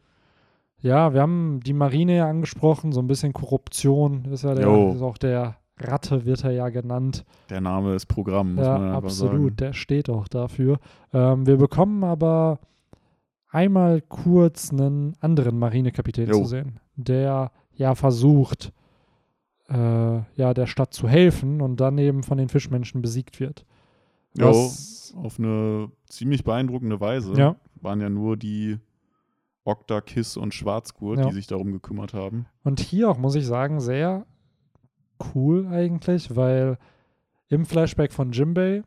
Ja, 0.81 1.15
wir 1.15 1.23
haben 1.23 1.61
die 1.65 1.73
Marine 1.73 2.17
ja 2.17 2.29
angesprochen, 2.29 2.93
so 2.93 3.01
ein 3.01 3.07
bisschen 3.07 3.33
Korruption 3.33 4.27
ist 4.27 4.45
ja 4.45 4.55
der, 4.55 4.69
ist 4.95 5.01
auch 5.01 5.17
der 5.17 5.57
Ratte 5.79 6.27
wird 6.27 6.45
er 6.45 6.51
ja 6.51 6.69
genannt. 6.69 7.25
Der 7.49 7.63
Name 7.63 7.95
ist 7.95 8.07
Programm, 8.07 8.55
muss 8.57 8.67
ja, 8.67 8.79
man 8.79 8.89
einfach 8.89 9.05
absolut, 9.05 9.61
der 9.61 9.73
steht 9.73 10.11
auch 10.11 10.29
dafür. 10.29 10.79
Ähm, 11.15 11.47
wir 11.47 11.57
bekommen 11.57 12.05
aber 12.05 12.61
einmal 13.49 14.03
kurz 14.03 14.71
einen 14.71 15.15
anderen 15.21 15.59
Marinekapitän 15.59 16.29
Jo. 16.29 16.43
zu 16.43 16.45
sehen, 16.45 16.81
der 16.97 17.51
ja 17.73 17.95
versucht, 17.95 18.73
äh, 19.69 20.21
ja, 20.37 20.55
der 20.55 20.67
Stadt 20.67 20.93
zu 20.95 21.09
helfen 21.09 21.61
und 21.61 21.81
dann 21.81 21.99
eben 21.99 22.23
von 22.23 22.39
den 22.39 22.49
Fischmenschen 22.49 23.03
besiegt 23.03 23.41
wird. 23.41 23.65
Jo, 24.37 24.49
Was- 24.51 25.15
auf 25.17 25.39
eine 25.39 25.91
ziemlich 26.09 26.45
beeindruckende 26.45 27.01
Weise. 27.01 27.33
Ja, 27.35 27.57
Waren 27.81 28.01
ja 28.01 28.09
nur 28.11 28.37
die 28.37 28.79
Okta, 29.65 30.01
Kiss 30.01 30.37
und 30.37 30.53
Schwarzgurt, 30.55 31.19
Ja. 31.21 31.27
die 31.29 31.35
sich 31.35 31.47
darum 31.47 31.73
gekümmert 31.73 32.13
haben. 32.15 32.47
und 32.65 32.81
hier 32.81 33.09
auch, 33.11 33.19
muss 33.19 33.35
ich 33.35 33.47
sagen, 33.47 33.81
sehr 33.81 34.27
cool 35.35 35.67
eigentlich, 35.69 36.35
weil 36.37 36.79
im 37.49 37.65
Flashback 37.65 38.13
von 38.13 38.33
Jimbei 38.33 38.83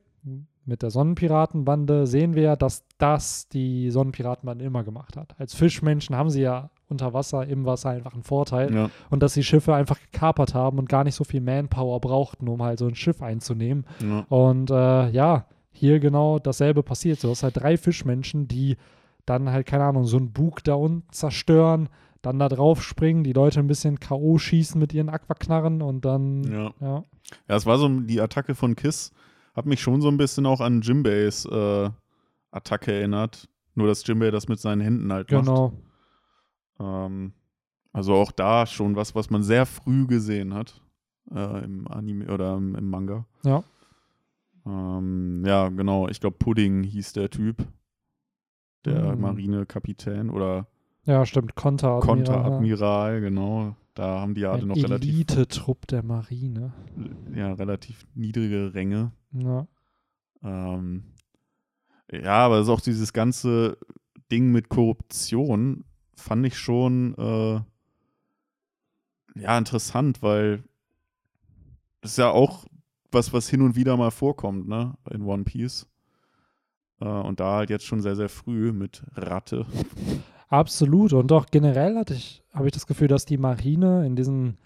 mit 0.65 0.81
der 0.83 0.89
Sonnenpiratenbande 0.91 2.05
sehen 2.05 2.35
wir 2.35 2.43
ja, 2.43 2.55
dass 2.57 2.83
das 2.97 3.47
die 3.47 3.89
Sonnenpiratenbande 3.89 4.65
immer 4.65 4.83
gemacht 4.83 5.15
hat. 5.15 5.39
Als 5.39 5.53
Fischmenschen 5.55 6.15
haben 6.15 6.29
sie 6.29 6.41
ja 6.41 6.69
unter 6.89 7.13
Wasser, 7.13 7.45
im 7.45 7.65
Wasser 7.65 7.89
einfach 7.89 8.13
einen 8.13 8.23
Vorteil 8.23 8.73
Ja, 8.73 8.89
und 9.09 9.21
dass 9.21 9.33
die 9.33 9.43
Schiffe 9.43 9.75
einfach 9.75 9.99
gekapert 9.99 10.53
haben 10.53 10.79
und 10.79 10.89
gar 10.89 11.03
nicht 11.03 11.15
so 11.15 11.23
viel 11.23 11.41
Manpower 11.41 11.99
brauchten, 11.99 12.47
um 12.47 12.63
halt 12.63 12.79
so 12.79 12.87
ein 12.87 12.95
Schiff 12.95 13.21
einzunehmen. 13.21 13.85
ja. 14.01 14.25
Und 14.29 14.71
äh, 14.71 15.09
ja, 15.09 15.45
hier 15.71 15.99
genau 15.99 16.39
dasselbe 16.39 16.83
passiert. 16.83 17.19
So, 17.19 17.31
es 17.31 17.43
halt 17.43 17.57
drei 17.57 17.77
Fischmenschen, 17.77 18.47
die 18.47 18.77
dann 19.25 19.51
halt, 19.51 19.67
keine 19.67 19.83
Ahnung, 19.83 20.05
so 20.05 20.17
einen 20.17 20.31
Bug 20.31 20.63
da 20.63 20.73
unten 20.73 21.03
zerstören, 21.11 21.89
dann 22.21 22.39
da 22.39 22.49
drauf 22.49 22.81
springen, 22.81 23.23
die 23.23 23.33
Leute 23.33 23.59
ein 23.59 23.67
bisschen 23.67 23.99
K.O. 23.99 24.37
schießen 24.37 24.79
mit 24.79 24.93
ihren 24.93 25.09
Aquaknarren 25.09 25.81
und 25.81 26.05
dann, 26.05 26.43
ja. 26.43 26.73
ja, 26.79 27.03
Ja, 27.47 27.55
es 27.55 27.65
war 27.65 27.77
so 27.77 27.87
die 27.87 28.21
Attacke 28.21 28.55
von 28.55 28.75
Kiss, 28.75 29.11
hat 29.55 29.65
mich 29.65 29.81
schon 29.81 30.01
so 30.01 30.07
ein 30.07 30.17
bisschen 30.17 30.45
auch 30.45 30.61
an 30.61 30.81
Jimbeis 30.81 31.45
äh, 31.45 31.89
Attacke 32.51 32.93
erinnert. 32.93 33.47
Nur, 33.75 33.87
dass 33.87 34.07
Jimbei 34.07 34.31
das 34.31 34.47
mit 34.47 34.59
seinen 34.59 34.81
Händen 34.81 35.13
halt 35.13 35.27
genau. 35.27 35.69
macht. 35.69 35.86
Ähm, 36.79 37.33
also 37.93 38.13
auch 38.15 38.31
da 38.31 38.65
schon 38.65 38.95
was, 38.95 39.15
was 39.15 39.29
man 39.29 39.43
sehr 39.43 39.65
früh 39.65 40.05
gesehen 40.07 40.53
hat. 40.53 40.81
Äh, 41.31 41.63
Im 41.65 41.87
Anime 41.87 42.31
oder 42.31 42.55
im, 42.55 42.75
im 42.75 42.89
Manga. 42.89 43.25
Ja. 43.43 43.63
Ähm, 44.65 45.43
ja, 45.45 45.69
genau. 45.69 46.07
Ich 46.07 46.19
glaube, 46.19 46.37
Pudding 46.37 46.83
hieß 46.83 47.13
der 47.13 47.29
Typ. 47.29 47.65
Der 48.85 49.15
Mhm. 49.15 49.21
Marinekapitän 49.21 50.29
oder 50.29 50.67
Ja, 51.05 51.25
stimmt, 51.25 51.55
Konteradmiral. 51.55 52.15
Konteradmiral, 52.17 53.21
genau. 53.21 53.75
Da 53.93 54.19
haben 54.19 54.35
die 54.35 54.41
ja 54.41 54.55
noch 54.57 54.75
relativ, 54.75 55.09
Elite-Trupp 55.09 55.87
der 55.87 56.03
Marine. 56.03 56.73
ja, 57.33 57.53
relativ 57.53 58.05
niedrige 58.13 58.73
Ränge. 58.73 59.11
Ja. 59.31 59.67
Ähm, 60.43 61.03
ja, 62.11 62.45
aber 62.45 62.57
es 62.57 62.63
ist 62.67 62.69
auch 62.69 62.81
dieses 62.81 63.11
ganze 63.11 63.77
Ding 64.31 64.51
mit 64.51 64.69
Korruption 64.69 65.83
fand 66.17 66.45
ich 66.45 66.57
schon 66.57 67.15
äh, 67.15 67.61
ja 69.39 69.57
interessant, 69.57 70.21
weil 70.21 70.63
das 72.01 72.11
ist 72.11 72.17
ja 72.17 72.29
auch 72.31 72.65
was, 73.11 73.33
was 73.33 73.49
hin 73.49 73.61
und 73.61 73.75
wieder 73.75 73.95
mal 73.97 74.11
vorkommt, 74.11 74.67
ne, 74.67 74.95
in 75.09 75.21
One 75.23 75.43
Piece. 75.43 75.87
Äh, 76.99 77.05
und 77.05 77.39
da 77.39 77.55
halt 77.55 77.69
jetzt 77.69 77.85
schon 77.85 78.01
sehr, 78.01 78.15
sehr 78.15 78.29
früh 78.29 78.71
mit 78.71 79.03
Ratte. 79.15 79.65
Absolut. 80.49 81.13
Und 81.13 81.31
auch 81.31 81.47
generell 81.47 81.97
hatte 81.97 82.13
ich, 82.13 82.43
habe 82.53 82.67
ich 82.67 82.73
das 82.73 82.87
Gefühl, 82.87 83.07
dass 83.07 83.25
die 83.25 83.37
Marine 83.37 84.05
in 84.05 84.15
diesen 84.15 84.57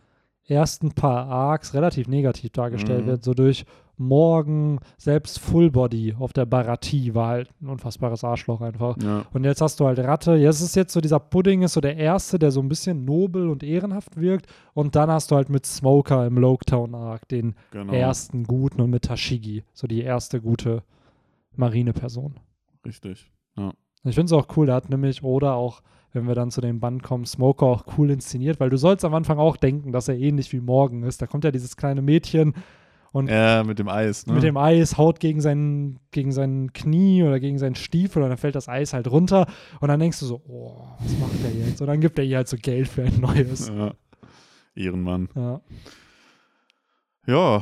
ersten 0.51 0.91
paar 0.91 1.27
Arcs 1.27 1.73
relativ 1.73 2.07
negativ 2.07 2.51
dargestellt 2.51 3.05
Mhm. 3.05 3.09
wird. 3.09 3.23
So 3.23 3.33
durch 3.33 3.65
Morgen, 3.97 4.79
selbst 4.97 5.37
Fullbody 5.39 6.15
auf 6.17 6.33
der 6.33 6.47
Baratie 6.47 7.13
war 7.13 7.27
halt 7.27 7.49
ein 7.61 7.69
unfassbares 7.69 8.23
Arschloch 8.23 8.59
einfach. 8.61 8.97
Ja, 8.99 9.25
Und 9.31 9.43
jetzt 9.43 9.61
hast 9.61 9.79
du 9.79 9.85
halt 9.85 9.99
Ratte. 9.99 10.33
Jetzt 10.35 10.61
ist 10.61 10.75
jetzt 10.75 10.91
so 10.93 11.01
dieser 11.01 11.19
Pudding 11.19 11.61
ist 11.61 11.73
so 11.73 11.81
der 11.81 11.97
erste, 11.97 12.39
der 12.39 12.49
so 12.49 12.61
ein 12.61 12.67
bisschen 12.69 13.05
nobel 13.05 13.47
und 13.47 13.61
ehrenhaft 13.61 14.19
wirkt. 14.19 14.47
Und 14.73 14.95
dann 14.95 15.11
hast 15.11 15.29
du 15.29 15.35
halt 15.35 15.49
mit 15.49 15.67
Smoker 15.67 16.25
im 16.25 16.37
Loketown 16.39 16.95
Arc 16.95 17.27
den 17.27 17.53
genau. 17.69 17.93
ersten 17.93 18.43
guten 18.45 18.81
und 18.81 18.89
mit 18.89 19.03
Tashigi 19.03 19.63
so 19.73 19.85
die 19.85 20.01
erste 20.01 20.41
gute 20.41 20.81
Marineperson. 21.55 22.39
Richtig. 22.85 23.31
Ich 24.03 24.15
finde 24.15 24.25
es 24.25 24.31
auch 24.33 24.47
cool, 24.57 24.65
da 24.65 24.75
hat 24.75 24.89
nämlich, 24.89 25.21
oder 25.21 25.53
auch, 25.53 25.81
wenn 26.13 26.27
wir 26.27 26.35
dann 26.35 26.51
zu 26.51 26.61
dem 26.61 26.79
Band 26.79 27.03
kommen, 27.03 27.25
Smoker 27.25 27.65
auch 27.65 27.85
cool 27.97 28.11
inszeniert, 28.11 28.59
weil 28.59 28.69
du 28.69 28.77
sollst 28.77 29.05
am 29.05 29.13
Anfang 29.13 29.39
auch 29.39 29.57
denken, 29.57 29.91
dass 29.91 30.07
er 30.07 30.17
ähnlich 30.17 30.51
wie 30.53 30.59
Morgan 30.59 31.03
ist. 31.03 31.21
Da 31.21 31.27
kommt 31.27 31.43
ja 31.43 31.51
dieses 31.51 31.77
kleine 31.77 32.01
Mädchen 32.01 32.53
und 33.13 33.29
Ja, 33.29 33.63
mit 33.63 33.77
dem 33.79 33.89
Eis, 33.89 34.25
ne? 34.25 34.33
mit 34.33 34.43
dem 34.43 34.55
Eis 34.57 34.97
haut 34.97 35.19
gegen 35.19 35.41
sein, 35.41 35.99
gegen 36.11 36.31
sein 36.31 36.71
Knie 36.73 37.23
oder 37.23 37.39
gegen 37.39 37.57
seinen 37.57 37.75
Stiefel 37.75 38.23
und 38.23 38.29
dann 38.29 38.37
fällt 38.37 38.55
das 38.55 38.69
Eis 38.69 38.93
halt 38.93 39.09
runter 39.11 39.47
und 39.81 39.87
dann 39.89 39.99
denkst 39.99 40.19
du 40.19 40.25
so, 40.25 40.41
oh, 40.47 40.87
was 40.99 41.17
macht 41.19 41.43
der 41.43 41.51
jetzt? 41.67 41.81
Und 41.81 41.87
dann 41.87 41.99
gibt 41.99 42.17
er 42.19 42.25
ihr 42.25 42.37
halt 42.37 42.47
so 42.47 42.57
Geld 42.57 42.87
für 42.87 43.03
ein 43.03 43.19
neues. 43.19 43.67
ja. 43.69 43.93
Ehrenmann. 44.75 45.27
Ja. 45.35 45.61
Ja, 47.27 47.61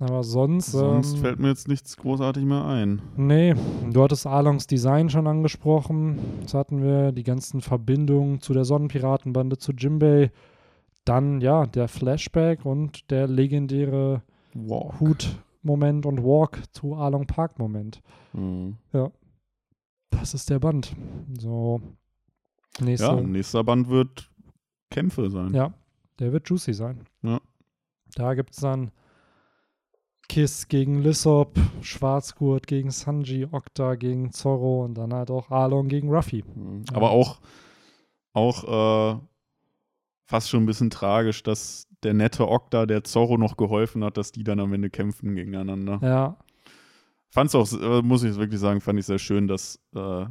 Aber 0.00 0.22
sonst. 0.22 0.72
sonst 0.72 1.14
ähm, 1.14 1.20
fällt 1.20 1.38
mir 1.40 1.48
jetzt 1.48 1.66
nichts 1.66 1.96
großartig 1.96 2.44
mehr 2.44 2.64
ein. 2.64 3.02
Nee, 3.16 3.54
du 3.90 4.02
hattest 4.02 4.26
Alongs 4.26 4.66
Design 4.66 5.10
schon 5.10 5.26
angesprochen. 5.26 6.18
Jetzt 6.40 6.54
hatten 6.54 6.82
wir 6.82 7.12
die 7.12 7.24
ganzen 7.24 7.60
Verbindungen 7.60 8.40
zu 8.40 8.52
der 8.52 8.64
Sonnenpiratenbande, 8.64 9.58
zu 9.58 9.72
Jimbei. 9.72 10.30
Dann, 11.04 11.40
ja, 11.40 11.66
der 11.66 11.88
Flashback 11.88 12.64
und 12.64 13.10
der 13.10 13.26
legendäre. 13.26 14.22
Hut-Moment 14.54 16.06
und 16.06 16.22
Walk 16.22 16.62
zu 16.72 16.94
Along 16.94 17.26
Park-Moment. 17.26 18.00
Mhm. 18.32 18.76
Das 20.10 20.34
ist 20.34 20.50
der 20.50 20.58
Band. 20.58 20.96
So, 21.38 21.80
nächste. 22.80 23.06
Ja, 23.06 23.20
nächster 23.20 23.62
Band 23.64 23.88
wird 23.88 24.30
Kämpfe 24.90 25.30
sein. 25.30 25.54
Ja, 25.54 25.72
der 26.18 26.32
wird 26.32 26.48
juicy 26.48 26.72
sein. 26.72 27.04
Ja. 27.22 27.40
Da 28.14 28.34
gibt 28.34 28.52
es 28.52 28.60
dann 28.60 28.90
Kiss 30.28 30.68
gegen 30.68 31.02
Lissop, 31.02 31.58
Schwarzgurt 31.80 32.66
gegen 32.66 32.90
Sanji, 32.90 33.46
Okta 33.50 33.94
gegen 33.94 34.32
Zorro 34.32 34.84
und 34.84 34.94
dann 34.94 35.14
halt 35.14 35.30
auch 35.30 35.50
Along 35.50 35.88
gegen 35.88 36.10
Ruffy. 36.10 36.44
Mhm. 36.54 36.84
Ja. 36.90 36.96
Aber 36.96 37.10
auch, 37.10 37.40
auch 38.32 39.14
äh, 39.14 39.20
fast 40.26 40.50
schon 40.50 40.62
ein 40.64 40.66
bisschen 40.66 40.90
tragisch, 40.90 41.42
dass 41.42 41.88
der 42.02 42.14
nette 42.14 42.46
Okta, 42.48 42.86
der 42.86 43.04
Zorro 43.04 43.38
noch 43.38 43.56
geholfen 43.56 44.04
hat, 44.04 44.16
dass 44.16 44.30
die 44.30 44.44
dann 44.44 44.60
am 44.60 44.72
Ende 44.72 44.90
kämpfen 44.90 45.34
gegeneinander. 45.34 45.98
Ja, 46.02 46.36
Fand's 47.30 47.54
auch, 47.54 47.70
äh, 47.72 48.02
muss 48.02 48.22
ich 48.22 48.36
wirklich 48.36 48.60
sagen, 48.60 48.80
fand 48.80 48.98
ich 48.98 49.06
sehr 49.06 49.18
schön, 49.18 49.48
dass 49.48 49.80
äh, 49.94 50.26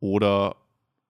Oda 0.00 0.56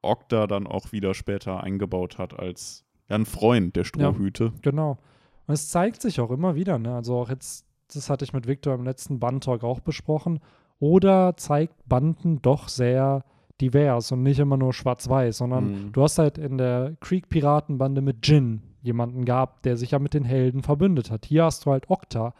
Okta 0.03 0.47
dann 0.47 0.67
auch 0.67 0.93
wieder 0.93 1.15
später 1.15 1.63
eingebaut 1.63 2.19
hat 2.19 2.39
als 2.39 2.85
ja, 3.09 3.17
ein 3.17 3.27
Freund 3.27 3.75
der 3.75 3.85
Strohhüte. 3.85 4.53
genau. 4.63 4.99
Und 5.47 5.55
es 5.55 5.69
zeigt 5.71 6.03
sich 6.03 6.21
auch 6.21 6.31
immer 6.31 6.55
wieder, 6.55 6.79
ne? 6.79 6.95
Also 6.95 7.17
auch 7.17 7.31
jetzt, 7.31 7.65
das 7.93 8.11
hatte 8.11 8.25
ich 8.25 8.33
mit 8.33 8.47
Victor 8.47 8.75
im 8.75 8.85
letzten 8.85 9.19
Band-Talk 9.19 9.65
auch 9.65 9.81
besprochen. 9.81 10.41
Oder 10.81 11.37
zeigt 11.37 11.89
Banden 11.89 12.41
doch 12.43 12.69
sehr 12.69 13.25
divers 13.61 14.13
und 14.13 14.23
nicht 14.23 14.39
immer 14.39 14.57
nur 14.57 14.73
schwarz-weiß, 14.73 15.39
sondern 15.39 15.65
Mhm. 15.87 15.93
du 15.93 16.03
hast 16.03 16.19
halt 16.19 16.39
in 16.39 16.59
der 16.59 16.97
Creek-Piratenbande 17.01 18.01
mit 18.01 18.27
Jin 18.27 18.63
jemanden 18.83 19.25
gehabt, 19.25 19.65
der 19.65 19.77
sich 19.77 19.91
ja 19.91 19.99
mit 19.99 20.15
den 20.15 20.25
Helden 20.25 20.63
verbündet 20.63 21.11
hat. 21.11 21.27
Hier 21.27 21.45
hast 21.45 21.67
du 21.67 21.73
halt 21.73 21.91
Okta, 21.91 22.35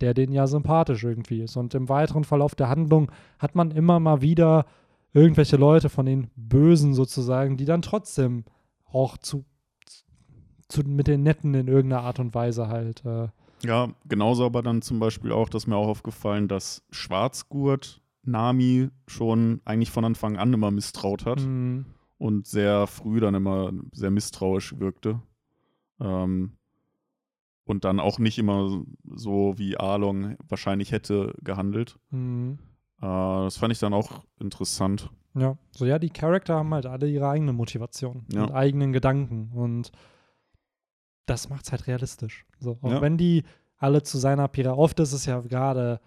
der 0.00 0.14
den 0.14 0.32
ja 0.32 0.46
sympathisch 0.46 1.02
irgendwie 1.02 1.42
ist. 1.42 1.56
Und 1.56 1.74
im 1.74 1.88
weiteren 1.88 2.22
Verlauf 2.24 2.54
der 2.54 2.68
Handlung 2.68 3.10
hat 3.40 3.56
man 3.56 3.72
immer 3.72 3.98
mal 3.98 4.22
wieder 4.22 4.66
irgendwelche 5.12 5.56
Leute 5.56 5.88
von 5.88 6.06
den 6.06 6.30
Bösen 6.36 6.94
sozusagen, 6.94 7.56
die 7.56 7.64
dann 7.64 7.82
trotzdem 7.82 8.44
auch 8.92 9.18
zu, 9.18 9.44
zu 10.68 10.82
mit 10.82 11.08
den 11.08 11.24
Netten 11.24 11.52
in 11.54 11.66
irgendeiner 11.66 12.02
Art 12.04 12.20
und 12.20 12.32
Weise 12.34 12.68
halt. 12.68 13.04
Äh, 13.04 13.28
Ja, 13.62 13.88
genauso 14.08 14.44
aber 14.46 14.62
dann 14.62 14.82
zum 14.82 14.98
Beispiel 15.00 15.32
auch, 15.32 15.48
dass 15.48 15.66
mir 15.66 15.76
auch 15.76 15.88
aufgefallen, 15.88 16.48
dass 16.48 16.82
Schwarzgurt 16.90 18.00
Nami 18.22 18.88
schon 19.06 19.60
eigentlich 19.64 19.90
von 19.90 20.04
Anfang 20.04 20.36
an 20.36 20.52
immer 20.52 20.70
misstraut 20.70 21.24
hat 21.24 21.40
mh, 21.40 21.84
und 22.18 22.46
sehr 22.46 22.86
früh 22.86 23.20
dann 23.20 23.34
immer 23.34 23.72
sehr 23.92 24.10
misstrauisch 24.10 24.78
wirkte. 24.78 25.20
Ähm, 26.00 26.52
und 27.64 27.84
dann 27.84 28.00
auch 28.00 28.18
nicht 28.18 28.38
immer 28.38 28.82
so 29.14 29.54
wie 29.58 29.76
Arlong 29.76 30.36
wahrscheinlich 30.48 30.92
hätte 30.92 31.34
gehandelt. 31.42 31.98
mh, 32.10 32.54
Äh, 33.00 33.06
das 33.44 33.56
fand 33.56 33.72
ich 33.72 33.78
dann 33.78 33.94
auch 33.94 34.24
interessant. 34.38 35.10
Ja, 35.34 35.56
so 35.70 35.86
ja, 35.86 35.98
die 35.98 36.10
Charakter 36.10 36.56
haben 36.56 36.74
halt 36.74 36.86
alle 36.86 37.08
ihre 37.08 37.28
eigene 37.28 37.52
Motivation 37.52 38.26
Ja. 38.32 38.42
und 38.42 38.50
eigenen 38.52 38.92
Gedanken 38.92 39.52
und 39.54 39.92
das 41.30 41.48
macht 41.48 41.64
es 41.64 41.72
halt 41.72 41.86
realistisch. 41.86 42.44
So, 42.58 42.78
auch 42.82 42.90
Ja. 42.90 43.00
wenn 43.00 43.16
die 43.16 43.44
alle 43.78 44.02
zu 44.02 44.18
seiner 44.18 44.48
Pira, 44.48 44.74
oft 44.74 45.00
ist 45.00 45.12
es 45.12 45.24
ja 45.26 45.40
gerade 45.40 46.00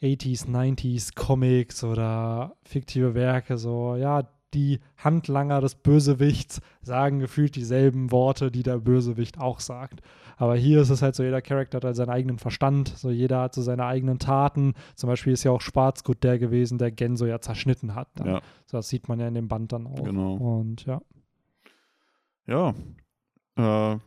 80s, 0.00 0.46
90s 0.48 1.14
Comics 1.14 1.84
oder 1.84 2.54
fiktive 2.64 3.14
Werke, 3.14 3.58
so, 3.58 3.96
ja, 3.96 4.28
die 4.54 4.80
Handlanger 4.98 5.60
des 5.62 5.74
Bösewichts 5.76 6.60
sagen 6.82 7.20
gefühlt 7.20 7.56
dieselben 7.56 8.10
Worte, 8.12 8.50
die 8.50 8.62
der 8.62 8.78
Bösewicht 8.78 9.38
auch 9.40 9.60
sagt. 9.60 10.00
Aber 10.36 10.56
hier 10.56 10.82
ist 10.82 10.90
es 10.90 11.00
halt 11.00 11.14
so, 11.14 11.22
jeder 11.22 11.40
Charakter 11.40 11.76
hat 11.76 11.84
halt 11.84 11.96
seinen 11.96 12.10
eigenen 12.10 12.38
Verstand, 12.38 12.88
so 12.88 13.10
jeder 13.10 13.40
hat 13.40 13.54
so 13.54 13.62
seine 13.62 13.86
eigenen 13.86 14.18
Taten. 14.18 14.74
Zum 14.94 15.08
Beispiel 15.08 15.32
ist 15.32 15.44
ja 15.44 15.52
auch 15.52 15.62
Schwarzgurt 15.62 16.22
der 16.22 16.38
gewesen, 16.38 16.76
der 16.76 16.90
Genso 16.90 17.24
ja 17.24 17.40
zerschnitten 17.40 17.94
hat. 17.94 18.08
Dann. 18.16 18.26
Ja. 18.26 18.40
So, 18.66 18.76
das 18.76 18.88
sieht 18.90 19.08
man 19.08 19.20
ja 19.20 19.28
in 19.28 19.34
dem 19.34 19.48
Band 19.48 19.72
dann 19.72 19.86
auch. 19.86 20.02
Genau. 20.04 20.34
Und 20.34 20.84
ja, 20.84 21.00
Ja. 22.46 22.74
Äh, 23.56 23.98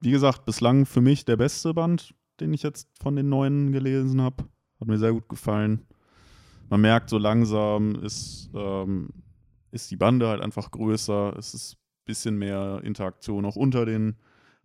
wie 0.00 0.10
gesagt, 0.10 0.44
bislang 0.44 0.86
für 0.86 1.00
mich 1.00 1.24
der 1.24 1.36
beste 1.36 1.74
Band, 1.74 2.14
den 2.40 2.52
ich 2.52 2.62
jetzt 2.62 2.88
von 3.00 3.16
den 3.16 3.28
neuen 3.28 3.72
gelesen 3.72 4.20
habe. 4.20 4.44
Hat 4.80 4.88
mir 4.88 4.98
sehr 4.98 5.12
gut 5.12 5.28
gefallen. 5.28 5.86
Man 6.68 6.80
merkt, 6.80 7.10
so 7.10 7.18
langsam 7.18 7.94
ist, 7.96 8.50
ähm, 8.54 9.10
ist 9.70 9.90
die 9.90 9.96
Bande 9.96 10.28
halt 10.28 10.42
einfach 10.42 10.70
größer. 10.70 11.34
Es 11.38 11.54
ist 11.54 11.74
ein 11.74 12.04
bisschen 12.04 12.38
mehr 12.38 12.80
Interaktion 12.82 13.44
auch 13.44 13.56
unter 13.56 13.86
den 13.86 14.16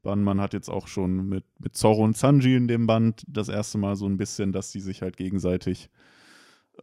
Banden. 0.01 0.25
Man 0.25 0.41
hat 0.41 0.53
jetzt 0.53 0.69
auch 0.69 0.87
schon 0.87 1.29
mit, 1.29 1.45
mit 1.59 1.75
Zorro 1.75 2.03
und 2.03 2.17
Sanji 2.17 2.55
in 2.55 2.67
dem 2.67 2.87
Band 2.87 3.23
das 3.27 3.49
erste 3.49 3.77
Mal 3.77 3.95
so 3.95 4.05
ein 4.07 4.17
bisschen, 4.17 4.51
dass 4.51 4.71
die 4.71 4.79
sich 4.79 5.01
halt 5.01 5.15
gegenseitig 5.15 5.89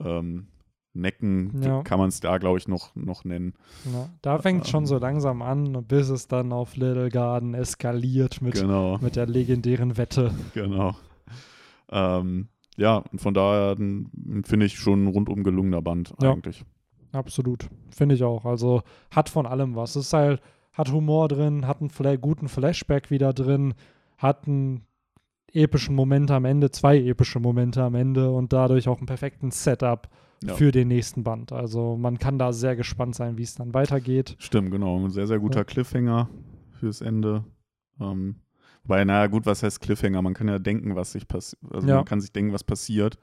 ähm, 0.00 0.48
necken. 0.94 1.62
Ja. 1.62 1.82
Kann 1.82 1.98
man 1.98 2.08
es 2.08 2.20
da, 2.20 2.38
glaube 2.38 2.58
ich, 2.58 2.66
noch, 2.68 2.94
noch 2.96 3.24
nennen. 3.24 3.54
ja. 3.92 4.08
da 4.22 4.38
fängt 4.38 4.64
es 4.64 4.70
schon 4.70 4.84
Ähm. 4.84 4.86
so 4.86 4.98
langsam 4.98 5.42
an, 5.42 5.84
bis 5.86 6.08
es 6.08 6.28
dann 6.28 6.52
auf 6.52 6.76
Little 6.76 7.08
Garden 7.10 7.54
eskaliert 7.54 8.40
mit, 8.42 8.54
Genau. 8.54 8.98
mit 8.98 9.16
der 9.16 9.26
legendären 9.26 9.96
Wette. 9.96 10.32
Genau. 10.54 10.94
Ähm, 11.90 12.48
ja, 12.76 13.02
und 13.12 13.20
von 13.20 13.34
daher 13.34 13.76
finde 13.76 14.66
ich 14.66 14.78
schon 14.78 15.04
ein 15.04 15.08
rundum 15.08 15.42
gelungener 15.44 15.82
Band 15.82 16.14
Ja. 16.22 16.32
eigentlich. 16.32 16.64
Absolut. 17.12 17.68
Finde 17.90 18.14
ich 18.14 18.22
auch. 18.22 18.44
Also 18.44 18.82
hat 19.10 19.28
von 19.28 19.46
allem 19.46 19.74
was. 19.74 19.96
Es 19.96 20.06
ist 20.06 20.12
halt, 20.12 20.40
hat 20.72 20.92
Humor 20.92 21.28
drin, 21.28 21.66
hat 21.66 21.80
einen 21.80 21.90
Fla 21.90 22.16
guten 22.16 22.48
Flashback 22.48 23.10
wieder 23.10 23.32
drin, 23.32 23.74
hat 24.18 24.46
einen 24.46 24.82
epischen 25.52 25.94
Moment 25.94 26.30
am 26.30 26.44
Ende, 26.44 26.70
zwei 26.70 26.98
epische 26.98 27.40
Momente 27.40 27.82
am 27.82 27.94
Ende 27.94 28.30
und 28.30 28.52
dadurch 28.52 28.86
auch 28.88 28.98
einen 28.98 29.06
perfekten 29.06 29.50
Setup 29.50 30.08
Ja. 30.44 30.54
für 30.54 30.70
den 30.72 30.88
nächsten 30.88 31.24
Band. 31.24 31.50
Also 31.52 31.96
man 31.96 32.18
kann 32.18 32.38
da 32.38 32.52
sehr 32.52 32.76
gespannt 32.76 33.14
sein, 33.16 33.38
wie 33.38 33.42
es 33.42 33.54
dann 33.56 33.74
weitergeht. 33.74 34.36
Stimmt, 34.38 34.70
genau. 34.70 34.96
Ein 34.98 35.10
sehr, 35.10 35.26
sehr 35.26 35.38
guter 35.40 35.60
Ja. 35.60 35.64
Cliffhanger 35.64 36.28
fürs 36.78 37.00
Ende. 37.00 37.44
Ähm, 38.00 38.36
wobei, 38.84 39.04
naja, 39.04 39.26
gut, 39.26 39.46
was 39.46 39.62
heißt 39.64 39.80
Cliffhanger? 39.80 40.22
Man 40.22 40.34
kann 40.34 40.46
ja 40.48 40.58
denken, 40.60 40.94
was 40.94 41.12
sich 41.12 41.26
passiert. 41.26 41.60
Also 41.72 41.88
Ja. 41.88 41.96
man 41.96 42.04
kann 42.04 42.20
sich 42.20 42.32
denken, 42.32 42.52
was 42.52 42.62
passiert. 42.62 43.18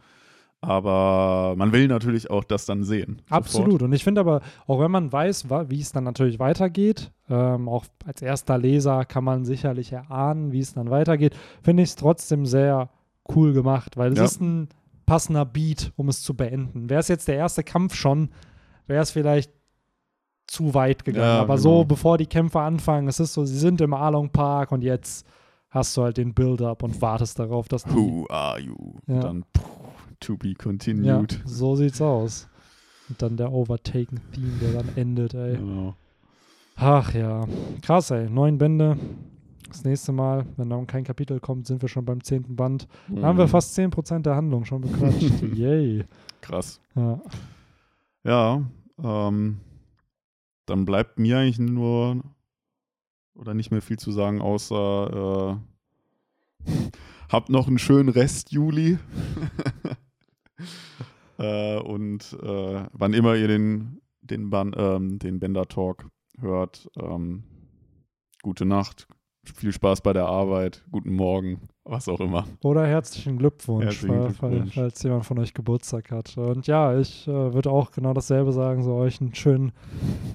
Aber 0.62 1.54
man 1.58 1.72
will 1.74 1.88
natürlich 1.88 2.30
auch 2.32 2.44
das 2.44 2.66
dann 2.66 2.84
sehen. 2.84 3.22
Absolut. 3.30 3.84
Und 3.84 3.94
ich 3.94 4.04
finde 4.04 4.22
aber, 4.22 4.42
auch 4.68 4.80
wenn 4.80 4.90
man 4.90 5.12
weiß, 5.12 5.48
wie 5.70 5.80
es 5.80 5.92
dann 5.92 6.04
natürlich 6.06 6.40
weitergeht, 6.40 7.12
ähm, 7.30 7.70
auch 7.70 7.86
als 8.06 8.22
erster 8.22 8.58
Leser 8.58 9.06
kann 9.06 9.24
man 9.24 9.46
sicherlich 9.46 9.92
erahnen, 9.92 10.52
wie 10.52 10.60
es 10.60 10.74
dann 10.74 10.90
weitergeht, 10.90 11.36
finde 11.62 11.84
ich 11.84 11.90
es 11.90 11.96
trotzdem 11.96 12.46
sehr 12.46 12.90
cool 13.36 13.54
gemacht, 13.54 13.96
weil 13.98 14.14
es 14.14 14.18
Ja. 14.18 14.26
ist 14.26 14.42
ein 14.42 14.70
passender 15.06 15.46
Beat, 15.46 15.92
um 15.96 16.10
es 16.10 16.22
zu 16.22 16.34
beenden. 16.36 16.90
Wäre 16.90 17.00
es 17.00 17.08
jetzt 17.08 17.28
der 17.28 17.36
erste 17.36 17.64
Kampf 17.64 17.96
schon, 17.96 18.30
wäre 18.88 19.02
es 19.02 19.12
vielleicht 19.12 19.52
zu 20.48 20.74
weit 20.74 21.06
gegangen. 21.06 21.26
Ja, 21.28 21.42
aber 21.42 21.56
genau. 21.56 21.80
so, 21.80 21.86
bevor 21.86 22.18
die 22.18 22.28
Kämpfe 22.28 22.60
anfangen, 22.60 23.08
es 23.08 23.20
ist 23.20 23.34
so, 23.34 23.46
sie 23.46 23.58
sind 23.58 23.82
im 23.82 23.94
Arlong 23.94 24.30
Park 24.30 24.72
und 24.72 24.84
jetzt 24.84 25.26
hast 25.70 25.96
du 25.98 26.04
halt 26.04 26.18
den 26.18 26.34
Build-up 26.34 26.84
und 26.84 27.02
wartest 27.02 27.40
darauf, 27.40 27.68
dass 27.68 27.84
die 27.84 27.94
Who 27.96 28.28
are 28.30 28.60
you? 28.60 28.76
Ja. 29.08 29.20
Dann 29.22 29.44
puh, 29.54 29.62
to 30.20 30.38
be 30.38 30.50
Ja, 30.50 30.54
continued. 30.58 31.42
so 31.46 31.76
sieht's 31.76 32.02
aus. 32.02 32.48
Und 33.10 33.22
dann 33.22 33.38
der 33.38 33.52
Overtaken-Theme, 33.52 34.58
der 34.62 34.74
dann 34.74 34.90
endet, 34.96 35.34
ey. 35.34 35.58
Genau. 35.58 35.96
Ach 36.76 37.14
ja. 37.14 37.46
Krass, 37.82 38.12
ey. 38.12 38.30
Neun 38.30 38.58
Bände. 38.58 38.98
Das 39.68 39.84
nächste 39.84 40.12
Mal, 40.12 40.46
wenn 40.58 40.70
dann 40.70 40.88
kein 40.88 41.04
Kapitel 41.04 41.40
kommt, 41.40 41.68
sind 41.68 41.82
wir 41.82 41.90
schon 41.90 42.06
beim 42.06 42.24
zehnten 42.24 42.56
Band. 42.56 42.88
Da 43.10 43.24
haben 43.28 43.38
wir 43.38 43.46
Mhm. 43.46 43.50
fast 43.50 43.76
10% 43.76 44.26
der 44.26 44.36
Handlung 44.36 44.66
schon 44.66 44.82
bequatscht. 44.82 45.42
Yay. 45.54 46.06
Krass. 46.42 46.80
Ja. 46.96 47.22
Ja, 48.24 48.64
ähm, 49.04 49.60
dann 50.66 50.86
bleibt 50.86 51.20
mir 51.20 51.40
eigentlich 51.40 51.60
nur 51.60 52.22
oder 53.36 53.54
nicht 53.54 53.72
mehr 53.72 53.82
viel 53.82 53.98
zu 54.00 54.12
sagen, 54.12 54.42
außer 54.42 55.60
äh, 56.66 56.66
habt 57.32 57.50
noch 57.50 57.68
einen 57.68 57.80
schönen 57.80 58.10
Rest 58.10 58.52
Juli. 58.52 58.98
äh, 61.38 61.78
und 61.80 62.34
äh, 62.42 62.86
wann 62.94 63.14
immer 63.14 63.36
ihr 63.36 63.48
den, 63.48 64.02
den, 64.22 64.50
Ban 64.50 64.74
ähm, 64.78 65.20
den 65.20 65.40
Bender 65.40 65.68
Talk 65.68 66.08
hört, 66.40 66.90
ähm, 67.00 67.44
gute 68.42 68.66
Nacht, 68.66 69.08
viel 69.50 69.72
Spaß 69.72 70.02
bei 70.02 70.14
der 70.14 70.26
Arbeit, 70.26 70.84
guten 70.92 71.14
Morgen, 71.14 71.60
was 71.84 72.08
auch 72.10 72.20
immer. 72.20 72.46
Oder 72.64 72.86
herzlichen 72.88 73.38
Glückwunsch, 73.38 73.86
Herzlichen 73.86 74.26
Glückwunsch. 74.26 74.74
falls 74.76 75.04
jemand 75.04 75.26
von 75.26 75.40
euch 75.40 75.54
Geburtstag 75.54 76.12
hat. 76.12 76.38
Und 76.38 76.68
ja, 76.68 76.98
ich 76.98 77.28
äh, 77.28 77.54
würde 77.54 77.70
auch 77.72 77.92
genau 77.92 78.14
dasselbe 78.14 78.52
sagen, 78.54 78.84
so 78.84 78.94
euch 78.96 79.22
einen 79.22 79.36
schönen 79.36 79.72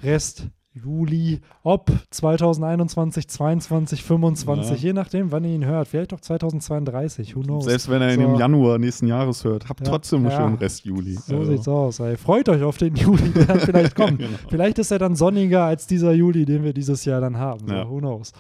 Rest 0.03 0.49
Juli, 0.73 1.41
ob 1.65 1.91
2021, 2.11 3.27
22, 3.27 4.05
25, 4.05 4.71
Ja. 4.71 4.77
je 4.89 4.93
nachdem, 4.93 5.33
wann 5.33 5.43
ihr 5.43 5.51
ihn 5.57 5.65
hört. 5.65 5.89
Vielleicht 5.89 6.15
auch 6.15 6.21
2032, 6.21 7.35
who 7.35 7.41
knows. 7.41 7.65
Selbst 7.65 7.91
wenn 7.91 8.01
ihr 8.03 8.15
ihn 8.15 8.21
So. 8.21 8.27
im 8.29 8.35
Januar 8.37 8.79
nächsten 8.79 9.09
Jahres 9.09 9.43
hört, 9.43 9.69
habt 9.69 9.81
Ja, 9.81 9.87
trotzdem 9.87 10.21
einen 10.21 10.31
ja. 10.31 10.37
schönen 10.37 10.55
Rest 10.57 10.85
Juli. 10.85 11.15
So 11.15 11.39
Also, 11.39 11.51
sieht's 11.51 11.67
aus. 11.67 11.99
Ey. 11.99 12.17
Freut 12.17 12.49
euch 12.49 12.63
auf 12.63 12.77
den 12.79 12.95
Juli, 12.95 13.31
der 13.35 13.47
dann 13.47 13.59
vielleicht 13.61 13.97
kommt. 13.97 14.19
genau. 14.21 14.31
Vielleicht 14.49 14.79
ist 14.79 14.93
er 14.93 15.01
dann 15.01 15.17
sonniger 15.17 15.65
als 15.65 15.89
dieser 15.89 16.13
Juli, 16.13 16.45
den 16.45 16.63
wir 16.63 16.73
dieses 16.73 17.05
Jahr 17.05 17.21
dann 17.21 17.37
haben. 17.37 17.67
So, 17.67 17.75
Ja. 17.75 17.91
who 17.91 17.99
knows. 17.99 18.33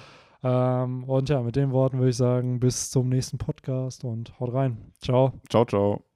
Ähm, 0.43 1.05
und 1.05 1.28
ja, 1.28 1.43
mit 1.43 1.57
den 1.57 1.72
Worten 1.72 1.99
würde 1.99 2.11
ich 2.11 2.16
sagen, 2.16 2.61
bis 2.61 2.91
zum 2.91 3.09
nächsten 3.09 3.38
Podcast 3.38 4.05
und 4.05 4.38
haut 4.41 4.53
rein. 4.53 4.93
Ciao. 5.01 5.32
Ciao, 5.49 5.64
ciao. 5.64 6.09